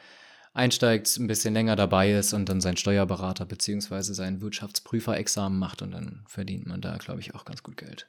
einsteigt, 0.55 1.15
ein 1.19 1.27
bisschen 1.27 1.53
länger 1.53 1.77
dabei 1.77 2.13
ist 2.13 2.33
und 2.33 2.49
dann 2.49 2.61
sein 2.61 2.77
Steuerberater 2.77 3.45
bzw. 3.45 4.01
sein 4.01 4.41
Wirtschaftsprüferexamen 4.41 5.59
macht 5.59 5.83
und 5.83 5.91
dann 5.91 6.25
verdient 6.27 6.67
man 6.67 6.81
da, 6.81 6.97
glaube 6.97 7.21
ich, 7.21 7.35
auch 7.35 7.45
ganz 7.45 7.63
gut 7.63 7.77
Geld. 7.77 8.09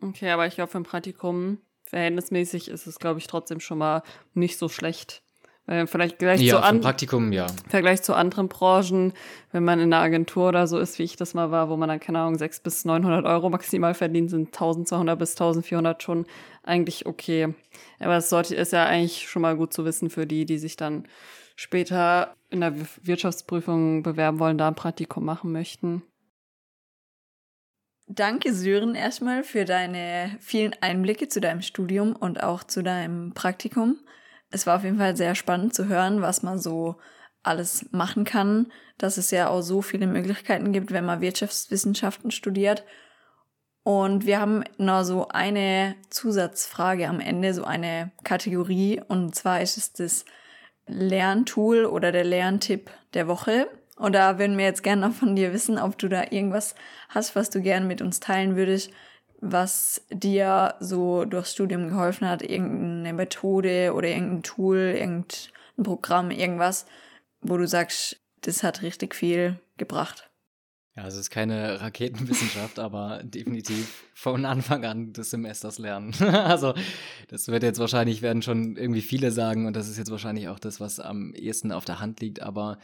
Okay, 0.00 0.30
aber 0.30 0.46
ich 0.46 0.54
glaube, 0.54 0.70
für 0.70 0.78
ein 0.78 0.84
Praktikum 0.84 1.58
verhältnismäßig 1.88 2.68
ist 2.68 2.86
es, 2.86 2.98
glaube 2.98 3.18
ich, 3.18 3.26
trotzdem 3.26 3.60
schon 3.60 3.78
mal 3.78 4.02
nicht 4.34 4.58
so 4.58 4.68
schlecht. 4.68 5.22
Weil 5.68 5.86
vielleicht 5.86 6.18
gleich 6.18 6.40
ja, 6.40 6.56
zu 6.56 6.62
an 6.62 6.80
Praktikum, 6.80 7.30
ja. 7.30 7.46
Vergleich 7.68 8.02
zu 8.02 8.14
anderen 8.14 8.48
Branchen, 8.48 9.12
wenn 9.52 9.64
man 9.64 9.80
in 9.80 9.92
einer 9.92 10.02
Agentur 10.02 10.48
oder 10.48 10.66
so 10.66 10.78
ist, 10.78 10.98
wie 10.98 11.02
ich 11.02 11.16
das 11.16 11.34
mal 11.34 11.50
war, 11.50 11.68
wo 11.68 11.76
man 11.76 11.90
dann, 11.90 12.00
keine 12.00 12.20
Ahnung, 12.20 12.38
600 12.38 12.62
bis 12.62 12.84
900 12.86 13.26
Euro 13.26 13.50
maximal 13.50 13.92
verdient, 13.92 14.30
sind 14.30 14.46
1200 14.46 15.18
bis 15.18 15.32
1400 15.32 16.02
schon 16.02 16.24
eigentlich 16.62 17.04
okay. 17.04 17.54
Aber 18.00 18.16
es 18.16 18.30
sollte, 18.30 18.54
ist 18.54 18.72
ja 18.72 18.86
eigentlich 18.86 19.28
schon 19.28 19.42
mal 19.42 19.56
gut 19.56 19.74
zu 19.74 19.84
wissen 19.84 20.08
für 20.08 20.26
die, 20.26 20.46
die 20.46 20.56
sich 20.56 20.76
dann 20.76 21.04
später 21.54 22.34
in 22.48 22.60
der 22.60 22.72
Wirtschaftsprüfung 23.02 24.02
bewerben 24.02 24.38
wollen, 24.38 24.56
da 24.56 24.68
ein 24.68 24.74
Praktikum 24.74 25.26
machen 25.26 25.52
möchten. 25.52 26.02
Danke, 28.10 28.54
Sören, 28.54 28.94
erstmal 28.94 29.44
für 29.44 29.66
deine 29.66 30.34
vielen 30.40 30.74
Einblicke 30.80 31.28
zu 31.28 31.40
deinem 31.40 31.60
Studium 31.60 32.16
und 32.16 32.42
auch 32.42 32.64
zu 32.64 32.82
deinem 32.82 33.34
Praktikum. 33.34 34.00
Es 34.50 34.66
war 34.66 34.76
auf 34.76 34.84
jeden 34.84 34.96
Fall 34.96 35.14
sehr 35.14 35.34
spannend 35.34 35.74
zu 35.74 35.88
hören, 35.88 36.22
was 36.22 36.42
man 36.42 36.58
so 36.58 36.96
alles 37.42 37.92
machen 37.92 38.24
kann, 38.24 38.72
dass 38.96 39.18
es 39.18 39.30
ja 39.30 39.48
auch 39.48 39.60
so 39.60 39.82
viele 39.82 40.06
Möglichkeiten 40.06 40.72
gibt, 40.72 40.90
wenn 40.90 41.04
man 41.04 41.20
Wirtschaftswissenschaften 41.20 42.30
studiert. 42.30 42.82
Und 43.82 44.24
wir 44.24 44.40
haben 44.40 44.64
noch 44.78 45.04
so 45.04 45.28
eine 45.28 45.94
Zusatzfrage 46.08 47.08
am 47.08 47.20
Ende, 47.20 47.52
so 47.52 47.64
eine 47.64 48.10
Kategorie. 48.24 49.02
Und 49.06 49.34
zwar 49.34 49.60
ist 49.60 49.76
es 49.76 49.92
das 49.92 50.24
Lerntool 50.86 51.84
oder 51.84 52.10
der 52.10 52.24
Lerntipp 52.24 52.90
der 53.12 53.28
Woche. 53.28 53.68
Und 53.98 54.14
da 54.14 54.38
würden 54.38 54.56
wir 54.56 54.64
jetzt 54.64 54.82
gerne 54.82 55.08
noch 55.08 55.14
von 55.14 55.34
dir 55.34 55.52
wissen, 55.52 55.78
ob 55.78 55.98
du 55.98 56.08
da 56.08 56.24
irgendwas 56.30 56.74
hast, 57.08 57.34
was 57.34 57.50
du 57.50 57.60
gerne 57.60 57.84
mit 57.84 58.00
uns 58.00 58.20
teilen 58.20 58.56
würdest, 58.56 58.90
was 59.40 60.02
dir 60.10 60.74
so 60.80 61.24
durchs 61.24 61.52
Studium 61.52 61.88
geholfen 61.88 62.28
hat, 62.28 62.42
irgendeine 62.42 63.12
Methode 63.12 63.92
oder 63.94 64.08
irgendein 64.08 64.42
Tool, 64.42 64.94
irgendein 64.96 65.24
Programm, 65.82 66.30
irgendwas, 66.30 66.86
wo 67.40 67.56
du 67.56 67.66
sagst, 67.66 68.20
das 68.42 68.62
hat 68.62 68.82
richtig 68.82 69.14
viel 69.14 69.58
gebracht. 69.76 70.28
Ja, 70.96 71.06
es 71.06 71.14
ist 71.14 71.30
keine 71.30 71.80
Raketenwissenschaft, 71.80 72.78
aber 72.80 73.20
definitiv 73.22 74.04
von 74.14 74.44
Anfang 74.44 74.84
an 74.84 75.12
des 75.12 75.30
Semesters 75.30 75.78
lernen. 75.78 76.12
also, 76.20 76.74
das 77.28 77.46
wird 77.46 77.62
jetzt 77.62 77.78
wahrscheinlich, 77.78 78.20
werden 78.20 78.42
schon 78.42 78.76
irgendwie 78.76 79.02
viele 79.02 79.30
sagen, 79.30 79.66
und 79.66 79.76
das 79.76 79.88
ist 79.88 79.98
jetzt 79.98 80.10
wahrscheinlich 80.10 80.48
auch 80.48 80.58
das, 80.58 80.80
was 80.80 80.98
am 80.98 81.34
ehesten 81.34 81.70
auf 81.70 81.84
der 81.84 82.00
Hand 82.00 82.20
liegt, 82.20 82.42
aber 82.42 82.78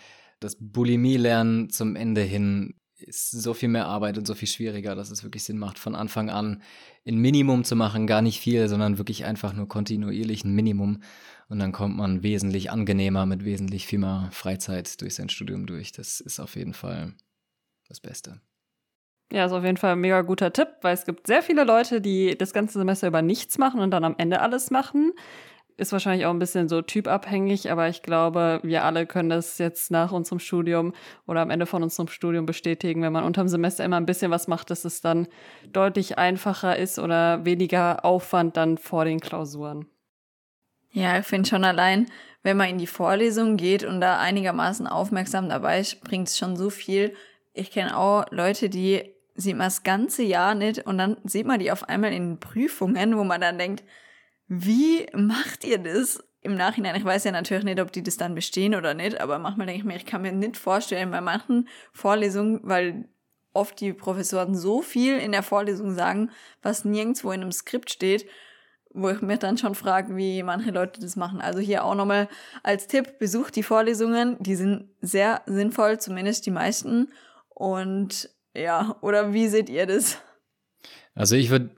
das 0.44 0.56
Bulimie-Lernen 0.60 1.70
zum 1.70 1.96
Ende 1.96 2.20
hin 2.20 2.74
ist 2.96 3.30
so 3.30 3.54
viel 3.54 3.68
mehr 3.68 3.86
Arbeit 3.86 4.18
und 4.18 4.26
so 4.26 4.34
viel 4.34 4.48
schwieriger, 4.48 4.94
dass 4.94 5.10
es 5.10 5.24
wirklich 5.24 5.44
Sinn 5.44 5.58
macht, 5.58 5.78
von 5.78 5.94
Anfang 5.94 6.30
an 6.30 6.62
ein 7.06 7.16
Minimum 7.16 7.64
zu 7.64 7.76
machen, 7.76 8.06
gar 8.06 8.22
nicht 8.22 8.40
viel, 8.40 8.68
sondern 8.68 8.98
wirklich 8.98 9.24
einfach 9.24 9.52
nur 9.52 9.68
kontinuierlich 9.68 10.44
ein 10.44 10.54
Minimum. 10.54 11.02
Und 11.48 11.58
dann 11.58 11.72
kommt 11.72 11.96
man 11.96 12.22
wesentlich 12.22 12.70
angenehmer 12.70 13.26
mit 13.26 13.44
wesentlich 13.44 13.86
viel 13.86 13.98
mehr 13.98 14.28
Freizeit 14.32 15.00
durch 15.00 15.16
sein 15.16 15.28
Studium 15.28 15.66
durch. 15.66 15.92
Das 15.92 16.20
ist 16.20 16.40
auf 16.40 16.56
jeden 16.56 16.74
Fall 16.74 17.14
das 17.88 18.00
Beste. 18.00 18.40
Ja, 19.32 19.46
ist 19.46 19.52
auf 19.52 19.64
jeden 19.64 19.76
Fall 19.76 19.92
ein 19.92 20.00
mega 20.00 20.22
guter 20.22 20.52
Tipp, 20.52 20.68
weil 20.82 20.94
es 20.94 21.04
gibt 21.04 21.26
sehr 21.26 21.42
viele 21.42 21.64
Leute, 21.64 22.00
die 22.00 22.36
das 22.38 22.52
ganze 22.52 22.78
Semester 22.78 23.08
über 23.08 23.22
nichts 23.22 23.58
machen 23.58 23.80
und 23.80 23.90
dann 23.90 24.04
am 24.04 24.14
Ende 24.18 24.40
alles 24.40 24.70
machen 24.70 25.12
ist 25.76 25.92
wahrscheinlich 25.92 26.26
auch 26.26 26.30
ein 26.30 26.38
bisschen 26.38 26.68
so 26.68 26.82
typabhängig, 26.82 27.70
aber 27.70 27.88
ich 27.88 28.02
glaube, 28.02 28.60
wir 28.62 28.84
alle 28.84 29.06
können 29.06 29.28
das 29.28 29.58
jetzt 29.58 29.90
nach 29.90 30.12
unserem 30.12 30.38
Studium 30.38 30.92
oder 31.26 31.40
am 31.40 31.50
Ende 31.50 31.66
von 31.66 31.82
unserem 31.82 32.08
Studium 32.08 32.46
bestätigen, 32.46 33.02
wenn 33.02 33.12
man 33.12 33.24
unterm 33.24 33.48
Semester 33.48 33.84
immer 33.84 33.96
ein 33.96 34.06
bisschen 34.06 34.30
was 34.30 34.46
macht, 34.46 34.70
dass 34.70 34.84
es 34.84 35.00
dann 35.00 35.26
deutlich 35.72 36.16
einfacher 36.18 36.76
ist 36.76 36.98
oder 36.98 37.44
weniger 37.44 38.04
Aufwand 38.04 38.56
dann 38.56 38.78
vor 38.78 39.04
den 39.04 39.20
Klausuren. 39.20 39.86
Ja, 40.90 41.18
ich 41.18 41.26
finde 41.26 41.48
schon 41.48 41.64
allein, 41.64 42.06
wenn 42.44 42.56
man 42.56 42.68
in 42.68 42.78
die 42.78 42.86
Vorlesung 42.86 43.56
geht 43.56 43.82
und 43.82 44.00
da 44.00 44.20
einigermaßen 44.20 44.86
aufmerksam 44.86 45.48
dabei 45.48 45.80
ist, 45.80 46.02
bringt 46.04 46.28
es 46.28 46.38
schon 46.38 46.56
so 46.56 46.70
viel. 46.70 47.16
Ich 47.52 47.72
kenne 47.72 47.96
auch 47.96 48.26
Leute, 48.30 48.68
die 48.68 49.02
sieht 49.34 49.56
man 49.56 49.66
das 49.66 49.82
ganze 49.82 50.22
Jahr 50.22 50.54
nicht 50.54 50.86
und 50.86 50.98
dann 50.98 51.16
sieht 51.24 51.46
man 51.46 51.58
die 51.58 51.72
auf 51.72 51.88
einmal 51.88 52.12
in 52.12 52.38
Prüfungen, 52.38 53.16
wo 53.16 53.24
man 53.24 53.40
dann 53.40 53.58
denkt, 53.58 53.82
wie 54.48 55.06
macht 55.14 55.64
ihr 55.64 55.78
das? 55.78 56.22
Im 56.40 56.56
Nachhinein, 56.56 56.96
ich 56.96 57.04
weiß 57.04 57.24
ja 57.24 57.32
natürlich 57.32 57.64
nicht, 57.64 57.80
ob 57.80 57.90
die 57.90 58.02
das 58.02 58.18
dann 58.18 58.34
bestehen 58.34 58.74
oder 58.74 58.92
nicht, 58.92 59.18
aber 59.18 59.38
manchmal 59.38 59.66
denke 59.66 59.80
ich 59.80 59.86
mir, 59.86 59.96
ich 59.96 60.04
kann 60.04 60.20
mir 60.22 60.32
nicht 60.32 60.58
vorstellen, 60.58 61.10
bei 61.10 61.22
manchen 61.22 61.68
Vorlesungen, 61.92 62.60
weil 62.62 63.08
oft 63.54 63.80
die 63.80 63.94
Professoren 63.94 64.54
so 64.54 64.82
viel 64.82 65.16
in 65.18 65.32
der 65.32 65.42
Vorlesung 65.42 65.94
sagen, 65.94 66.30
was 66.60 66.84
nirgendwo 66.84 67.32
in 67.32 67.40
einem 67.40 67.52
Skript 67.52 67.90
steht, 67.90 68.26
wo 68.90 69.08
ich 69.08 69.22
mir 69.22 69.38
dann 69.38 69.56
schon 69.56 69.74
frage, 69.74 70.16
wie 70.16 70.42
manche 70.42 70.70
Leute 70.70 71.00
das 71.00 71.16
machen. 71.16 71.40
Also 71.40 71.60
hier 71.60 71.84
auch 71.84 71.94
nochmal 71.94 72.28
als 72.62 72.86
Tipp, 72.88 73.18
besucht 73.18 73.56
die 73.56 73.62
Vorlesungen, 73.62 74.36
die 74.40 74.54
sind 74.54 74.90
sehr 75.00 75.42
sinnvoll, 75.46 75.98
zumindest 75.98 76.46
die 76.46 76.50
meisten. 76.50 77.10
Und 77.48 78.28
ja, 78.54 78.96
oder 79.00 79.32
wie 79.32 79.48
seht 79.48 79.68
ihr 79.68 79.86
das? 79.86 80.18
Also 81.14 81.36
ich 81.36 81.50
würde 81.50 81.70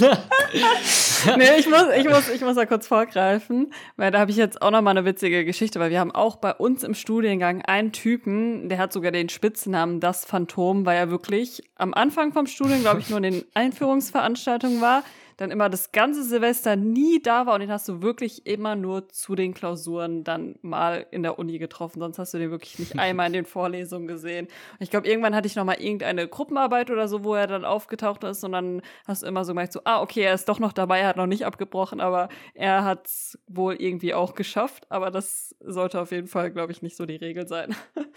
nee, 1.36 1.58
ich 1.58 1.68
muss, 1.68 1.84
ich, 1.96 2.08
muss, 2.08 2.28
ich 2.28 2.40
muss 2.40 2.56
da 2.56 2.66
kurz 2.66 2.86
vorgreifen, 2.86 3.72
weil 3.96 4.10
da 4.10 4.18
habe 4.18 4.30
ich 4.30 4.36
jetzt 4.36 4.60
auch 4.62 4.70
noch 4.70 4.82
mal 4.82 4.90
eine 4.90 5.04
witzige 5.04 5.44
Geschichte, 5.44 5.80
weil 5.80 5.90
wir 5.90 6.00
haben 6.00 6.12
auch 6.12 6.36
bei 6.36 6.52
uns 6.54 6.82
im 6.82 6.94
Studiengang 6.94 7.62
einen 7.62 7.92
Typen, 7.92 8.68
der 8.68 8.78
hat 8.78 8.92
sogar 8.92 9.12
den 9.12 9.28
Spitznamen 9.28 10.00
Das 10.00 10.24
Phantom, 10.24 10.86
weil 10.86 10.96
er 10.96 11.10
wirklich 11.10 11.62
am 11.76 11.94
Anfang 11.94 12.32
vom 12.32 12.46
Studium, 12.46 12.80
glaube 12.80 13.00
ich, 13.00 13.10
nur 13.10 13.18
in 13.18 13.24
den 13.24 13.44
Einführungsveranstaltungen 13.54 14.80
war 14.80 15.02
dann 15.40 15.50
immer 15.50 15.70
das 15.70 15.90
ganze 15.90 16.22
Silvester 16.22 16.76
nie 16.76 17.22
da 17.22 17.46
war 17.46 17.54
und 17.54 17.60
den 17.60 17.72
hast 17.72 17.88
du 17.88 18.02
wirklich 18.02 18.46
immer 18.46 18.76
nur 18.76 19.08
zu 19.08 19.34
den 19.34 19.54
Klausuren 19.54 20.22
dann 20.22 20.56
mal 20.60 21.06
in 21.10 21.22
der 21.22 21.38
Uni 21.38 21.58
getroffen. 21.58 21.98
Sonst 22.00 22.18
hast 22.18 22.34
du 22.34 22.38
den 22.38 22.50
wirklich 22.50 22.78
nicht 22.78 22.98
einmal 22.98 23.28
in 23.28 23.32
den 23.32 23.44
Vorlesungen 23.46 24.06
gesehen. 24.06 24.46
Und 24.46 24.80
ich 24.80 24.90
glaube, 24.90 25.08
irgendwann 25.08 25.34
hatte 25.34 25.46
ich 25.46 25.56
noch 25.56 25.64
mal 25.64 25.80
irgendeine 25.80 26.28
Gruppenarbeit 26.28 26.90
oder 26.90 27.08
so, 27.08 27.24
wo 27.24 27.34
er 27.34 27.46
dann 27.46 27.64
aufgetaucht 27.64 28.22
ist 28.24 28.44
und 28.44 28.52
dann 28.52 28.82
hast 29.06 29.22
du 29.22 29.26
immer 29.26 29.46
so 29.46 29.52
gemerkt, 29.52 29.72
so, 29.72 29.80
ah, 29.84 30.02
okay, 30.02 30.20
er 30.20 30.34
ist 30.34 30.46
doch 30.48 30.58
noch 30.58 30.74
dabei, 30.74 31.00
er 31.00 31.08
hat 31.08 31.16
noch 31.16 31.26
nicht 31.26 31.46
abgebrochen, 31.46 32.00
aber 32.00 32.28
er 32.52 32.84
hat 32.84 33.06
es 33.06 33.38
wohl 33.46 33.76
irgendwie 33.76 34.12
auch 34.12 34.34
geschafft. 34.34 34.86
Aber 34.90 35.10
das 35.10 35.56
sollte 35.60 36.02
auf 36.02 36.10
jeden 36.12 36.28
Fall, 36.28 36.50
glaube 36.50 36.72
ich, 36.72 36.82
nicht 36.82 36.98
so 36.98 37.06
die 37.06 37.16
Regel 37.16 37.48
sein. 37.48 37.74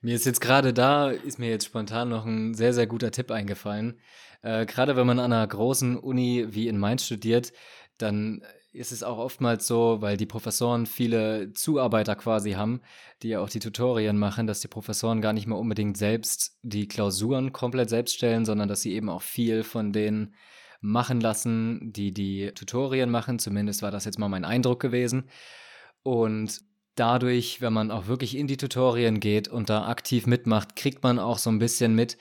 Mir 0.00 0.14
ist 0.14 0.26
jetzt 0.26 0.40
gerade 0.40 0.72
da, 0.72 1.10
ist 1.10 1.38
mir 1.38 1.50
jetzt 1.50 1.66
spontan 1.66 2.08
noch 2.08 2.24
ein 2.24 2.54
sehr, 2.54 2.72
sehr 2.72 2.86
guter 2.86 3.10
Tipp 3.10 3.30
eingefallen. 3.30 4.00
Äh, 4.42 4.66
gerade 4.66 4.96
wenn 4.96 5.06
man 5.06 5.18
an 5.18 5.32
einer 5.32 5.46
großen 5.46 5.96
Uni 5.96 6.46
wie 6.50 6.68
in 6.68 6.78
Mainz 6.78 7.04
studiert, 7.04 7.52
dann 7.98 8.42
ist 8.76 8.92
es 8.92 9.02
auch 9.02 9.18
oftmals 9.18 9.66
so, 9.66 9.98
weil 10.00 10.16
die 10.16 10.26
Professoren 10.26 10.86
viele 10.86 11.52
Zuarbeiter 11.54 12.14
quasi 12.14 12.52
haben, 12.52 12.82
die 13.22 13.28
ja 13.28 13.40
auch 13.40 13.48
die 13.48 13.58
Tutorien 13.58 14.18
machen, 14.18 14.46
dass 14.46 14.60
die 14.60 14.68
Professoren 14.68 15.22
gar 15.22 15.32
nicht 15.32 15.46
mehr 15.46 15.58
unbedingt 15.58 15.96
selbst 15.96 16.58
die 16.62 16.86
Klausuren 16.86 17.52
komplett 17.52 17.88
selbst 17.88 18.14
stellen, 18.14 18.44
sondern 18.44 18.68
dass 18.68 18.82
sie 18.82 18.92
eben 18.92 19.08
auch 19.08 19.22
viel 19.22 19.64
von 19.64 19.92
denen 19.92 20.34
machen 20.80 21.20
lassen, 21.20 21.92
die 21.92 22.12
die 22.12 22.52
Tutorien 22.54 23.10
machen. 23.10 23.38
Zumindest 23.38 23.82
war 23.82 23.90
das 23.90 24.04
jetzt 24.04 24.18
mal 24.18 24.28
mein 24.28 24.44
Eindruck 24.44 24.80
gewesen. 24.80 25.28
Und 26.02 26.60
dadurch, 26.96 27.60
wenn 27.60 27.72
man 27.72 27.90
auch 27.90 28.06
wirklich 28.06 28.36
in 28.36 28.46
die 28.46 28.56
Tutorien 28.58 29.20
geht 29.20 29.48
und 29.48 29.70
da 29.70 29.88
aktiv 29.88 30.26
mitmacht, 30.26 30.76
kriegt 30.76 31.02
man 31.02 31.18
auch 31.18 31.38
so 31.38 31.50
ein 31.50 31.58
bisschen 31.58 31.94
mit, 31.94 32.18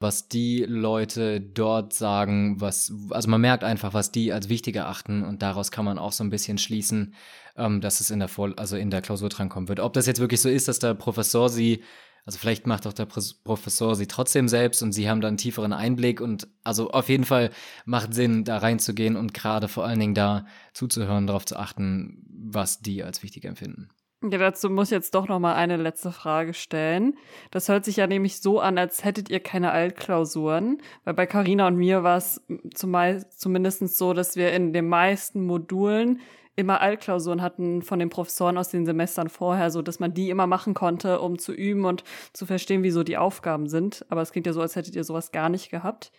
was 0.00 0.28
die 0.28 0.64
Leute 0.66 1.42
dort 1.42 1.92
sagen, 1.92 2.58
was, 2.60 2.92
also 3.10 3.28
man 3.28 3.42
merkt 3.42 3.62
einfach, 3.62 3.92
was 3.92 4.10
die 4.10 4.32
als 4.32 4.48
wichtig 4.48 4.74
erachten 4.74 5.22
und 5.22 5.42
daraus 5.42 5.70
kann 5.70 5.84
man 5.84 5.98
auch 5.98 6.12
so 6.12 6.24
ein 6.24 6.30
bisschen 6.30 6.56
schließen, 6.56 7.14
ähm, 7.56 7.82
dass 7.82 8.00
es 8.00 8.10
in 8.10 8.18
der 8.18 8.28
Vor 8.28 8.54
also 8.56 8.76
in 8.76 8.90
der 8.90 9.02
Klausur 9.02 9.28
drankommen 9.28 9.68
wird. 9.68 9.78
Ob 9.78 9.92
das 9.92 10.06
jetzt 10.06 10.20
wirklich 10.20 10.40
so 10.40 10.48
ist, 10.48 10.68
dass 10.68 10.78
der 10.78 10.94
Professor 10.94 11.50
sie, 11.50 11.82
also 12.24 12.38
vielleicht 12.38 12.66
macht 12.66 12.86
auch 12.86 12.94
der 12.94 13.04
Professor 13.06 13.94
sie 13.94 14.06
trotzdem 14.06 14.48
selbst 14.48 14.82
und 14.82 14.92
sie 14.92 15.10
haben 15.10 15.20
dann 15.20 15.28
einen 15.30 15.36
tieferen 15.36 15.74
Einblick 15.74 16.22
und 16.22 16.48
also 16.64 16.90
auf 16.92 17.10
jeden 17.10 17.24
Fall 17.24 17.50
macht 17.84 18.14
Sinn, 18.14 18.44
da 18.44 18.56
reinzugehen 18.56 19.16
und 19.16 19.34
gerade 19.34 19.68
vor 19.68 19.84
allen 19.84 20.00
Dingen 20.00 20.14
da 20.14 20.46
zuzuhören, 20.72 21.26
darauf 21.26 21.44
zu 21.44 21.58
achten, 21.58 22.24
was 22.30 22.80
die 22.80 23.04
als 23.04 23.22
wichtig 23.22 23.44
empfinden. 23.44 23.90
Ja, 24.22 24.36
dazu 24.36 24.68
muss 24.68 24.88
ich 24.88 24.92
jetzt 24.92 25.14
doch 25.14 25.28
noch 25.28 25.38
mal 25.38 25.54
eine 25.54 25.78
letzte 25.78 26.12
Frage 26.12 26.52
stellen. 26.52 27.16
Das 27.50 27.70
hört 27.70 27.86
sich 27.86 27.96
ja 27.96 28.06
nämlich 28.06 28.42
so 28.42 28.60
an, 28.60 28.76
als 28.76 29.02
hättet 29.02 29.30
ihr 29.30 29.40
keine 29.40 29.70
Altklausuren, 29.70 30.82
weil 31.04 31.14
bei 31.14 31.24
Carina 31.24 31.66
und 31.66 31.76
mir 31.76 32.02
war 32.02 32.18
es 32.18 32.42
zumindest 32.74 33.96
so, 33.96 34.12
dass 34.12 34.36
wir 34.36 34.52
in 34.52 34.74
den 34.74 34.88
meisten 34.88 35.46
Modulen 35.46 36.20
immer 36.54 36.82
Altklausuren 36.82 37.40
hatten 37.40 37.80
von 37.80 37.98
den 37.98 38.10
Professoren 38.10 38.58
aus 38.58 38.68
den 38.68 38.84
Semestern 38.84 39.30
vorher, 39.30 39.70
so 39.70 39.80
dass 39.80 40.00
man 40.00 40.12
die 40.12 40.28
immer 40.28 40.46
machen 40.46 40.74
konnte, 40.74 41.20
um 41.20 41.38
zu 41.38 41.52
üben 41.54 41.86
und 41.86 42.04
zu 42.34 42.44
verstehen, 42.44 42.82
wieso 42.82 43.02
die 43.02 43.16
Aufgaben 43.16 43.68
sind. 43.68 44.04
Aber 44.10 44.20
es 44.20 44.32
klingt 44.32 44.46
ja 44.46 44.52
so, 44.52 44.60
als 44.60 44.76
hättet 44.76 44.94
ihr 44.96 45.04
sowas 45.04 45.32
gar 45.32 45.48
nicht 45.48 45.70
gehabt. 45.70 46.12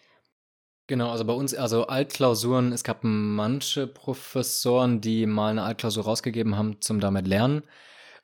Genau, 0.88 1.12
also 1.12 1.24
bei 1.24 1.34
uns, 1.34 1.54
also 1.54 1.86
Altklausuren, 1.86 2.72
es 2.72 2.84
gab 2.84 3.04
manche 3.04 3.86
Professoren, 3.86 5.00
die 5.00 5.28
mal 5.28 5.52
eine 5.52 5.62
Altklausur 5.62 6.04
rausgegeben 6.04 6.58
haben 6.58 6.82
zum 6.82 7.00
damit 7.00 7.28
lernen. 7.28 7.62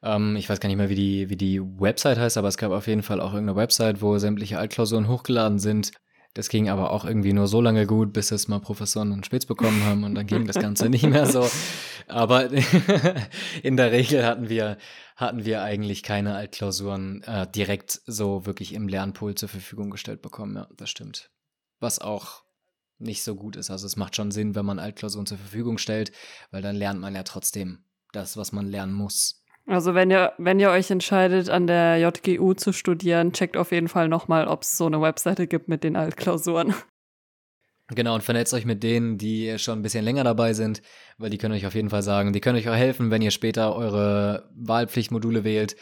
Ähm, 0.08 0.36
ich 0.38 0.50
weiß 0.50 0.60
gar 0.60 0.70
nicht 0.70 0.78
mehr, 0.78 0.90
wie 0.90 0.96
die, 0.96 1.30
wie 1.30 1.36
die 1.36 1.62
Website 1.62 2.18
heißt, 2.18 2.38
aber 2.38 2.48
es 2.48 2.58
gab 2.58 2.72
auf 2.72 2.88
jeden 2.88 3.04
Fall 3.04 3.20
auch 3.20 3.34
irgendeine 3.34 3.58
Website, 3.58 4.02
wo 4.02 4.18
sämtliche 4.18 4.58
Altklausuren 4.58 5.08
hochgeladen 5.08 5.60
sind. 5.60 5.92
Das 6.34 6.50
ging 6.50 6.70
aber 6.70 6.92
auch 6.92 7.04
irgendwie 7.04 7.34
nur 7.34 7.48
so 7.48 7.62
lange 7.62 7.88
gut, 7.88 8.14
bis 8.14 8.32
es 8.32 8.48
mal 8.48 8.60
Professoren 8.60 9.12
einen 9.12 9.24
Spitz 9.24 9.46
bekommen 9.46 9.84
haben 9.84 10.04
und 10.04 10.16
dann 10.16 10.28
ging 10.28 10.46
das 10.46 10.58
Ganze 10.58 10.88
nicht 10.90 11.06
mehr 11.06 11.26
so. 11.26 11.50
Aber 12.08 12.50
in 13.64 13.76
der 13.76 13.92
Regel 13.92 14.26
hatten 14.26 14.48
wir, 14.48 14.78
hatten 15.16 15.46
wir 15.46 15.64
eigentlich 15.64 16.04
keine 16.04 16.36
Altklausuren 16.36 17.24
äh, 17.24 17.48
direkt 17.48 18.02
so 18.06 18.46
wirklich 18.46 18.74
im 18.74 18.88
Lernpool 18.88 19.36
zur 19.36 19.50
Verfügung 19.50 19.90
gestellt 19.90 20.22
bekommen. 20.22 20.56
Ja, 20.56 20.68
das 20.78 20.90
stimmt. 20.90 21.32
Was 21.80 22.00
auch 22.00 22.44
nicht 23.00 23.24
so 23.24 23.36
gut 23.36 23.56
ist. 23.56 23.70
Also 23.70 23.88
es 23.88 23.96
macht 23.96 24.16
schon 24.16 24.32
Sinn, 24.32 24.56
wenn 24.56 24.66
man 24.66 24.80
Altklausuren 24.80 25.26
zur 25.26 25.38
Verfügung 25.38 25.78
stellt, 25.78 26.12
weil 26.52 26.62
dann 26.62 26.76
lernt 26.76 27.02
man 27.02 27.16
ja 27.16 27.24
trotzdem 27.24 27.84
das, 28.14 28.38
was 28.38 28.52
man 28.52 28.68
lernen 28.68 28.94
muss. 28.94 29.44
Also 29.68 29.94
wenn 29.94 30.10
ihr, 30.10 30.32
wenn 30.38 30.62
ihr 30.62 30.70
euch 30.70 30.90
entscheidet, 30.90 31.50
an 31.50 31.68
der 31.68 31.98
JGU 31.98 32.54
zu 32.54 32.72
studieren, 32.72 33.34
checkt 33.34 33.58
auf 33.58 33.72
jeden 33.72 33.90
Fall 33.90 34.08
nochmal, 34.08 34.48
ob 34.48 34.64
es 34.64 34.78
so 34.78 34.86
eine 34.86 35.02
Webseite 35.02 35.46
gibt 35.46 35.68
mit 35.68 35.84
den 35.84 35.98
Altklausuren. 35.98 36.74
Genau, 37.90 38.16
und 38.16 38.24
vernetzt 38.24 38.54
euch 38.54 38.66
mit 38.66 38.84
denen, 38.84 39.18
die 39.18 39.58
schon 39.60 39.80
ein 39.80 39.82
bisschen 39.82 40.04
länger 40.04 40.24
dabei 40.24 40.54
sind, 40.54 40.82
weil 41.18 41.30
die 41.30 41.38
können 41.38 41.54
euch 41.54 41.66
auf 41.66 41.76
jeden 41.76 41.90
Fall 41.90 42.02
sagen, 42.02 42.34
die 42.34 42.42
können 42.42 42.58
euch 42.58 42.68
auch 42.68 42.76
helfen, 42.76 43.12
wenn 43.12 43.22
ihr 43.22 43.32
später 43.32 43.76
eure 43.76 44.50
Wahlpflichtmodule 44.56 45.46
wählt. 45.46 45.78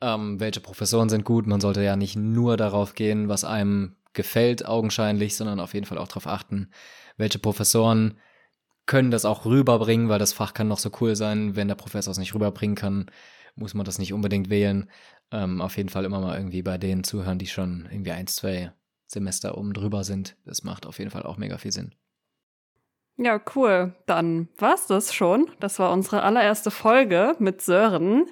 Ähm, 0.00 0.40
welche 0.40 0.60
Professoren 0.60 1.08
sind 1.08 1.24
gut? 1.24 1.46
Man 1.46 1.60
sollte 1.60 1.82
ja 1.82 1.94
nicht 1.94 2.16
nur 2.16 2.56
darauf 2.56 2.94
gehen, 2.94 3.28
was 3.28 3.44
einem 3.44 3.96
gefällt, 4.12 4.66
augenscheinlich, 4.66 5.36
sondern 5.36 5.60
auf 5.60 5.74
jeden 5.74 5.86
Fall 5.86 5.98
auch 5.98 6.08
darauf 6.08 6.26
achten, 6.26 6.70
welche 7.16 7.38
Professoren 7.38 8.18
können 8.86 9.10
das 9.10 9.24
auch 9.24 9.44
rüberbringen, 9.44 10.08
weil 10.08 10.18
das 10.18 10.32
Fach 10.32 10.54
kann 10.54 10.68
noch 10.68 10.78
so 10.78 10.90
cool 11.00 11.16
sein. 11.16 11.56
Wenn 11.56 11.68
der 11.68 11.74
Professor 11.74 12.10
es 12.12 12.18
nicht 12.18 12.34
rüberbringen 12.34 12.76
kann, 12.76 13.06
muss 13.56 13.74
man 13.74 13.84
das 13.84 13.98
nicht 13.98 14.12
unbedingt 14.12 14.50
wählen. 14.50 14.90
Ähm, 15.30 15.60
auf 15.60 15.76
jeden 15.76 15.88
Fall 15.88 16.04
immer 16.04 16.20
mal 16.20 16.36
irgendwie 16.36 16.62
bei 16.62 16.78
denen 16.78 17.04
zuhören, 17.04 17.38
die 17.38 17.46
schon 17.46 17.88
irgendwie 17.90 18.12
ein, 18.12 18.26
zwei 18.26 18.72
Semester 19.06 19.56
oben 19.56 19.72
drüber 19.72 20.04
sind. 20.04 20.36
Das 20.44 20.64
macht 20.64 20.86
auf 20.86 20.98
jeden 20.98 21.10
Fall 21.10 21.22
auch 21.24 21.36
mega 21.36 21.58
viel 21.58 21.72
Sinn. 21.72 21.94
Ja, 23.16 23.40
cool. 23.54 23.94
Dann 24.06 24.48
war's 24.58 24.88
das 24.88 25.14
schon. 25.14 25.48
Das 25.60 25.78
war 25.78 25.92
unsere 25.92 26.22
allererste 26.22 26.72
Folge 26.72 27.36
mit 27.38 27.62
Sören. 27.62 28.26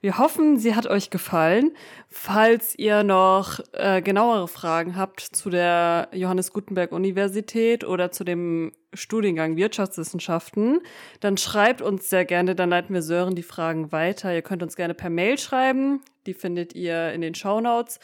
Wir 0.00 0.18
hoffen, 0.18 0.58
sie 0.58 0.76
hat 0.76 0.86
euch 0.86 1.10
gefallen. 1.10 1.72
Falls 2.08 2.78
ihr 2.78 3.02
noch 3.02 3.58
äh, 3.72 4.00
genauere 4.00 4.46
Fragen 4.46 4.96
habt 4.96 5.20
zu 5.20 5.50
der 5.50 6.08
Johannes 6.12 6.52
Gutenberg 6.52 6.92
Universität 6.92 7.82
oder 7.82 8.12
zu 8.12 8.22
dem 8.22 8.70
Studiengang 8.94 9.56
Wirtschaftswissenschaften, 9.56 10.82
dann 11.18 11.36
schreibt 11.36 11.82
uns 11.82 12.08
sehr 12.08 12.24
gerne, 12.24 12.54
dann 12.54 12.70
leiten 12.70 12.94
wir 12.94 13.02
Sören 13.02 13.34
die 13.34 13.42
Fragen 13.42 13.90
weiter. 13.90 14.32
Ihr 14.32 14.42
könnt 14.42 14.62
uns 14.62 14.76
gerne 14.76 14.94
per 14.94 15.10
Mail 15.10 15.36
schreiben, 15.36 16.00
die 16.26 16.34
findet 16.34 16.76
ihr 16.76 17.12
in 17.12 17.22
den 17.22 17.34
Show 17.34 17.60
Notes 17.60 17.98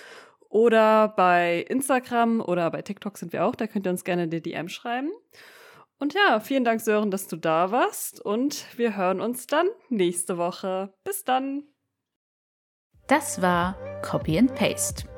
oder 0.49 1.09
bei 1.09 1.65
Instagram 1.69 2.41
oder 2.41 2.71
bei 2.73 2.83
TikTok 2.83 3.19
sind 3.19 3.33
wir 3.33 3.45
auch, 3.45 3.55
da 3.55 3.69
könnt 3.69 3.87
ihr 3.87 3.91
uns 3.91 4.03
gerne 4.03 4.27
die 4.27 4.43
DM 4.43 4.69
schreiben. 4.69 5.11
Und 6.05 6.13
ja, 6.13 6.39
vielen 6.39 6.65
Dank 6.65 6.83
Sören, 6.83 7.11
dass 7.11 7.29
du 7.29 7.37
da 7.37 7.71
warst 7.71 8.21
und 8.21 8.67
wir 8.77 8.95
hören 8.95 9.23
uns 9.23 9.47
dann 9.47 9.67
nächste 9.89 10.37
Woche. 10.37 10.93
Bis 11.03 11.25
dann. 11.25 11.63
Das 13.07 13.41
war 13.41 13.75
Copy 14.03 14.39
and 14.39 14.55
Paste 14.55 15.14